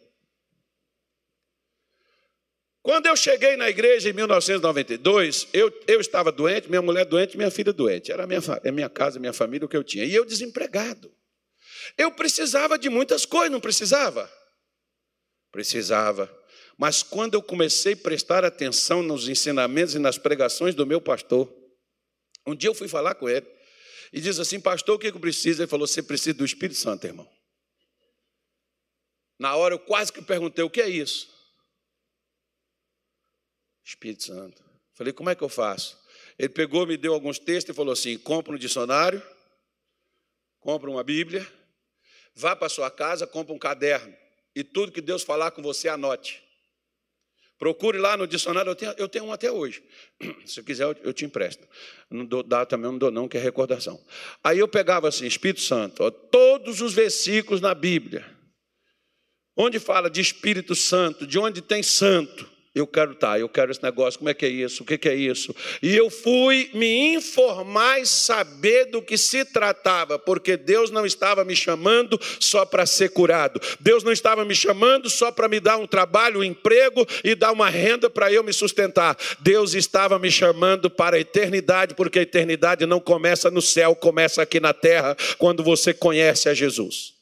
Quando 2.88 3.04
eu 3.04 3.14
cheguei 3.14 3.54
na 3.54 3.68
igreja 3.68 4.08
em 4.08 4.14
1992, 4.14 5.48
eu, 5.52 5.70
eu 5.86 6.00
estava 6.00 6.32
doente, 6.32 6.70
minha 6.70 6.80
mulher 6.80 7.04
doente, 7.04 7.36
minha 7.36 7.50
filha 7.50 7.70
doente. 7.70 8.10
Era 8.10 8.24
a 8.24 8.26
minha, 8.26 8.40
a 8.40 8.72
minha 8.72 8.88
casa, 8.88 9.18
a 9.18 9.20
minha 9.20 9.34
família, 9.34 9.66
o 9.66 9.68
que 9.68 9.76
eu 9.76 9.84
tinha. 9.84 10.06
E 10.06 10.14
eu 10.14 10.24
desempregado. 10.24 11.14
Eu 11.98 12.10
precisava 12.10 12.78
de 12.78 12.88
muitas 12.88 13.26
coisas, 13.26 13.52
não 13.52 13.60
precisava? 13.60 14.32
Precisava. 15.52 16.34
Mas 16.78 17.02
quando 17.02 17.34
eu 17.34 17.42
comecei 17.42 17.92
a 17.92 17.96
prestar 17.98 18.42
atenção 18.42 19.02
nos 19.02 19.28
ensinamentos 19.28 19.94
e 19.94 19.98
nas 19.98 20.16
pregações 20.16 20.74
do 20.74 20.86
meu 20.86 20.98
pastor, 20.98 21.54
um 22.46 22.56
dia 22.56 22.70
eu 22.70 22.74
fui 22.74 22.88
falar 22.88 23.16
com 23.16 23.28
ele 23.28 23.46
e 24.14 24.18
diz 24.18 24.38
assim: 24.38 24.58
Pastor, 24.58 24.96
o 24.96 24.98
que 24.98 25.08
eu 25.08 25.20
preciso? 25.20 25.60
Ele 25.60 25.68
falou: 25.68 25.86
Você 25.86 26.02
precisa 26.02 26.38
do 26.38 26.44
Espírito 26.46 26.78
Santo, 26.78 27.06
irmão. 27.06 27.28
Na 29.38 29.56
hora 29.56 29.74
eu 29.74 29.78
quase 29.78 30.10
que 30.10 30.22
perguntei: 30.22 30.64
O 30.64 30.70
que 30.70 30.80
é 30.80 30.88
isso? 30.88 31.36
Espírito 33.88 34.24
Santo. 34.24 34.62
Falei, 34.94 35.14
como 35.14 35.30
é 35.30 35.34
que 35.34 35.42
eu 35.42 35.48
faço? 35.48 35.98
Ele 36.38 36.50
pegou, 36.50 36.86
me 36.86 36.96
deu 36.96 37.14
alguns 37.14 37.38
textos 37.38 37.72
e 37.72 37.76
falou 37.76 37.92
assim: 37.92 38.18
compra 38.18 38.52
um 38.52 38.58
dicionário, 38.58 39.22
compra 40.60 40.90
uma 40.90 41.02
Bíblia, 41.02 41.46
vá 42.34 42.54
para 42.54 42.68
sua 42.68 42.90
casa, 42.90 43.26
compra 43.26 43.54
um 43.54 43.58
caderno 43.58 44.14
e 44.54 44.62
tudo 44.62 44.92
que 44.92 45.00
Deus 45.00 45.22
falar 45.22 45.52
com 45.52 45.62
você, 45.62 45.88
anote. 45.88 46.42
Procure 47.58 47.98
lá 47.98 48.16
no 48.16 48.26
dicionário, 48.26 48.70
eu 48.70 48.76
tenho, 48.76 48.94
eu 48.98 49.08
tenho 49.08 49.24
um 49.24 49.32
até 49.32 49.50
hoje. 49.50 49.82
Se 50.44 50.62
quiser, 50.62 50.84
eu, 50.84 50.96
eu 51.02 51.12
te 51.12 51.24
empresto. 51.24 51.66
Não 52.10 52.24
dou, 52.24 52.42
dá 52.42 52.66
também, 52.66 52.90
não 52.90 52.98
dou 52.98 53.10
não, 53.10 53.26
que 53.26 53.38
é 53.38 53.40
recordação. 53.40 53.98
Aí 54.44 54.58
eu 54.58 54.68
pegava 54.68 55.08
assim, 55.08 55.26
Espírito 55.26 55.62
Santo, 55.62 56.04
ó, 56.04 56.10
todos 56.10 56.82
os 56.82 56.92
versículos 56.92 57.60
na 57.60 57.74
Bíblia, 57.74 58.24
onde 59.56 59.80
fala 59.80 60.10
de 60.10 60.20
Espírito 60.20 60.74
Santo, 60.74 61.26
de 61.26 61.38
onde 61.38 61.62
tem 61.62 61.82
santo, 61.82 62.57
eu 62.74 62.86
quero 62.86 63.14
tá, 63.14 63.38
eu 63.38 63.48
quero 63.48 63.70
esse 63.72 63.82
negócio, 63.82 64.18
como 64.18 64.30
é 64.30 64.34
que 64.34 64.46
é 64.46 64.48
isso, 64.48 64.82
o 64.82 64.86
que 64.86 65.08
é 65.08 65.14
isso? 65.14 65.54
E 65.82 65.96
eu 65.96 66.10
fui 66.10 66.70
me 66.74 67.14
informar 67.14 68.00
e 68.00 68.06
saber 68.06 68.86
do 68.86 69.02
que 69.02 69.16
se 69.16 69.44
tratava, 69.44 70.18
porque 70.18 70.56
Deus 70.56 70.90
não 70.90 71.04
estava 71.04 71.44
me 71.44 71.56
chamando 71.56 72.18
só 72.38 72.64
para 72.64 72.86
ser 72.86 73.10
curado, 73.10 73.60
Deus 73.80 74.02
não 74.02 74.12
estava 74.12 74.44
me 74.44 74.54
chamando 74.54 75.10
só 75.10 75.32
para 75.32 75.48
me 75.48 75.60
dar 75.60 75.76
um 75.76 75.86
trabalho, 75.86 76.40
um 76.40 76.44
emprego 76.44 77.06
e 77.24 77.34
dar 77.34 77.52
uma 77.52 77.68
renda 77.68 78.08
para 78.08 78.32
eu 78.32 78.44
me 78.44 78.52
sustentar, 78.52 79.16
Deus 79.40 79.74
estava 79.74 80.18
me 80.18 80.30
chamando 80.30 80.88
para 80.88 81.16
a 81.16 81.20
eternidade, 81.20 81.94
porque 81.94 82.20
a 82.20 82.22
eternidade 82.22 82.86
não 82.86 83.00
começa 83.00 83.50
no 83.50 83.62
céu, 83.62 83.96
começa 83.96 84.42
aqui 84.42 84.60
na 84.60 84.72
terra, 84.72 85.16
quando 85.38 85.64
você 85.64 85.92
conhece 85.92 86.48
a 86.48 86.54
Jesus. 86.54 87.17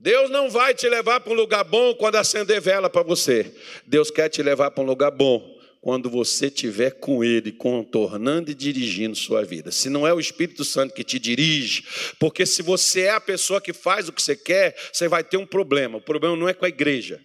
Deus 0.00 0.30
não 0.30 0.48
vai 0.48 0.72
te 0.72 0.88
levar 0.88 1.20
para 1.20 1.30
um 1.30 1.36
lugar 1.36 1.62
bom 1.62 1.94
quando 1.94 2.16
acender 2.16 2.58
vela 2.58 2.88
para 2.88 3.02
você. 3.02 3.54
Deus 3.86 4.10
quer 4.10 4.30
te 4.30 4.42
levar 4.42 4.70
para 4.70 4.82
um 4.82 4.86
lugar 4.86 5.10
bom 5.10 5.60
quando 5.82 6.08
você 6.08 6.46
estiver 6.46 6.92
com 6.92 7.22
Ele, 7.22 7.52
contornando 7.52 8.50
e 8.50 8.54
dirigindo 8.54 9.14
sua 9.14 9.44
vida. 9.44 9.70
Se 9.70 9.90
não 9.90 10.06
é 10.06 10.14
o 10.14 10.18
Espírito 10.18 10.64
Santo 10.64 10.94
que 10.94 11.04
te 11.04 11.18
dirige, 11.18 11.84
porque 12.18 12.46
se 12.46 12.62
você 12.62 13.02
é 13.02 13.10
a 13.10 13.20
pessoa 13.20 13.60
que 13.60 13.74
faz 13.74 14.08
o 14.08 14.12
que 14.12 14.22
você 14.22 14.34
quer, 14.34 14.74
você 14.90 15.06
vai 15.06 15.22
ter 15.22 15.36
um 15.36 15.44
problema. 15.44 15.98
O 15.98 16.02
problema 16.02 16.34
não 16.34 16.48
é 16.48 16.54
com 16.54 16.64
a 16.64 16.70
igreja, 16.70 17.20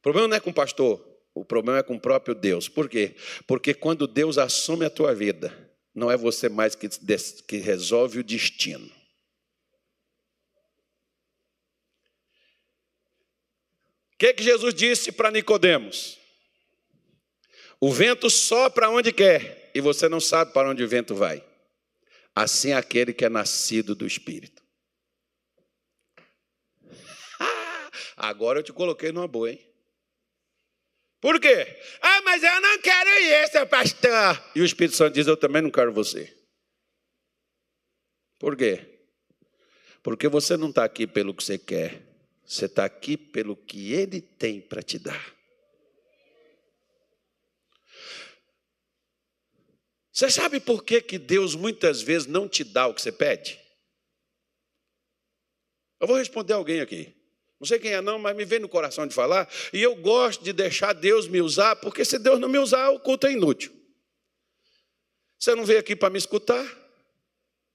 o 0.00 0.02
problema 0.02 0.26
não 0.26 0.36
é 0.36 0.40
com 0.40 0.50
o 0.50 0.54
pastor, 0.54 1.00
o 1.32 1.44
problema 1.44 1.78
é 1.78 1.82
com 1.84 1.94
o 1.94 2.00
próprio 2.00 2.34
Deus. 2.34 2.68
Por 2.68 2.88
quê? 2.88 3.14
Porque 3.46 3.72
quando 3.72 4.04
Deus 4.08 4.36
assume 4.36 4.84
a 4.84 4.90
tua 4.90 5.14
vida, 5.14 5.56
não 5.94 6.10
é 6.10 6.16
você 6.16 6.48
mais 6.48 6.74
que, 6.74 6.88
que 7.46 7.58
resolve 7.58 8.18
o 8.18 8.24
destino. 8.24 8.95
Que, 14.18 14.34
que 14.34 14.42
Jesus 14.42 14.74
disse 14.74 15.12
para 15.12 15.30
Nicodemos? 15.30 16.18
O 17.80 17.92
vento 17.92 18.30
sopra 18.30 18.88
onde 18.88 19.12
quer 19.12 19.70
e 19.74 19.80
você 19.80 20.08
não 20.08 20.20
sabe 20.20 20.52
para 20.52 20.70
onde 20.70 20.82
o 20.82 20.88
vento 20.88 21.14
vai. 21.14 21.44
Assim 22.34 22.70
é 22.70 22.74
aquele 22.74 23.12
que 23.12 23.24
é 23.24 23.28
nascido 23.28 23.94
do 23.94 24.06
Espírito. 24.06 24.62
Agora 28.16 28.60
eu 28.60 28.62
te 28.62 28.72
coloquei 28.72 29.12
numa 29.12 29.28
boa, 29.28 29.50
hein? 29.50 29.62
Por 31.20 31.40
quê? 31.40 31.78
Ah, 32.00 32.22
mas 32.22 32.42
eu 32.42 32.60
não 32.60 32.78
quero 32.78 33.10
ir, 33.10 33.48
seu 33.48 33.66
pastor. 33.66 34.52
E 34.54 34.60
o 34.60 34.64
Espírito 34.64 34.96
Santo 34.96 35.14
diz: 35.14 35.26
Eu 35.26 35.36
também 35.36 35.62
não 35.62 35.70
quero 35.70 35.92
você. 35.92 36.34
Por 38.38 38.56
quê? 38.56 39.00
Porque 40.02 40.28
você 40.28 40.56
não 40.56 40.68
está 40.68 40.84
aqui 40.84 41.06
pelo 41.06 41.34
que 41.34 41.42
você 41.42 41.58
quer, 41.58 42.00
você 42.46 42.66
está 42.66 42.84
aqui 42.84 43.16
pelo 43.16 43.56
que 43.56 43.92
Ele 43.92 44.20
tem 44.20 44.60
para 44.60 44.82
te 44.82 44.98
dar. 44.98 45.34
Você 50.12 50.30
sabe 50.30 50.60
por 50.60 50.82
que, 50.82 51.02
que 51.02 51.18
Deus 51.18 51.54
muitas 51.54 52.00
vezes 52.00 52.26
não 52.26 52.48
te 52.48 52.64
dá 52.64 52.86
o 52.86 52.94
que 52.94 53.02
você 53.02 53.12
pede? 53.12 53.60
Eu 56.00 56.06
vou 56.06 56.16
responder 56.16 56.54
alguém 56.54 56.80
aqui. 56.80 57.14
Não 57.58 57.66
sei 57.66 57.78
quem 57.78 57.92
é, 57.92 58.00
não, 58.00 58.18
mas 58.18 58.36
me 58.36 58.44
vem 58.44 58.58
no 58.58 58.68
coração 58.68 59.06
de 59.06 59.14
falar. 59.14 59.48
E 59.72 59.82
eu 59.82 59.94
gosto 59.96 60.44
de 60.44 60.52
deixar 60.52 60.92
Deus 60.92 61.26
me 61.26 61.40
usar, 61.40 61.76
porque 61.76 62.04
se 62.04 62.18
Deus 62.18 62.38
não 62.38 62.48
me 62.48 62.58
usar, 62.58 62.90
o 62.90 63.00
culto 63.00 63.26
é 63.26 63.32
inútil. 63.32 63.72
Você 65.38 65.54
não 65.54 65.64
veio 65.64 65.80
aqui 65.80 65.96
para 65.96 66.10
me 66.10 66.18
escutar? 66.18 66.64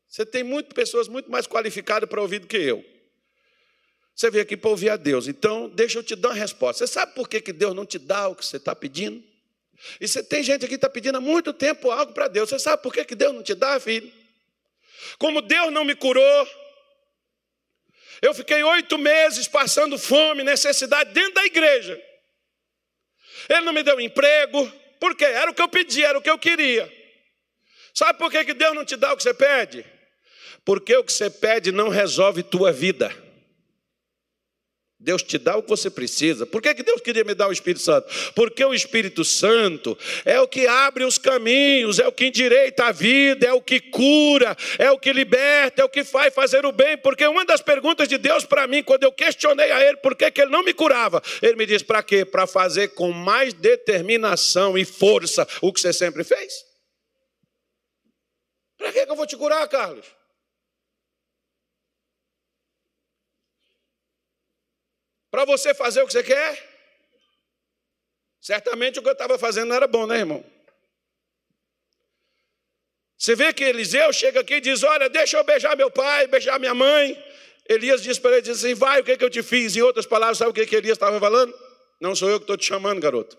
Você 0.07 0.26
tem 0.26 0.43
muitas 0.43 0.74
pessoas 0.74 1.07
muito 1.07 1.30
mais 1.30 1.45
qualificadas 1.45 2.09
para 2.09 2.22
ouvir 2.22 2.39
do 2.39 2.47
que 2.47 2.57
eu. 2.57 2.84
Você 4.22 4.30
veio 4.30 4.43
aqui 4.43 4.55
para 4.55 4.69
ouvir 4.69 4.91
a 4.91 4.97
Deus. 4.97 5.28
Então, 5.28 5.67
deixa 5.67 5.97
eu 5.97 6.03
te 6.03 6.15
dar 6.15 6.30
uma 6.30 6.36
resposta. 6.36 6.86
Você 6.86 6.93
sabe 6.93 7.15
por 7.15 7.28
que, 7.28 7.41
que 7.41 7.51
Deus 7.51 7.74
não 7.74 7.88
te 7.88 7.97
dá 7.97 8.28
o 8.28 8.36
que 8.36 8.45
você 8.45 8.57
está 8.57 8.76
pedindo? 8.76 9.19
E 9.99 10.07
você 10.07 10.22
tem 10.22 10.43
gente 10.43 10.63
aqui 10.63 10.67
que 10.67 10.76
está 10.76 10.88
pedindo 10.88 11.17
há 11.17 11.19
muito 11.19 11.51
tempo 11.51 11.89
algo 11.89 12.13
para 12.13 12.28
Deus. 12.28 12.47
Você 12.47 12.59
sabe 12.59 12.84
por 12.84 12.93
que, 12.93 13.03
que 13.03 13.15
Deus 13.15 13.34
não 13.34 13.41
te 13.41 13.55
dá, 13.55 13.80
filho? 13.80 14.13
Como 15.17 15.41
Deus 15.41 15.74
não 15.74 15.84
me 15.84 15.95
curou, 15.95 16.47
eu 18.22 18.32
fiquei 18.36 18.61
oito 18.61 18.95
meses 18.99 19.47
passando 19.47 19.97
fome, 19.97 20.43
necessidade 20.43 21.11
dentro 21.13 21.34
da 21.34 21.45
igreja. 21.45 21.99
Ele 23.49 23.61
não 23.61 23.74
me 23.74 23.82
deu 23.82 23.99
emprego, 23.99 24.72
porque 24.99 25.26
era 25.26 25.49
o 25.49 25.53
que 25.55 25.63
eu 25.63 25.67
pedi, 25.67 26.03
era 26.03 26.19
o 26.19 26.22
que 26.22 26.30
eu 26.30 26.38
queria. 26.38 26.88
Sabe 27.91 28.19
por 28.19 28.30
que 28.30 28.53
Deus 28.53 28.76
não 28.76 28.86
te 28.86 28.95
dá 28.95 29.13
o 29.13 29.17
que 29.17 29.24
você 29.24 29.34
pede? 29.34 29.84
Porque 30.63 30.95
o 30.95 31.03
que 31.03 31.11
você 31.11 31.28
pede 31.28 31.72
não 31.72 31.89
resolve 31.89 32.43
tua 32.43 32.72
vida. 32.72 33.20
Deus 35.04 35.24
te 35.24 35.39
dá 35.39 35.58
o 35.58 35.64
que 35.64 35.70
você 35.70 35.89
precisa. 35.89 36.45
Por 36.45 36.62
que, 36.62 36.76
que 36.76 36.84
Deus 36.84 37.02
queria 37.02 37.24
me 37.24 37.34
dar 37.34 37.47
o 37.47 37.52
Espírito 37.52 37.82
Santo? 37.82 38.08
Porque 38.36 38.64
o 38.64 38.72
Espírito 38.72 39.26
Santo 39.26 39.97
é 40.24 40.39
o 40.39 40.47
que 40.47 40.68
abre 40.68 41.04
os 41.04 41.18
caminhos, 41.18 41.97
é 41.97 42.08
o 42.08 42.12
que 42.12 42.28
endireita 42.28 42.86
a 42.86 42.91
vida, 42.91 43.47
é 43.47 43.52
o 43.52 43.64
que 43.64 43.80
cura, 43.80 44.56
é 44.78 44.91
o 44.91 44.99
que 44.99 45.12
liberta, 45.12 45.82
é 45.82 45.86
o 45.86 45.89
que 45.89 46.04
faz 46.04 46.32
fazer 46.32 46.68
o 46.68 46.72
bem. 46.72 46.97
Porque 46.99 47.26
uma 47.26 47.43
das 47.43 47.62
perguntas 47.62 48.08
de 48.08 48.20
Deus 48.20 48.45
para 48.45 48.68
mim, 48.68 48.84
quando 48.84 49.04
eu 49.04 49.12
questionei 49.12 49.72
a 49.72 49.84
Ele 49.84 49.97
por 49.97 50.16
que, 50.16 50.30
que 50.30 50.39
Ele 50.39 50.52
não 50.52 50.64
me 50.64 50.74
curava, 50.74 51.20
Ele 51.41 51.56
me 51.56 51.66
disse: 51.66 51.84
para 51.84 52.04
quê? 52.04 52.24
Para 52.24 52.45
fazer 52.45 52.89
com 52.89 53.12
mais 53.12 53.56
determinação 53.56 54.78
e 54.78 54.86
força 54.86 55.47
o 55.62 55.74
que 55.74 55.82
você 55.82 55.91
sempre 55.91 56.24
fez. 56.24 56.64
Para 58.78 58.93
que, 58.93 59.04
que 59.04 59.12
eu 59.12 59.16
vou 59.16 59.26
te 59.26 59.36
curar, 59.36 59.68
Carlos? 59.68 60.20
Para 65.32 65.46
você 65.46 65.74
fazer 65.74 66.02
o 66.02 66.08
que 66.08 66.12
você 66.12 66.24
quer? 66.24 66.70
Certamente 68.42 69.00
o 69.00 69.02
que 69.02 69.08
eu 69.08 69.14
estava 69.14 69.40
fazendo 69.40 69.70
não 69.70 69.76
era 69.76 69.88
bom, 69.88 70.06
né, 70.06 70.18
irmão? 70.18 70.44
Você 73.18 73.36
vê 73.36 73.54
que 73.54 73.64
Eliseu 73.64 74.12
chega 74.12 74.42
aqui 74.42 74.56
e 74.56 74.62
diz: 74.62 74.84
Olha, 74.84 75.08
deixa 75.08 75.38
eu 75.38 75.44
beijar 75.44 75.78
meu 75.78 75.90
pai, 75.90 76.28
beijar 76.28 76.60
minha 76.60 76.74
mãe. 76.74 77.24
Elias 77.70 78.02
diz 78.02 78.20
para 78.20 78.32
ele: 78.32 78.42
diz 78.42 78.58
assim, 78.58 78.74
Vai, 78.74 79.00
o 79.00 79.04
que, 79.04 79.16
que 79.16 79.24
eu 79.24 79.30
te 79.30 79.42
fiz? 79.42 79.76
Em 79.76 79.82
outras 79.82 80.06
palavras, 80.06 80.40
sabe 80.40 80.52
o 80.52 80.54
que, 80.54 80.66
que 80.66 80.76
Elias 80.76 80.98
estava 80.98 81.20
falando? 81.20 81.58
Não 82.02 82.16
sou 82.16 82.30
eu 82.30 82.40
que 82.40 82.44
estou 82.44 82.58
te 82.58 82.66
chamando, 82.66 83.00
garoto. 83.00 83.38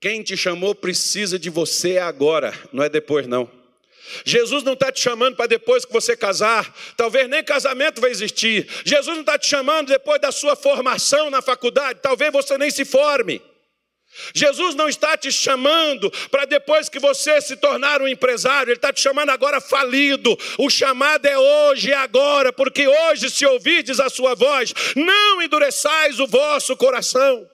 Quem 0.00 0.24
te 0.24 0.36
chamou 0.36 0.74
precisa 0.74 1.38
de 1.38 1.48
você 1.48 1.98
agora, 1.98 2.52
não 2.72 2.82
é 2.82 2.88
depois, 2.88 3.28
não. 3.28 3.61
Jesus 4.24 4.62
não 4.62 4.72
está 4.74 4.90
te 4.90 5.00
chamando 5.00 5.36
para 5.36 5.46
depois 5.46 5.84
que 5.84 5.92
você 5.92 6.16
casar, 6.16 6.72
talvez 6.96 7.28
nem 7.28 7.42
casamento 7.42 8.00
vai 8.00 8.10
existir. 8.10 8.68
Jesus 8.84 9.14
não 9.14 9.22
está 9.22 9.38
te 9.38 9.46
chamando 9.46 9.88
depois 9.88 10.20
da 10.20 10.32
sua 10.32 10.56
formação 10.56 11.30
na 11.30 11.42
faculdade, 11.42 12.00
talvez 12.02 12.32
você 12.32 12.56
nem 12.58 12.70
se 12.70 12.84
forme. 12.84 13.40
Jesus 14.34 14.74
não 14.74 14.88
está 14.88 15.16
te 15.16 15.32
chamando 15.32 16.10
para 16.30 16.44
depois 16.44 16.88
que 16.88 16.98
você 16.98 17.40
se 17.40 17.56
tornar 17.56 18.02
um 18.02 18.08
empresário, 18.08 18.70
Ele 18.70 18.76
está 18.76 18.92
te 18.92 19.00
chamando 19.00 19.30
agora 19.30 19.60
falido. 19.60 20.38
O 20.58 20.68
chamado 20.68 21.26
é 21.26 21.38
hoje 21.38 21.88
e 21.88 21.94
agora, 21.94 22.52
porque 22.52 22.86
hoje, 22.86 23.30
se 23.30 23.46
ouvides 23.46 23.98
a 24.00 24.10
sua 24.10 24.34
voz, 24.34 24.74
não 24.94 25.40
endureçais 25.40 26.20
o 26.20 26.26
vosso 26.26 26.76
coração. 26.76 27.48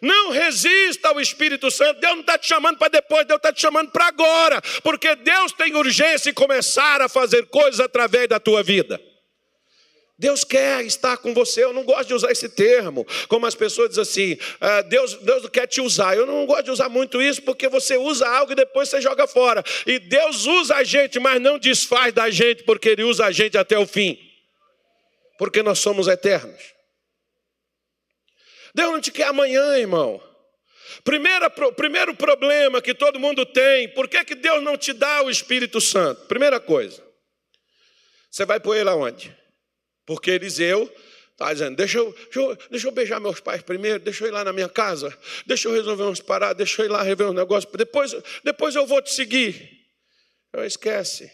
Não 0.00 0.30
resista 0.30 1.08
ao 1.08 1.20
Espírito 1.20 1.70
Santo. 1.70 2.00
Deus 2.00 2.14
não 2.14 2.20
está 2.20 2.38
te 2.38 2.46
chamando 2.46 2.78
para 2.78 2.88
depois, 2.88 3.26
Deus 3.26 3.36
está 3.36 3.52
te 3.52 3.60
chamando 3.60 3.90
para 3.90 4.06
agora. 4.06 4.62
Porque 4.82 5.14
Deus 5.16 5.52
tem 5.52 5.74
urgência 5.74 6.30
em 6.30 6.34
começar 6.34 7.02
a 7.02 7.08
fazer 7.08 7.46
coisas 7.46 7.80
através 7.80 8.28
da 8.28 8.40
tua 8.40 8.62
vida. 8.62 9.00
Deus 10.20 10.44
quer 10.44 10.84
estar 10.84 11.16
com 11.16 11.32
você. 11.32 11.64
Eu 11.64 11.72
não 11.72 11.82
gosto 11.82 12.08
de 12.08 12.14
usar 12.14 12.30
esse 12.30 12.46
termo, 12.46 13.06
como 13.26 13.46
as 13.46 13.54
pessoas 13.54 13.88
dizem 13.88 14.02
assim: 14.02 14.38
ah, 14.60 14.82
Deus, 14.82 15.14
Deus 15.14 15.48
quer 15.48 15.66
te 15.66 15.80
usar. 15.80 16.14
Eu 16.14 16.26
não 16.26 16.44
gosto 16.44 16.64
de 16.64 16.70
usar 16.70 16.90
muito 16.90 17.22
isso, 17.22 17.40
porque 17.40 17.68
você 17.68 17.96
usa 17.96 18.28
algo 18.28 18.52
e 18.52 18.54
depois 18.54 18.90
você 18.90 19.00
joga 19.00 19.26
fora. 19.26 19.64
E 19.86 19.98
Deus 19.98 20.44
usa 20.44 20.76
a 20.76 20.84
gente, 20.84 21.18
mas 21.18 21.40
não 21.40 21.58
desfaz 21.58 22.12
da 22.12 22.28
gente, 22.28 22.64
porque 22.64 22.90
Ele 22.90 23.02
usa 23.02 23.24
a 23.24 23.32
gente 23.32 23.56
até 23.56 23.78
o 23.78 23.86
fim. 23.86 24.18
Porque 25.38 25.62
nós 25.62 25.78
somos 25.78 26.06
eternos. 26.06 26.79
Deus 28.74 28.92
não 28.92 29.00
te 29.00 29.10
quer 29.10 29.24
amanhã, 29.24 29.78
irmão. 29.78 30.22
Primeira, 31.04 31.48
primeiro 31.50 32.14
problema 32.14 32.82
que 32.82 32.94
todo 32.94 33.20
mundo 33.20 33.46
tem, 33.46 33.88
por 33.94 34.08
que, 34.08 34.24
que 34.24 34.34
Deus 34.34 34.62
não 34.62 34.76
te 34.76 34.92
dá 34.92 35.22
o 35.22 35.30
Espírito 35.30 35.80
Santo? 35.80 36.26
Primeira 36.26 36.58
coisa, 36.58 37.02
você 38.30 38.44
vai 38.44 38.60
pôr 38.60 38.76
ele 38.76 38.90
aonde? 38.90 39.36
Porque 40.04 40.30
Eliseu 40.30 40.92
está 41.30 41.52
dizendo: 41.52 41.76
deixa 41.76 41.98
eu, 41.98 42.12
deixa, 42.12 42.40
eu, 42.40 42.58
deixa 42.70 42.88
eu 42.88 42.92
beijar 42.92 43.20
meus 43.20 43.40
pais 43.40 43.62
primeiro, 43.62 44.00
deixa 44.00 44.24
eu 44.24 44.28
ir 44.28 44.32
lá 44.32 44.44
na 44.44 44.52
minha 44.52 44.68
casa, 44.68 45.16
deixa 45.46 45.68
eu 45.68 45.72
resolver 45.72 46.02
umas 46.02 46.20
paradas, 46.20 46.56
deixa 46.56 46.82
eu 46.82 46.86
ir 46.86 46.88
lá 46.88 47.02
rever 47.02 47.28
um 47.28 47.32
negócio, 47.32 47.68
depois, 47.76 48.14
depois 48.42 48.74
eu 48.74 48.86
vou 48.86 49.00
te 49.00 49.12
seguir. 49.12 49.78
Eu 50.52 50.64
esquece. 50.64 51.30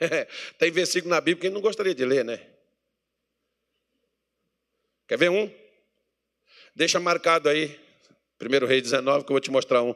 Tem 0.58 0.70
versículo 0.70 1.14
na 1.14 1.20
Bíblia 1.20 1.48
que 1.48 1.54
não 1.54 1.60
gostaria 1.60 1.94
de 1.94 2.04
ler, 2.04 2.24
né? 2.24 2.49
Quer 5.10 5.18
ver 5.18 5.28
um? 5.28 5.52
Deixa 6.72 7.00
marcado 7.00 7.48
aí, 7.48 7.76
1 8.40 8.64
Rei 8.64 8.80
19, 8.80 9.24
que 9.24 9.32
eu 9.32 9.34
vou 9.34 9.40
te 9.40 9.50
mostrar 9.50 9.82
um. 9.82 9.92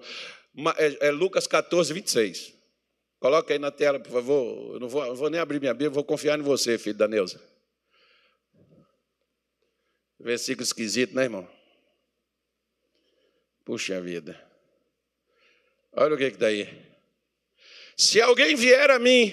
É, 0.76 1.06
é 1.06 1.10
Lucas 1.12 1.46
14, 1.46 1.94
26. 1.94 2.52
Coloca 3.20 3.54
aí 3.54 3.60
na 3.60 3.70
tela, 3.70 4.00
por 4.00 4.10
favor. 4.10 4.74
Eu 4.74 4.80
não 4.80 4.88
vou, 4.88 5.06
eu 5.06 5.14
vou 5.14 5.30
nem 5.30 5.38
abrir 5.38 5.60
minha 5.60 5.72
Bíblia, 5.72 5.90
vou 5.90 6.02
confiar 6.02 6.36
em 6.36 6.42
você, 6.42 6.76
filho 6.78 6.96
da 6.96 7.06
Neuza. 7.06 7.40
Versículo 10.18 10.64
esquisito, 10.64 11.14
né, 11.14 11.22
irmão? 11.22 11.48
Puxa 13.64 14.00
vida. 14.00 14.44
Olha 15.92 16.16
o 16.16 16.18
que 16.18 16.24
está 16.24 16.46
aí. 16.46 16.68
Se 17.96 18.20
alguém 18.20 18.56
vier 18.56 18.90
a 18.90 18.98
mim 18.98 19.32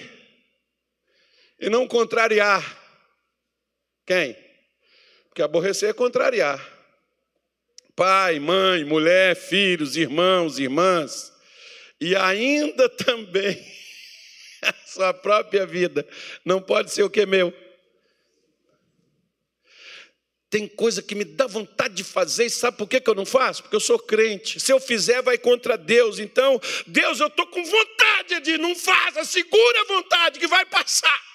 e 1.58 1.68
não 1.68 1.88
contrariar, 1.88 2.62
quem? 4.06 4.51
Porque 5.32 5.40
aborrecer 5.40 5.88
é 5.88 5.92
contrariar. 5.94 6.62
Pai, 7.96 8.38
mãe, 8.38 8.84
mulher, 8.84 9.34
filhos, 9.34 9.96
irmãos, 9.96 10.58
irmãs, 10.58 11.32
e 11.98 12.14
ainda 12.14 12.86
também 12.92 13.58
a 14.60 14.74
sua 14.84 15.14
própria 15.14 15.64
vida. 15.64 16.06
Não 16.44 16.60
pode 16.60 16.92
ser 16.92 17.02
o 17.02 17.08
que 17.08 17.24
meu. 17.24 17.50
Tem 20.50 20.68
coisa 20.68 21.00
que 21.00 21.14
me 21.14 21.24
dá 21.24 21.46
vontade 21.46 21.94
de 21.94 22.04
fazer, 22.04 22.44
e 22.44 22.50
sabe 22.50 22.76
por 22.76 22.86
que, 22.86 23.00
que 23.00 23.08
eu 23.08 23.14
não 23.14 23.24
faço? 23.24 23.62
Porque 23.62 23.76
eu 23.76 23.80
sou 23.80 23.98
crente. 23.98 24.60
Se 24.60 24.70
eu 24.70 24.78
fizer, 24.78 25.22
vai 25.22 25.38
contra 25.38 25.78
Deus. 25.78 26.18
Então, 26.18 26.60
Deus, 26.86 27.20
eu 27.20 27.28
estou 27.28 27.46
com 27.46 27.64
vontade 27.64 28.40
de 28.40 28.58
não 28.58 28.76
faça, 28.76 29.24
segura 29.24 29.80
a 29.80 29.84
vontade 29.94 30.38
que 30.38 30.46
vai 30.46 30.66
passar 30.66 31.31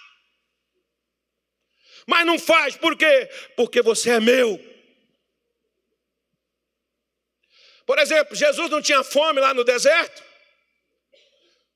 mas 2.07 2.25
não 2.25 2.39
faz, 2.39 2.77
por 2.77 2.97
quê? 2.97 3.29
Porque 3.57 3.81
você 3.81 4.11
é 4.11 4.19
meu. 4.19 4.57
Por 7.85 7.99
exemplo, 7.99 8.35
Jesus 8.35 8.69
não 8.69 8.81
tinha 8.81 9.03
fome 9.03 9.41
lá 9.41 9.53
no 9.53 9.63
deserto? 9.63 10.23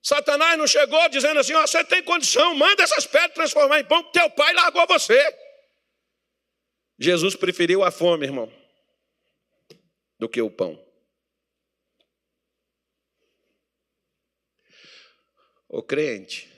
Satanás 0.02 0.58
não 0.58 0.66
chegou 0.66 1.08
dizendo 1.10 1.40
assim: 1.40 1.54
oh, 1.54 1.62
você 1.62 1.84
tem 1.84 2.02
condição, 2.04 2.56
manda 2.56 2.82
essas 2.82 3.06
pedras 3.06 3.34
transformar 3.34 3.82
em 3.82 3.86
pão, 3.86 4.04
que 4.04 4.14
teu 4.14 4.30
pai 4.32 4.54
largou 4.54 4.88
você. 4.88 5.38
Jesus 6.98 7.36
preferiu 7.36 7.84
a 7.84 7.92
fome, 7.92 8.26
irmão, 8.26 8.52
do 10.18 10.30
que 10.30 10.42
o 10.42 10.50
pão. 10.50 10.82
O 15.68 15.82
crente, 15.82 16.51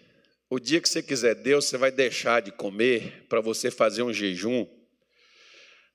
o 0.53 0.59
dia 0.59 0.79
que 0.79 0.87
você 0.87 1.01
quiser 1.01 1.33
Deus, 1.33 1.65
você 1.65 1.77
vai 1.77 1.91
deixar 1.91 2.39
de 2.39 2.51
comer 2.51 3.25
para 3.27 3.41
você 3.41 3.71
fazer 3.71 4.03
um 4.03 4.13
jejum. 4.13 4.67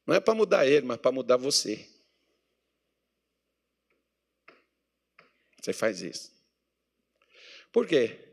Não 0.05 0.17
é 0.17 0.19
para 0.19 0.35
mudar 0.35 0.67
ele, 0.67 0.85
mas 0.85 0.97
para 0.97 1.13
mudar 1.13 1.37
você. 1.37 1.89
Você 5.63 5.73
faz 5.73 6.03
isso. 6.03 6.33
Por 7.71 7.87
quê? 7.87 8.28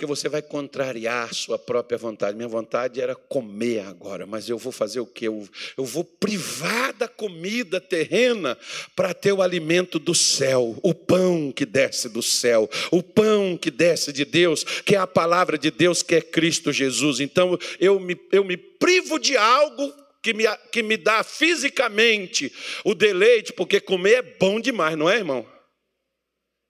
Porque 0.00 0.06
você 0.06 0.30
vai 0.30 0.40
contrariar 0.40 1.34
sua 1.34 1.58
própria 1.58 1.98
vontade. 1.98 2.34
Minha 2.34 2.48
vontade 2.48 3.02
era 3.02 3.14
comer 3.14 3.80
agora, 3.80 4.24
mas 4.24 4.48
eu 4.48 4.56
vou 4.56 4.72
fazer 4.72 4.98
o 4.98 5.04
quê? 5.04 5.28
Eu, 5.28 5.46
eu 5.76 5.84
vou 5.84 6.02
privar 6.02 6.94
da 6.94 7.06
comida 7.06 7.78
terrena 7.78 8.56
para 8.96 9.12
ter 9.12 9.30
o 9.34 9.42
alimento 9.42 9.98
do 9.98 10.14
céu, 10.14 10.74
o 10.82 10.94
pão 10.94 11.52
que 11.52 11.66
desce 11.66 12.08
do 12.08 12.22
céu, 12.22 12.66
o 12.90 13.02
pão 13.02 13.58
que 13.58 13.70
desce 13.70 14.10
de 14.10 14.24
Deus, 14.24 14.64
que 14.64 14.96
é 14.96 14.98
a 14.98 15.06
palavra 15.06 15.58
de 15.58 15.70
Deus, 15.70 16.02
que 16.02 16.14
é 16.14 16.22
Cristo 16.22 16.72
Jesus. 16.72 17.20
Então 17.20 17.58
eu 17.78 18.00
me, 18.00 18.18
eu 18.32 18.42
me 18.42 18.56
privo 18.56 19.18
de 19.18 19.36
algo 19.36 19.92
que 20.22 20.32
me, 20.32 20.44
que 20.72 20.82
me 20.82 20.96
dá 20.96 21.22
fisicamente 21.22 22.50
o 22.86 22.94
deleite, 22.94 23.52
porque 23.52 23.78
comer 23.78 24.14
é 24.14 24.22
bom 24.22 24.58
demais, 24.58 24.96
não 24.96 25.10
é, 25.10 25.18
irmão? 25.18 25.46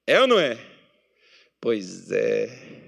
É 0.04 0.20
ou 0.20 0.26
não 0.26 0.40
é? 0.40 0.58
Pois 1.60 2.10
é. 2.10 2.79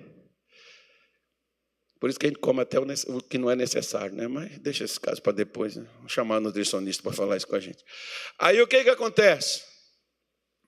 Por 2.02 2.10
isso 2.10 2.18
que 2.18 2.26
a 2.26 2.28
gente 2.30 2.40
come 2.40 2.60
até 2.60 2.80
o 2.80 3.20
que 3.22 3.38
não 3.38 3.48
é 3.48 3.54
necessário, 3.54 4.12
né? 4.12 4.26
Mas 4.26 4.58
deixa 4.58 4.82
esse 4.82 4.98
caso 4.98 5.22
para 5.22 5.30
depois, 5.30 5.76
né? 5.76 5.88
Vamos 5.98 6.10
chamar 6.10 6.38
o 6.38 6.40
nutricionista 6.40 7.00
para 7.00 7.12
falar 7.12 7.36
isso 7.36 7.46
com 7.46 7.54
a 7.54 7.60
gente. 7.60 7.84
Aí 8.36 8.60
o 8.60 8.66
que, 8.66 8.82
que 8.82 8.90
acontece? 8.90 9.62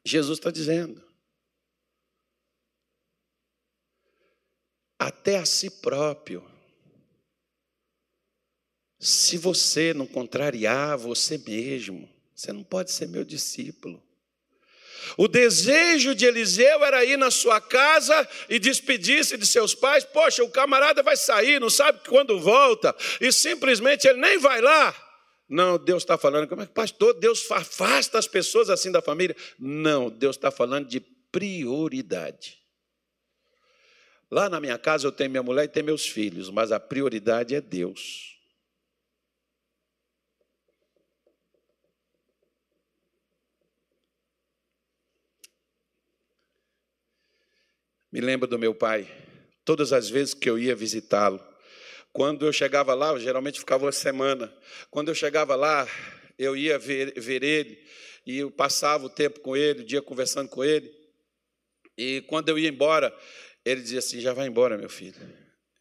Jesus 0.05 0.39
está 0.39 0.53
dizendo. 0.53 1.05
Até 4.97 5.39
a 5.39 5.45
si 5.45 5.68
próprio. 5.80 6.49
Se 9.01 9.37
você 9.37 9.93
não 9.93 10.07
contrariar 10.07 10.97
você 10.97 11.37
mesmo, 11.37 12.09
você 12.32 12.53
não 12.53 12.62
pode 12.62 12.93
ser 12.93 13.09
meu 13.09 13.24
discípulo. 13.24 14.01
O 15.16 15.28
desejo 15.28 16.14
de 16.14 16.26
Eliseu 16.26 16.84
era 16.84 17.05
ir 17.05 17.16
na 17.16 17.30
sua 17.30 17.61
casa 17.61 18.28
e 18.48 18.59
despedir-se 18.59 19.36
de 19.36 19.46
seus 19.46 19.74
pais. 19.74 20.05
Poxa, 20.05 20.42
o 20.42 20.50
camarada 20.50 21.02
vai 21.02 21.16
sair, 21.16 21.61
não 21.61 21.70
sabe 21.70 22.00
quando 22.09 22.40
volta, 22.40 22.94
e 23.20 23.32
simplesmente 23.32 24.07
ele 24.07 24.20
nem 24.20 24.38
vai 24.38 24.61
lá. 24.61 24.94
Não, 25.48 25.78
Deus 25.78 26.02
está 26.02 26.16
falando, 26.16 26.48
como 26.48 26.62
é 26.62 26.66
que 26.66 26.72
pastor, 26.72 27.14
Deus 27.14 27.50
afasta 27.50 28.18
as 28.18 28.26
pessoas 28.26 28.70
assim 28.70 28.90
da 28.90 29.02
família? 29.02 29.36
Não, 29.59 30.11
Deus 30.11 30.36
está 30.36 30.50
falando 30.50 30.88
de 30.88 31.00
prioridade. 31.00 32.59
Lá 34.30 34.48
na 34.48 34.59
minha 34.61 34.78
casa 34.78 35.07
eu 35.07 35.12
tenho 35.12 35.30
minha 35.30 35.42
mulher 35.42 35.64
e 35.64 35.68
tenho 35.68 35.86
meus 35.86 36.07
filhos, 36.07 36.50
mas 36.50 36.72
a 36.72 36.80
prioridade 36.80 37.55
é 37.55 37.61
Deus. 37.61 38.34
Me 48.14 48.20
lembro 48.20 48.46
do 48.46 48.56
meu 48.56 48.72
pai, 48.72 49.08
todas 49.64 49.92
as 49.92 50.08
vezes 50.08 50.34
que 50.34 50.48
eu 50.48 50.56
ia 50.56 50.76
visitá-lo. 50.76 51.44
Quando 52.12 52.46
eu 52.46 52.52
chegava 52.52 52.94
lá, 52.94 53.08
eu 53.08 53.18
geralmente 53.18 53.58
ficava 53.58 53.86
uma 53.86 53.90
semana. 53.90 54.56
Quando 54.88 55.08
eu 55.08 55.16
chegava 55.16 55.56
lá, 55.56 55.84
eu 56.38 56.56
ia 56.56 56.78
ver, 56.78 57.12
ver 57.20 57.42
ele 57.42 57.84
e 58.24 58.38
eu 58.38 58.52
passava 58.52 59.04
o 59.04 59.08
tempo 59.08 59.40
com 59.40 59.56
ele, 59.56 59.80
o 59.80 59.84
dia 59.84 60.00
conversando 60.00 60.48
com 60.48 60.62
ele. 60.62 60.94
E 61.98 62.20
quando 62.28 62.50
eu 62.50 62.56
ia 62.56 62.68
embora, 62.68 63.12
ele 63.64 63.80
dizia 63.80 63.98
assim: 63.98 64.20
Já 64.20 64.32
vai 64.32 64.46
embora, 64.46 64.78
meu 64.78 64.88
filho. 64.88 65.20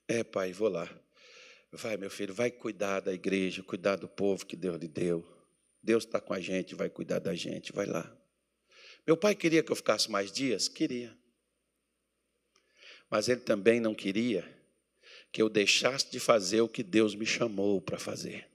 É, 0.08 0.24
pai, 0.24 0.52
vou 0.54 0.70
lá. 0.70 0.90
Vai, 1.72 1.98
meu 1.98 2.10
filho, 2.10 2.34
vai 2.34 2.50
cuidar 2.50 3.02
da 3.02 3.14
igreja, 3.14 3.62
cuidar 3.62 3.98
do 3.98 4.08
povo 4.08 4.44
que 4.44 4.56
Deus 4.56 4.78
lhe 4.78 4.88
deu. 4.88 5.24
Deus 5.84 6.04
está 6.04 6.20
com 6.20 6.34
a 6.34 6.40
gente, 6.40 6.74
vai 6.74 6.90
cuidar 6.90 7.20
da 7.20 7.36
gente, 7.36 7.72
vai 7.72 7.86
lá. 7.86 8.12
Meu 9.06 9.16
pai 9.16 9.36
queria 9.36 9.62
que 9.62 9.72
eu 9.72 9.76
ficasse 9.76 10.10
mais 10.10 10.32
dias? 10.32 10.68
Queria. 10.68 11.16
Mas 13.14 13.30
ele 13.30 13.42
também 13.42 13.80
não 13.80 13.94
queria 13.94 14.44
que 15.32 15.40
eu 15.40 15.48
deixasse 15.48 16.10
de 16.10 16.20
fazer 16.20 16.62
o 16.62 16.68
que 16.68 16.82
Deus 16.82 17.14
me 17.14 17.28
chamou 17.28 17.80
para 17.80 18.00
fazer. 18.00 18.50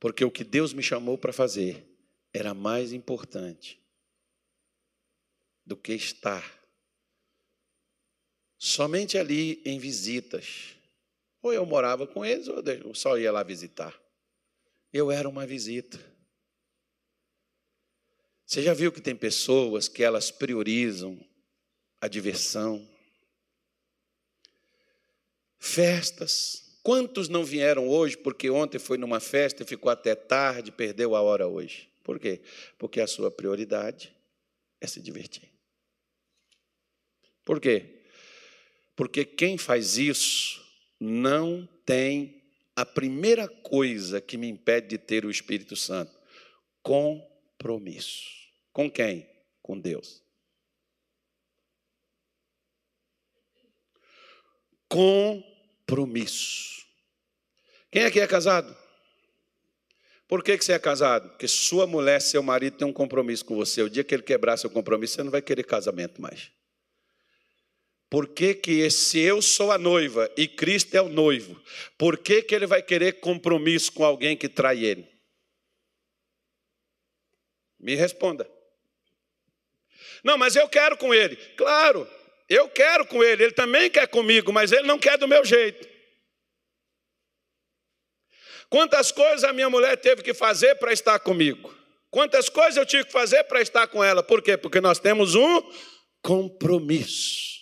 Porque 0.00 0.24
o 0.24 0.30
que 0.30 0.42
Deus 0.42 0.72
me 0.72 0.82
chamou 0.82 1.18
para 1.18 1.30
fazer 1.30 1.86
era 2.32 2.54
mais 2.54 2.94
importante 2.94 3.78
do 5.66 5.76
que 5.76 5.92
estar 5.92 6.58
somente 8.56 9.18
ali 9.18 9.60
em 9.66 9.78
visitas. 9.78 10.74
Ou 11.42 11.52
eu 11.52 11.66
morava 11.66 12.06
com 12.06 12.24
eles, 12.24 12.48
ou 12.48 12.62
eu 12.62 12.94
só 12.94 13.18
ia 13.18 13.30
lá 13.30 13.42
visitar. 13.42 13.94
Eu 14.90 15.10
era 15.10 15.28
uma 15.28 15.46
visita. 15.46 16.00
Você 18.46 18.62
já 18.62 18.72
viu 18.72 18.90
que 18.90 19.02
tem 19.02 19.14
pessoas 19.14 19.86
que 19.86 20.02
elas 20.02 20.30
priorizam 20.30 21.22
a 22.06 22.08
diversão. 22.08 22.88
Festas. 25.58 26.78
Quantos 26.82 27.28
não 27.28 27.44
vieram 27.44 27.88
hoje 27.88 28.16
porque 28.16 28.48
ontem 28.48 28.78
foi 28.78 28.96
numa 28.96 29.18
festa 29.20 29.62
e 29.62 29.66
ficou 29.66 29.90
até 29.90 30.14
tarde, 30.14 30.70
perdeu 30.70 31.16
a 31.16 31.20
hora 31.20 31.48
hoje? 31.48 31.88
Por 32.04 32.20
quê? 32.20 32.40
Porque 32.78 33.00
a 33.00 33.06
sua 33.06 33.30
prioridade 33.30 34.14
é 34.80 34.86
se 34.86 35.00
divertir. 35.00 35.50
Por 37.44 37.60
quê? 37.60 38.04
Porque 38.94 39.24
quem 39.24 39.58
faz 39.58 39.98
isso 39.98 40.64
não 41.00 41.68
tem 41.84 42.42
a 42.76 42.86
primeira 42.86 43.48
coisa 43.48 44.20
que 44.20 44.36
me 44.36 44.48
impede 44.48 44.88
de 44.88 44.98
ter 44.98 45.24
o 45.24 45.30
Espírito 45.30 45.74
Santo: 45.74 46.16
compromisso. 46.82 48.30
Com 48.72 48.88
quem? 48.88 49.28
Com 49.60 49.78
Deus. 49.78 50.25
Compromisso. 54.88 56.84
Quem 57.90 58.04
aqui 58.04 58.20
é 58.20 58.26
casado? 58.26 58.76
Por 60.28 60.42
que, 60.42 60.58
que 60.58 60.64
você 60.64 60.72
é 60.72 60.78
casado? 60.78 61.28
Porque 61.30 61.46
sua 61.46 61.86
mulher, 61.86 62.20
seu 62.20 62.42
marido 62.42 62.76
tem 62.78 62.86
um 62.86 62.92
compromisso 62.92 63.44
com 63.44 63.54
você. 63.54 63.82
O 63.82 63.88
dia 63.88 64.02
que 64.02 64.14
ele 64.14 64.22
quebrar 64.22 64.56
seu 64.56 64.68
compromisso, 64.68 65.14
você 65.14 65.22
não 65.22 65.30
vai 65.30 65.40
querer 65.40 65.62
casamento 65.62 66.20
mais. 66.20 66.50
Por 68.10 68.28
que, 68.28 68.54
que 68.54 68.88
se 68.90 69.18
eu 69.18 69.42
sou 69.42 69.72
a 69.72 69.78
noiva 69.78 70.30
e 70.36 70.46
Cristo 70.46 70.94
é 70.94 71.02
o 71.02 71.08
noivo, 71.08 71.60
por 71.98 72.18
que, 72.18 72.42
que 72.42 72.54
ele 72.54 72.66
vai 72.66 72.82
querer 72.82 73.20
compromisso 73.20 73.92
com 73.92 74.04
alguém 74.04 74.36
que 74.36 74.48
trai 74.48 74.84
ele? 74.84 75.08
Me 77.78 77.94
responda. 77.94 78.48
Não, 80.24 80.38
mas 80.38 80.56
eu 80.56 80.68
quero 80.68 80.96
com 80.96 81.12
ele. 81.12 81.36
Claro, 81.56 82.08
eu 82.48 82.68
quero 82.68 83.06
com 83.06 83.22
ele, 83.22 83.44
ele 83.44 83.52
também 83.52 83.90
quer 83.90 84.06
comigo, 84.08 84.52
mas 84.52 84.72
ele 84.72 84.86
não 84.86 84.98
quer 84.98 85.18
do 85.18 85.26
meu 85.26 85.44
jeito. 85.44 85.88
Quantas 88.68 89.12
coisas 89.12 89.44
a 89.44 89.52
minha 89.52 89.70
mulher 89.70 89.96
teve 89.96 90.22
que 90.22 90.34
fazer 90.34 90.74
para 90.76 90.92
estar 90.92 91.18
comigo? 91.20 91.74
Quantas 92.10 92.48
coisas 92.48 92.76
eu 92.76 92.86
tive 92.86 93.04
que 93.04 93.12
fazer 93.12 93.44
para 93.44 93.60
estar 93.60 93.86
com 93.88 94.02
ela? 94.02 94.22
Por 94.22 94.42
quê? 94.42 94.56
Porque 94.56 94.80
nós 94.80 94.98
temos 94.98 95.34
um 95.34 95.62
compromisso. 96.22 97.56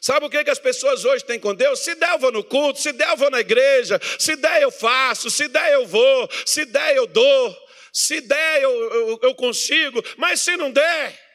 Sabe 0.00 0.24
o 0.24 0.30
que, 0.30 0.42
que 0.42 0.50
as 0.50 0.58
pessoas 0.58 1.04
hoje 1.04 1.24
têm 1.24 1.38
com 1.38 1.54
Deus? 1.54 1.80
Se 1.80 1.94
der, 1.94 2.12
eu 2.12 2.18
vou 2.18 2.32
no 2.32 2.42
culto, 2.42 2.80
se 2.80 2.90
der, 2.90 3.10
eu 3.10 3.16
vou 3.16 3.30
na 3.30 3.40
igreja, 3.40 4.00
se 4.18 4.34
der, 4.34 4.62
eu 4.62 4.70
faço, 4.70 5.28
se 5.30 5.46
der, 5.46 5.74
eu 5.74 5.86
vou, 5.86 6.28
se 6.46 6.64
der, 6.64 6.96
eu 6.96 7.06
dou, 7.06 7.56
se 7.92 8.20
der, 8.22 8.62
eu, 8.62 8.70
eu, 8.70 9.18
eu 9.22 9.34
consigo, 9.34 10.02
mas 10.16 10.40
se 10.40 10.56
não 10.56 10.70
der, 10.70 11.29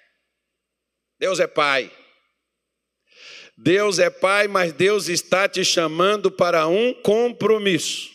Deus 1.19 1.39
é 1.39 1.47
Pai. 1.47 1.91
Deus 3.57 3.99
é 3.99 4.09
Pai, 4.09 4.49
mas 4.49 4.73
Deus 4.73 5.07
está 5.07 5.47
te 5.47 5.63
chamando 5.63 6.29
para 6.29 6.67
um 6.67 6.93
compromisso. 6.93 8.13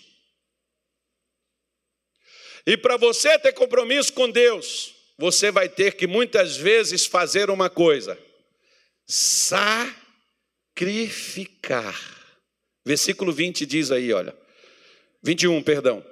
E 2.67 2.77
para 2.77 2.99
você 2.99 3.39
ter 3.39 3.53
compromisso 3.53 4.13
com 4.13 4.31
Deus, 4.31 4.95
você 5.19 5.51
vai 5.51 5.69
ter 5.69 5.97
que 5.97 6.07
muitas 6.07 6.57
vezes 6.57 7.07
fazer 7.07 7.49
uma 7.51 7.71
coisa: 7.71 8.19
sacrificar. 9.07 9.99
Versículo 12.85 13.33
20 13.33 13.65
diz 13.67 13.91
aí, 13.91 14.13
olha. 14.13 14.37
21, 15.23 15.63
perdão. 15.63 16.05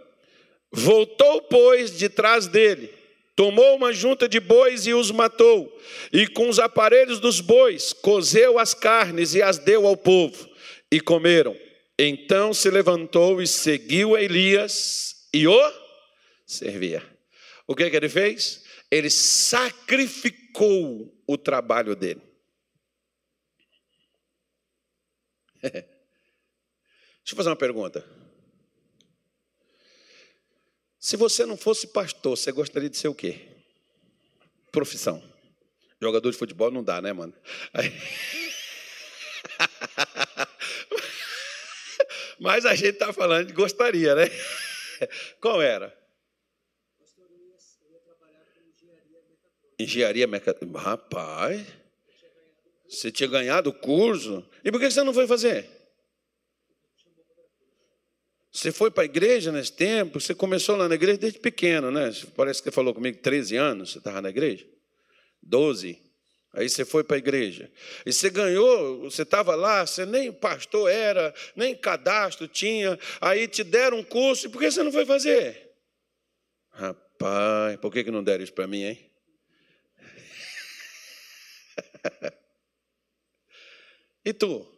Voltou, 0.70 1.42
pois, 1.42 1.96
de 1.96 2.08
trás 2.08 2.46
dele 2.46 2.97
Tomou 3.38 3.76
uma 3.76 3.92
junta 3.92 4.28
de 4.28 4.40
bois 4.40 4.84
e 4.84 4.92
os 4.92 5.12
matou, 5.12 5.72
e 6.12 6.26
com 6.26 6.48
os 6.48 6.58
aparelhos 6.58 7.20
dos 7.20 7.40
bois 7.40 7.92
cozeu 7.92 8.58
as 8.58 8.74
carnes 8.74 9.32
e 9.32 9.40
as 9.40 9.58
deu 9.58 9.86
ao 9.86 9.96
povo, 9.96 10.50
e 10.90 11.00
comeram. 11.00 11.56
Então 11.96 12.52
se 12.52 12.68
levantou 12.68 13.40
e 13.40 13.46
seguiu 13.46 14.18
Elias 14.18 15.28
e 15.32 15.46
o 15.46 15.72
servia. 16.44 17.00
O 17.64 17.76
que, 17.76 17.88
que 17.88 17.94
ele 17.94 18.08
fez? 18.08 18.64
Ele 18.90 19.08
sacrificou 19.08 21.16
o 21.24 21.38
trabalho 21.38 21.94
dele. 21.94 22.22
Deixa 25.62 25.86
eu 27.30 27.36
fazer 27.36 27.50
uma 27.50 27.54
pergunta. 27.54 28.04
Se 31.08 31.16
você 31.16 31.46
não 31.46 31.56
fosse 31.56 31.86
pastor, 31.86 32.36
você 32.36 32.52
gostaria 32.52 32.90
de 32.90 32.98
ser 32.98 33.08
o 33.08 33.14
quê? 33.14 33.40
Profissão. 34.70 35.22
Jogador 35.98 36.30
de 36.30 36.36
futebol 36.36 36.70
não 36.70 36.84
dá, 36.84 37.00
né, 37.00 37.14
mano? 37.14 37.32
Aí... 37.72 37.88
Mas 42.38 42.66
a 42.66 42.74
gente 42.74 42.90
está 42.90 43.10
falando 43.10 43.46
de 43.46 43.54
gostaria, 43.54 44.14
né? 44.14 44.26
Qual 45.40 45.62
era? 45.62 45.98
Engenharia 49.78 50.26
mecatrônica. 50.26 50.78
Rapaz, 50.78 51.66
você 52.86 53.10
tinha 53.10 53.30
ganhado 53.30 53.70
o 53.70 53.72
curso. 53.72 54.46
E 54.62 54.70
por 54.70 54.78
que 54.78 54.90
você 54.90 55.02
não 55.02 55.14
foi 55.14 55.26
fazer? 55.26 55.77
Você 58.50 58.72
foi 58.72 58.90
para 58.90 59.02
a 59.02 59.06
igreja 59.06 59.52
nesse 59.52 59.72
tempo? 59.72 60.20
Você 60.20 60.34
começou 60.34 60.76
lá 60.76 60.88
na 60.88 60.94
igreja 60.94 61.18
desde 61.18 61.38
pequeno, 61.38 61.90
né? 61.90 62.10
Parece 62.34 62.60
que 62.62 62.68
você 62.68 62.74
falou 62.74 62.94
comigo 62.94 63.18
13 63.18 63.56
anos, 63.56 63.92
você 63.92 63.98
estava 63.98 64.22
na 64.22 64.30
igreja? 64.30 64.66
12. 65.42 66.00
Aí 66.54 66.68
você 66.68 66.84
foi 66.84 67.04
para 67.04 67.16
a 67.16 67.18
igreja. 67.18 67.70
E 68.06 68.12
você 68.12 68.30
ganhou, 68.30 69.02
você 69.02 69.22
estava 69.22 69.54
lá, 69.54 69.86
você 69.86 70.06
nem 70.06 70.32
pastor 70.32 70.90
era, 70.90 71.34
nem 71.54 71.76
cadastro 71.76 72.48
tinha. 72.48 72.98
Aí 73.20 73.46
te 73.46 73.62
deram 73.62 73.98
um 73.98 74.04
curso, 74.04 74.46
e 74.46 74.48
por 74.48 74.58
que 74.60 74.70
você 74.70 74.82
não 74.82 74.90
foi 74.90 75.04
fazer? 75.04 75.70
Rapaz, 76.70 77.76
por 77.80 77.92
que, 77.92 78.02
que 78.02 78.10
não 78.10 78.24
deram 78.24 78.42
isso 78.42 78.54
para 78.54 78.66
mim, 78.66 78.82
hein? 78.82 79.10
e 84.24 84.32
tu? 84.32 84.77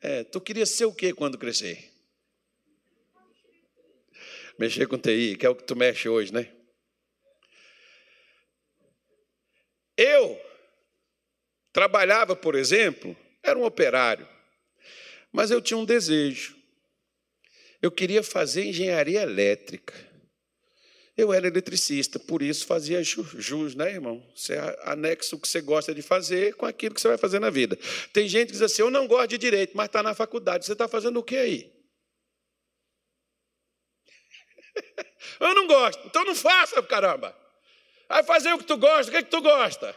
É, 0.00 0.24
tu 0.24 0.40
queria 0.40 0.64
ser 0.64 0.86
o 0.86 0.94
que 0.94 1.12
quando 1.12 1.36
crescer? 1.36 1.90
Mexer 4.58 4.86
com 4.86 4.98
TI, 4.98 5.36
que 5.36 5.44
é 5.44 5.48
o 5.48 5.54
que 5.54 5.64
tu 5.64 5.76
mexe 5.76 6.08
hoje, 6.08 6.32
né? 6.32 6.50
Eu 9.96 10.40
trabalhava, 11.72 12.34
por 12.34 12.54
exemplo, 12.54 13.14
era 13.42 13.58
um 13.58 13.64
operário, 13.64 14.26
mas 15.30 15.50
eu 15.50 15.60
tinha 15.60 15.76
um 15.76 15.84
desejo. 15.84 16.56
Eu 17.82 17.90
queria 17.90 18.22
fazer 18.22 18.64
engenharia 18.64 19.22
elétrica. 19.22 20.09
Eu 21.20 21.34
era 21.34 21.46
eletricista, 21.46 22.18
por 22.18 22.40
isso 22.40 22.66
fazia 22.66 23.02
jus, 23.04 23.74
né, 23.74 23.90
irmão? 23.92 24.26
Você 24.34 24.54
anexa 24.84 25.36
o 25.36 25.38
que 25.38 25.46
você 25.46 25.60
gosta 25.60 25.94
de 25.94 26.00
fazer 26.00 26.54
com 26.54 26.64
aquilo 26.64 26.94
que 26.94 27.00
você 27.02 27.08
vai 27.08 27.18
fazer 27.18 27.38
na 27.38 27.50
vida. 27.50 27.78
Tem 28.10 28.26
gente 28.26 28.46
que 28.46 28.52
diz 28.52 28.62
assim: 28.62 28.80
eu 28.80 28.90
não 28.90 29.06
gosto 29.06 29.28
de 29.28 29.36
direito, 29.36 29.76
mas 29.76 29.84
está 29.84 30.02
na 30.02 30.14
faculdade. 30.14 30.64
Você 30.64 30.72
está 30.72 30.88
fazendo 30.88 31.20
o 31.20 31.22
que 31.22 31.36
aí? 31.36 31.70
eu 35.40 35.54
não 35.54 35.66
gosto, 35.66 36.06
então 36.06 36.24
não 36.24 36.34
faça, 36.34 36.82
caramba. 36.82 37.36
Vai 38.08 38.24
fazer 38.24 38.54
o 38.54 38.58
que 38.58 38.64
tu 38.64 38.78
gosta, 38.78 39.08
o 39.08 39.10
que, 39.10 39.18
é 39.18 39.22
que 39.22 39.30
tu 39.30 39.42
gosta? 39.42 39.94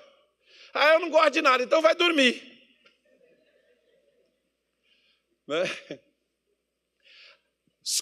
Ah, 0.74 0.96
eu 0.96 1.00
não 1.00 1.10
gosto 1.10 1.32
de 1.32 1.42
nada, 1.42 1.64
então 1.64 1.82
vai 1.82 1.96
dormir. 1.96 2.52
Né? 5.46 5.66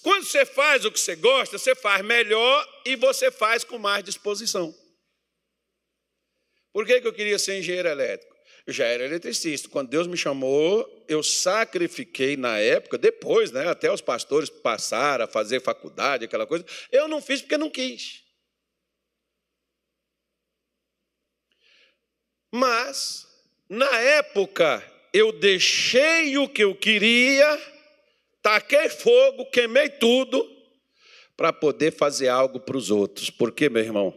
Quando 0.02 0.26
você 0.26 0.46
faz 0.46 0.86
o 0.86 0.92
que 0.92 1.00
você 1.00 1.16
gosta, 1.16 1.58
você 1.58 1.74
faz 1.74 2.06
melhor 2.06 2.82
e 2.86 2.96
você 2.96 3.32
faz 3.32 3.64
com 3.64 3.80
mais 3.80 4.04
disposição. 4.04 4.76
Por 6.72 6.86
que, 6.86 7.02
que 7.02 7.08
eu 7.08 7.14
queria 7.14 7.40
ser 7.40 7.58
engenheiro 7.58 7.90
elétrico? 7.90 8.32
Eu 8.66 8.74
já 8.74 8.86
era 8.86 9.04
eletricista. 9.04 9.68
Quando 9.70 9.90
Deus 9.90 10.06
me 10.06 10.16
chamou, 10.16 11.06
eu 11.08 11.24
sacrifiquei 11.24 12.38
na 12.38 12.60
época, 12.60 12.98
depois, 12.98 13.52
né, 13.52 13.68
até 13.68 13.92
os 13.92 14.02
pastores 14.02 14.50
passaram 14.50 15.26
a 15.26 15.28
fazer 15.28 15.62
faculdade, 15.62 16.26
aquela 16.26 16.46
coisa. 16.46 16.64
Eu 16.92 17.08
não 17.08 17.22
fiz 17.22 17.42
porque 17.42 17.58
não 17.58 17.70
quis. 17.70 18.24
Mas, 22.52 23.28
na 23.68 23.98
época, 23.98 24.86
eu 25.12 25.32
deixei 25.32 26.38
o 26.38 26.48
que 26.48 26.64
eu 26.64 26.76
queria 26.76 27.81
taquei 28.42 28.90
fogo, 28.90 29.50
queimei 29.52 29.90
tudo 29.90 30.48
para 31.38 31.52
poder 31.52 31.92
fazer 31.92 32.28
algo 32.28 32.60
para 32.60 32.78
os 32.78 32.92
outros. 32.92 33.30
Por 33.30 33.52
quê, 33.52 33.70
meu 33.70 33.84
irmão? 33.84 34.14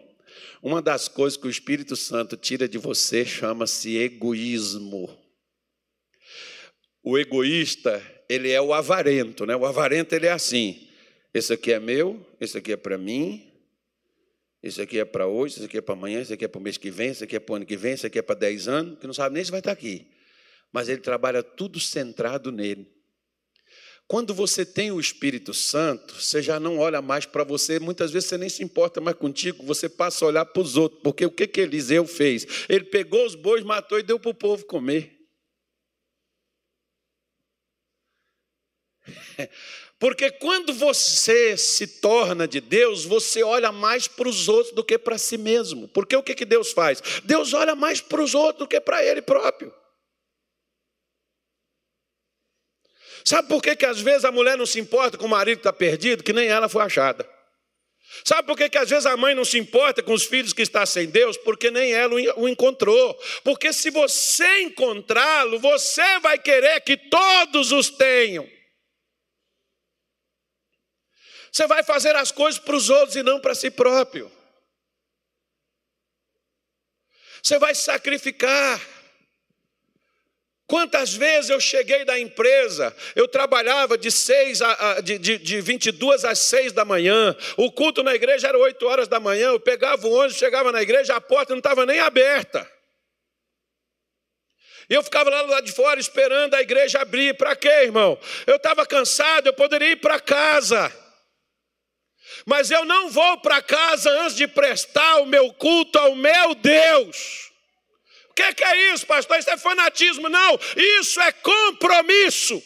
Uma 0.63 0.81
das 0.81 1.09
coisas 1.09 1.37
que 1.37 1.47
o 1.47 1.51
Espírito 1.51 1.97
Santo 1.97 2.37
tira 2.37 2.69
de 2.69 2.79
você 2.79 3.25
chama-se 3.25 3.97
egoísmo. 3.97 5.11
O 7.03 7.19
egoísta, 7.19 8.03
ele 8.29 8.51
é 8.51 8.61
o 8.61 8.73
avarento, 8.73 9.45
né? 9.45 9.55
O 9.55 9.67
avarento 9.67 10.15
ele 10.15 10.27
é 10.27 10.33
assim: 10.33 10.89
esse 11.35 11.53
aqui 11.53 11.73
é 11.73 11.79
meu, 11.79 12.27
esse 12.41 12.57
aqui 12.57 12.73
é 12.73 12.77
para 12.77 12.97
mim, 12.97 13.53
esse 14.63 14.81
aqui 14.81 14.99
é 14.99 15.05
para 15.05 15.27
hoje, 15.27 15.57
esse 15.57 15.65
aqui 15.67 15.77
é 15.77 15.83
para 15.83 15.95
amanhã, 15.95 16.23
esse 16.23 16.33
aqui 16.33 16.47
é 16.47 16.49
para 16.49 16.59
o 16.59 16.63
mês 16.63 16.79
que 16.79 16.91
vem, 16.91 17.11
esse 17.11 17.25
aqui 17.25 17.37
é 17.37 17.41
para 17.41 17.53
o 17.53 17.57
ano 17.57 17.67
que 17.67 17.77
vem, 17.77 17.93
esse 17.93 18.07
aqui 18.07 18.19
é 18.19 18.23
para 18.23 18.35
10 18.35 18.69
anos, 18.69 18.99
que 18.99 19.07
não 19.07 19.13
sabe 19.13 19.35
nem 19.35 19.45
se 19.45 19.51
vai 19.51 19.61
estar 19.61 19.73
aqui. 19.73 20.07
Mas 20.73 20.89
ele 20.89 21.03
trabalha 21.03 21.43
tudo 21.43 21.79
centrado 21.79 22.51
nele. 22.51 22.94
Quando 24.07 24.35
você 24.35 24.67
tem 24.67 24.93
o 24.93 25.01
Espírito 25.01 25.55
Santo, 25.55 26.15
você 26.21 26.43
já 26.43 26.61
não 26.61 26.79
olha 26.79 27.01
mais 27.01 27.25
para 27.25 27.43
você, 27.43 27.79
muitas 27.79 28.11
vezes 28.11 28.29
você 28.29 28.37
nem 28.37 28.51
se 28.51 28.63
importa 28.63 29.01
mais 29.01 29.17
contigo, 29.17 29.65
você 29.65 29.89
passa 29.89 30.25
a 30.25 30.29
olhar 30.29 30.45
para 30.45 30.61
os 30.63 30.77
outros, 30.77 31.01
porque 31.03 31.25
o 31.25 31.31
que, 31.31 31.47
que 31.47 31.61
Eliseu 31.63 32.07
fez? 32.07 32.47
Ele 32.69 32.85
pegou 32.85 33.25
os 33.25 33.35
bois, 33.35 33.65
matou 33.65 33.99
e 33.99 34.03
deu 34.03 34.21
para 34.21 34.31
o 34.31 34.35
povo 34.35 34.67
comer. 34.67 35.15
Porque 39.99 40.31
quando 40.31 40.73
você 40.73 41.57
se 41.57 41.87
torna 41.87 42.47
de 42.49 42.61
Deus, 42.61 43.05
você 43.05 43.43
olha 43.43 43.73
mais 43.73 44.07
para 44.07 44.29
os 44.29 44.49
outros 44.49 44.75
do 44.75 44.85
que 44.85 44.99
para 44.99 45.17
si 45.17 45.39
mesmo. 45.39 45.89
Porque 45.89 46.15
o 46.17 46.23
que, 46.23 46.35
que 46.35 46.45
Deus 46.45 46.73
faz? 46.73 47.01
Deus 47.25 47.55
olha 47.55 47.75
mais 47.75 48.01
para 48.01 48.23
os 48.23 48.35
outros 48.35 48.59
do 48.61 48.69
que 48.69 48.81
para 48.81 49.05
Ele 49.05 49.23
próprio. 49.23 49.73
Sabe 53.27 53.49
por 53.49 53.63
que, 53.63 53.75
que 53.75 53.87
às 53.87 54.01
vezes 54.01 54.25
a 54.25 54.31
mulher 54.31 54.57
não 54.57 54.67
se 54.67 54.79
importa 54.79 55.17
com 55.17 55.25
o 55.25 55.29
marido 55.29 55.59
que 55.59 55.61
está 55.61 55.73
perdido, 55.73 56.23
que 56.23 56.33
nem 56.33 56.49
ela 56.49 56.69
foi 56.69 56.83
achada? 56.83 57.29
Sabe 58.23 58.47
por 58.47 58.57
que, 58.57 58.69
que 58.69 58.79
às 58.79 58.89
vezes 58.89 59.07
a 59.07 59.17
mãe 59.17 59.35
não 59.35 59.45
se 59.45 59.59
importa 59.59 60.03
com 60.03 60.13
os 60.13 60.25
filhos 60.25 60.53
que 60.53 60.63
está 60.63 60.85
sem 60.85 61.09
Deus? 61.09 61.37
Porque 61.39 61.71
nem 61.71 61.93
ela 61.93 62.15
o 62.37 62.49
encontrou. 62.49 63.19
Porque 63.43 63.73
se 63.73 63.91
você 63.91 64.61
encontrá-lo, 64.61 65.59
você 65.59 66.21
vai 66.21 66.39
querer 66.39 66.81
que 66.83 66.97
todos 66.97 67.73
os 67.73 67.91
tenham. 67.91 68.49
Você 71.51 71.67
vai 71.67 71.83
fazer 71.83 72.15
as 72.15 72.31
coisas 72.31 72.61
para 72.61 72.77
os 72.77 72.91
outros 72.91 73.17
e 73.17 73.23
não 73.23 73.41
para 73.41 73.55
si 73.55 73.71
próprio. 73.71 74.31
Você 77.43 77.59
vai 77.59 77.75
sacrificar. 77.75 78.94
Quantas 80.67 81.13
vezes 81.13 81.51
eu 81.51 81.61
cheguei 81.61 82.05
da 82.07 82.19
empresa, 82.19 82.95
eu 83.15 83.29
trabalhava 83.29 83.99
de, 83.99 84.11
seis 84.11 84.63
a, 84.63 84.93
a, 84.93 85.01
de, 85.01 85.19
de, 85.19 85.37
de 85.37 85.61
22 85.61 86.25
às 86.25 86.39
6 86.39 86.73
da 86.73 86.87
manhã, 86.87 87.37
o 87.59 87.71
culto 87.71 88.03
na 88.03 88.15
igreja 88.15 88.49
era 88.49 88.59
8 88.59 88.87
horas 88.87 89.07
da 89.07 89.21
manhã, 89.21 89.49
eu 89.49 89.61
pegava 89.61 90.07
o 90.07 90.13
ônibus, 90.13 90.39
chegava 90.39 90.73
na 90.73 90.81
igreja, 90.81 91.15
a 91.15 91.21
porta 91.21 91.53
não 91.53 91.59
estava 91.59 91.85
nem 91.85 92.01
aberta. 92.01 92.67
E 94.89 94.95
eu 94.95 95.03
ficava 95.03 95.31
lá 95.31 95.43
do 95.43 95.51
lado 95.51 95.65
de 95.65 95.73
fora 95.73 95.99
esperando 95.99 96.55
a 96.55 96.61
igreja 96.61 97.01
abrir. 97.01 97.35
Para 97.37 97.57
quê, 97.57 97.69
irmão? 97.69 98.19
Eu 98.47 98.57
estava 98.57 98.85
cansado, 98.85 99.47
eu 99.47 99.55
poderia 99.55 99.93
ir 99.93 99.97
para 99.97 100.21
casa. 100.21 100.93
Mas 102.45 102.71
eu 102.71 102.85
não 102.85 103.11
vou 103.11 103.39
para 103.39 103.63
casa 103.63 104.11
antes 104.11 104.37
de 104.37 104.47
prestar 104.47 105.17
o 105.23 105.27
meu 105.27 105.53
culto 105.55 105.99
ao 105.99 106.15
meu 106.15 106.55
Deus. 106.55 107.51
O 108.35 108.43
que, 108.43 108.53
que 108.55 108.65
é 108.65 108.93
isso, 108.93 109.07
pastor? 109.07 109.39
Isso 109.39 109.51
é 109.51 109.57
fanatismo. 109.57 110.29
Não, 110.29 110.59
isso 110.99 111.21
é 111.21 111.31
compromisso. 111.31 112.61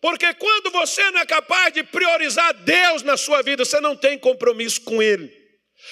Porque 0.00 0.32
quando 0.34 0.70
você 0.70 1.10
não 1.10 1.20
é 1.20 1.26
capaz 1.26 1.74
de 1.74 1.82
priorizar 1.82 2.54
Deus 2.54 3.02
na 3.02 3.16
sua 3.16 3.42
vida, 3.42 3.64
você 3.64 3.80
não 3.80 3.96
tem 3.96 4.16
compromisso 4.16 4.80
com 4.82 5.02
Ele. 5.02 5.43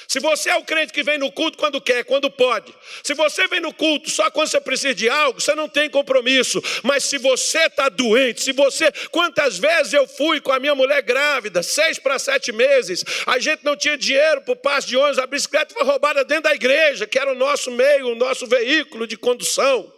Se 0.09 0.20
você 0.20 0.51
é 0.51 0.57
o 0.57 0.64
crente 0.64 0.93
que 0.93 1.03
vem 1.03 1.18
no 1.18 1.30
culto 1.30 1.57
quando 1.59 1.80
quer, 1.80 2.05
quando 2.05 2.30
pode. 2.30 2.74
Se 3.03 3.14
você 3.14 3.47
vem 3.49 3.61
no 3.61 3.72
culto 3.72 4.11
só 4.11 4.30
quando 4.30 4.49
você 4.49 4.61
precisa 4.61 4.95
de 4.95 5.09
algo, 5.09 5.40
você 5.40 5.55
não 5.55 5.68
tem 5.68 5.88
compromisso. 5.88 6.62
Mas 6.82 7.05
se 7.05 7.18
você 7.18 7.66
está 7.66 7.88
doente, 7.88 8.43
se 8.43 8.53
você. 8.53 8.93
Quantas 9.11 9.59
vezes 9.59 9.93
eu 9.93 10.07
fui 10.07 10.40
com 10.40 10.53
a 10.53 10.61
minha 10.61 10.74
mulher 10.74 11.03
grávida, 11.03 11.62
seis 11.62 11.99
para 11.99 12.18
sete 12.18 12.53
meses, 12.53 13.05
a 13.26 13.38
gente 13.38 13.64
não 13.64 13.76
tinha 13.76 13.97
dinheiro 13.97 14.43
para 14.43 14.53
o 14.53 14.57
passe 14.57 14.88
de 14.88 14.97
ônibus, 14.97 15.18
a 15.18 15.26
bicicleta 15.26 15.74
foi 15.74 15.84
roubada 15.84 16.24
dentro 16.24 16.45
da 16.45 16.55
igreja, 16.55 17.07
que 17.07 17.18
era 17.18 17.32
o 17.32 17.34
nosso 17.34 17.70
meio, 17.70 18.09
o 18.09 18.14
nosso 18.14 18.47
veículo 18.47 19.07
de 19.07 19.16
condução. 19.16 19.93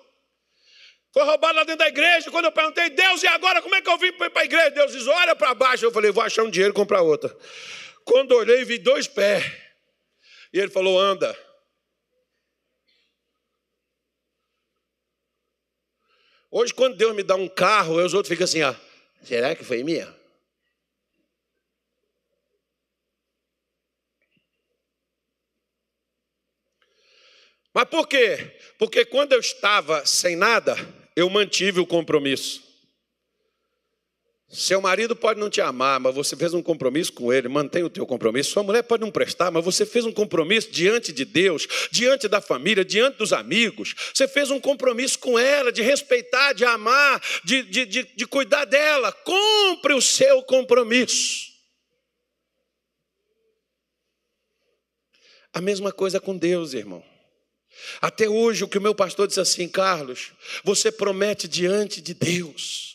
Foi 1.12 1.22
roubada 1.24 1.64
dentro 1.64 1.76
da 1.76 1.88
igreja. 1.88 2.28
Quando 2.28 2.46
eu 2.46 2.52
perguntei, 2.52 2.90
Deus, 2.90 3.22
e 3.22 3.26
agora 3.28 3.62
como 3.62 3.76
é 3.76 3.80
que 3.80 3.88
eu 3.88 3.96
vim 3.96 4.12
para 4.12 4.42
a 4.42 4.44
igreja? 4.44 4.70
Deus 4.70 4.92
diz: 4.92 5.06
olha 5.06 5.36
para 5.36 5.54
baixo. 5.54 5.84
Eu 5.84 5.92
falei, 5.92 6.10
vou 6.10 6.24
achar 6.24 6.42
um 6.42 6.50
dinheiro 6.50 6.72
e 6.72 6.76
comprar 6.76 7.02
outra. 7.02 7.34
Quando 8.04 8.32
olhei, 8.32 8.64
vi 8.64 8.78
dois 8.78 9.06
pés. 9.06 9.63
E 10.54 10.60
ele 10.60 10.70
falou: 10.70 11.00
anda. 11.00 11.36
Hoje, 16.48 16.72
quando 16.72 16.96
Deus 16.96 17.12
me 17.12 17.24
dá 17.24 17.34
um 17.34 17.48
carro, 17.48 17.96
os 17.96 18.14
outros 18.14 18.28
ficam 18.28 18.44
assim: 18.44 18.62
ó, 18.62 18.72
será 19.24 19.56
que 19.56 19.64
foi 19.64 19.82
minha? 19.82 20.06
Mas 27.72 27.88
por 27.88 28.06
quê? 28.06 28.56
Porque 28.78 29.04
quando 29.04 29.32
eu 29.32 29.40
estava 29.40 30.06
sem 30.06 30.36
nada, 30.36 30.76
eu 31.16 31.28
mantive 31.28 31.80
o 31.80 31.86
compromisso. 31.86 32.62
Seu 34.54 34.80
marido 34.80 35.16
pode 35.16 35.40
não 35.40 35.50
te 35.50 35.60
amar, 35.60 35.98
mas 35.98 36.14
você 36.14 36.36
fez 36.36 36.54
um 36.54 36.62
compromisso 36.62 37.12
com 37.12 37.32
ele, 37.32 37.48
mantém 37.48 37.82
o 37.82 37.90
teu 37.90 38.06
compromisso. 38.06 38.52
Sua 38.52 38.62
mulher 38.62 38.84
pode 38.84 39.00
não 39.00 39.10
prestar, 39.10 39.50
mas 39.50 39.64
você 39.64 39.84
fez 39.84 40.04
um 40.04 40.12
compromisso 40.12 40.70
diante 40.70 41.12
de 41.12 41.24
Deus, 41.24 41.66
diante 41.90 42.28
da 42.28 42.40
família, 42.40 42.84
diante 42.84 43.18
dos 43.18 43.32
amigos. 43.32 43.96
Você 44.14 44.28
fez 44.28 44.52
um 44.52 44.60
compromisso 44.60 45.18
com 45.18 45.36
ela 45.36 45.72
de 45.72 45.82
respeitar, 45.82 46.52
de 46.52 46.64
amar, 46.64 47.20
de, 47.42 47.64
de, 47.64 47.84
de, 47.84 48.02
de 48.14 48.26
cuidar 48.28 48.64
dela. 48.64 49.10
Cumpre 49.10 49.92
o 49.92 50.00
seu 50.00 50.40
compromisso. 50.44 51.52
A 55.52 55.60
mesma 55.60 55.90
coisa 55.90 56.20
com 56.20 56.36
Deus, 56.36 56.74
irmão. 56.74 57.02
Até 58.00 58.28
hoje, 58.28 58.62
o 58.62 58.68
que 58.68 58.78
o 58.78 58.82
meu 58.82 58.94
pastor 58.94 59.26
disse 59.26 59.40
assim, 59.40 59.66
Carlos, 59.66 60.30
você 60.62 60.92
promete 60.92 61.48
diante 61.48 62.00
de 62.00 62.14
Deus 62.14 62.93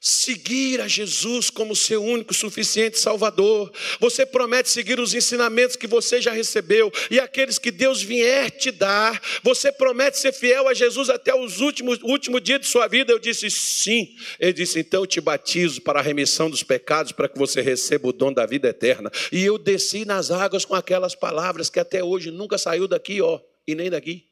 seguir 0.00 0.80
a 0.80 0.88
Jesus 0.88 1.50
como 1.50 1.74
seu 1.74 2.02
único 2.02 2.32
suficiente 2.34 2.98
Salvador. 2.98 3.72
Você 4.00 4.24
promete 4.24 4.70
seguir 4.70 5.00
os 5.00 5.14
ensinamentos 5.14 5.76
que 5.76 5.86
você 5.86 6.20
já 6.20 6.32
recebeu 6.32 6.92
e 7.10 7.18
aqueles 7.18 7.58
que 7.58 7.70
Deus 7.70 8.02
vier 8.02 8.50
te 8.50 8.70
dar. 8.70 9.20
Você 9.42 9.72
promete 9.72 10.18
ser 10.18 10.32
fiel 10.32 10.68
a 10.68 10.74
Jesus 10.74 11.10
até 11.10 11.34
os 11.34 11.60
últimos 11.60 11.98
último 12.02 12.40
dia 12.40 12.58
de 12.58 12.66
sua 12.66 12.86
vida. 12.86 13.12
Eu 13.12 13.18
disse 13.18 13.50
sim. 13.50 14.14
Ele 14.38 14.52
disse 14.52 14.80
então 14.80 15.02
eu 15.02 15.06
te 15.06 15.20
batizo 15.20 15.82
para 15.82 16.00
a 16.00 16.02
remissão 16.02 16.50
dos 16.50 16.62
pecados 16.62 17.12
para 17.12 17.28
que 17.28 17.38
você 17.38 17.60
receba 17.60 18.08
o 18.08 18.12
dom 18.12 18.32
da 18.32 18.46
vida 18.46 18.68
eterna. 18.68 19.10
E 19.32 19.44
eu 19.44 19.58
desci 19.58 20.04
nas 20.04 20.30
águas 20.30 20.64
com 20.64 20.74
aquelas 20.74 21.14
palavras 21.14 21.68
que 21.70 21.80
até 21.80 22.02
hoje 22.02 22.30
nunca 22.30 22.58
saiu 22.58 22.86
daqui, 22.86 23.20
ó 23.20 23.40
e 23.68 23.74
nem 23.74 23.90
daqui. 23.90 24.27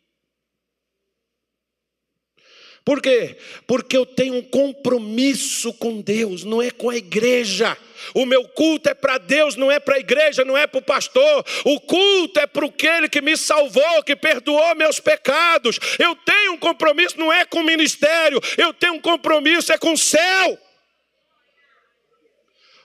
Por 2.86 3.02
quê? 3.02 3.36
Porque 3.66 3.96
eu 3.96 4.06
tenho 4.06 4.36
um 4.36 4.42
compromisso 4.42 5.74
com 5.74 6.00
Deus, 6.00 6.44
não 6.44 6.62
é 6.62 6.70
com 6.70 6.88
a 6.88 6.96
igreja. 6.96 7.76
O 8.14 8.24
meu 8.24 8.44
culto 8.44 8.88
é 8.88 8.94
para 8.94 9.18
Deus, 9.18 9.56
não 9.56 9.72
é 9.72 9.80
para 9.80 9.96
a 9.96 9.98
igreja, 9.98 10.44
não 10.44 10.56
é 10.56 10.68
para 10.68 10.78
o 10.78 10.82
pastor. 10.82 11.44
O 11.64 11.80
culto 11.80 12.38
é 12.38 12.46
para 12.46 12.64
aquele 12.64 13.08
que 13.08 13.20
me 13.20 13.36
salvou, 13.36 14.04
que 14.04 14.14
perdoou 14.14 14.76
meus 14.76 15.00
pecados. 15.00 15.80
Eu 15.98 16.14
tenho 16.14 16.52
um 16.52 16.56
compromisso, 16.56 17.18
não 17.18 17.32
é 17.32 17.44
com 17.44 17.58
o 17.58 17.64
ministério, 17.64 18.40
eu 18.56 18.72
tenho 18.72 18.94
um 18.94 19.00
compromisso, 19.00 19.72
é 19.72 19.78
com 19.78 19.92
o 19.94 19.98
céu. 19.98 20.56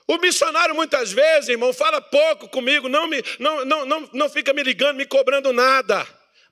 O 0.08 0.18
missionário 0.18 0.74
muitas 0.74 1.12
vezes, 1.12 1.48
irmão, 1.48 1.72
fala 1.72 2.00
pouco 2.00 2.48
comigo, 2.48 2.88
não, 2.88 3.06
me, 3.06 3.22
não, 3.38 3.64
não, 3.64 3.86
não, 3.86 4.10
não 4.12 4.28
fica 4.28 4.52
me 4.52 4.64
ligando, 4.64 4.96
me 4.96 5.06
cobrando 5.06 5.52
nada. 5.52 6.04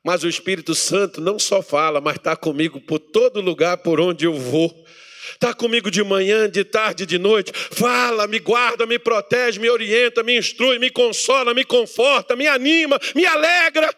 Mas 0.05 0.25
o 0.25 0.29
Espírito 0.29 0.75
Santo 0.75 1.21
não 1.21 1.39
só 1.39 1.63
fala, 1.63 2.01
mas 2.01 2.17
está 2.17 2.35
comigo 2.35 2.81
por 2.81 2.99
todo 2.99 3.41
lugar 3.41 3.77
por 3.79 4.01
onde 4.01 4.25
eu 4.25 4.35
vou. 4.35 4.85
Está 5.33 5.55
comigo 5.55 5.91
de 5.91 6.03
manhã, 6.03 6.49
de 6.49 6.65
tarde, 6.65 7.05
de 7.05 7.19
noite. 7.19 7.53
Fala, 7.55 8.27
me 8.27 8.39
guarda, 8.39 8.87
me 8.87 8.99
protege, 8.99 9.61
me 9.61 9.69
orienta, 9.69 10.23
me 10.23 10.39
instrui, 10.39 10.79
me 10.79 10.91
consola, 10.91 11.55
me 11.55 11.65
conforta, 11.65 12.35
me 12.35 12.47
anima, 12.47 12.99
me 13.15 13.27
alegra. 13.27 13.95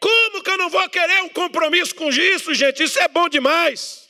Como 0.00 0.42
que 0.42 0.50
eu 0.50 0.58
não 0.58 0.68
vou 0.68 0.86
querer 0.90 1.22
um 1.22 1.28
compromisso 1.28 1.94
com 1.94 2.10
isso, 2.10 2.52
gente? 2.52 2.82
Isso 2.82 3.00
é 3.00 3.08
bom 3.08 3.28
demais. 3.28 4.03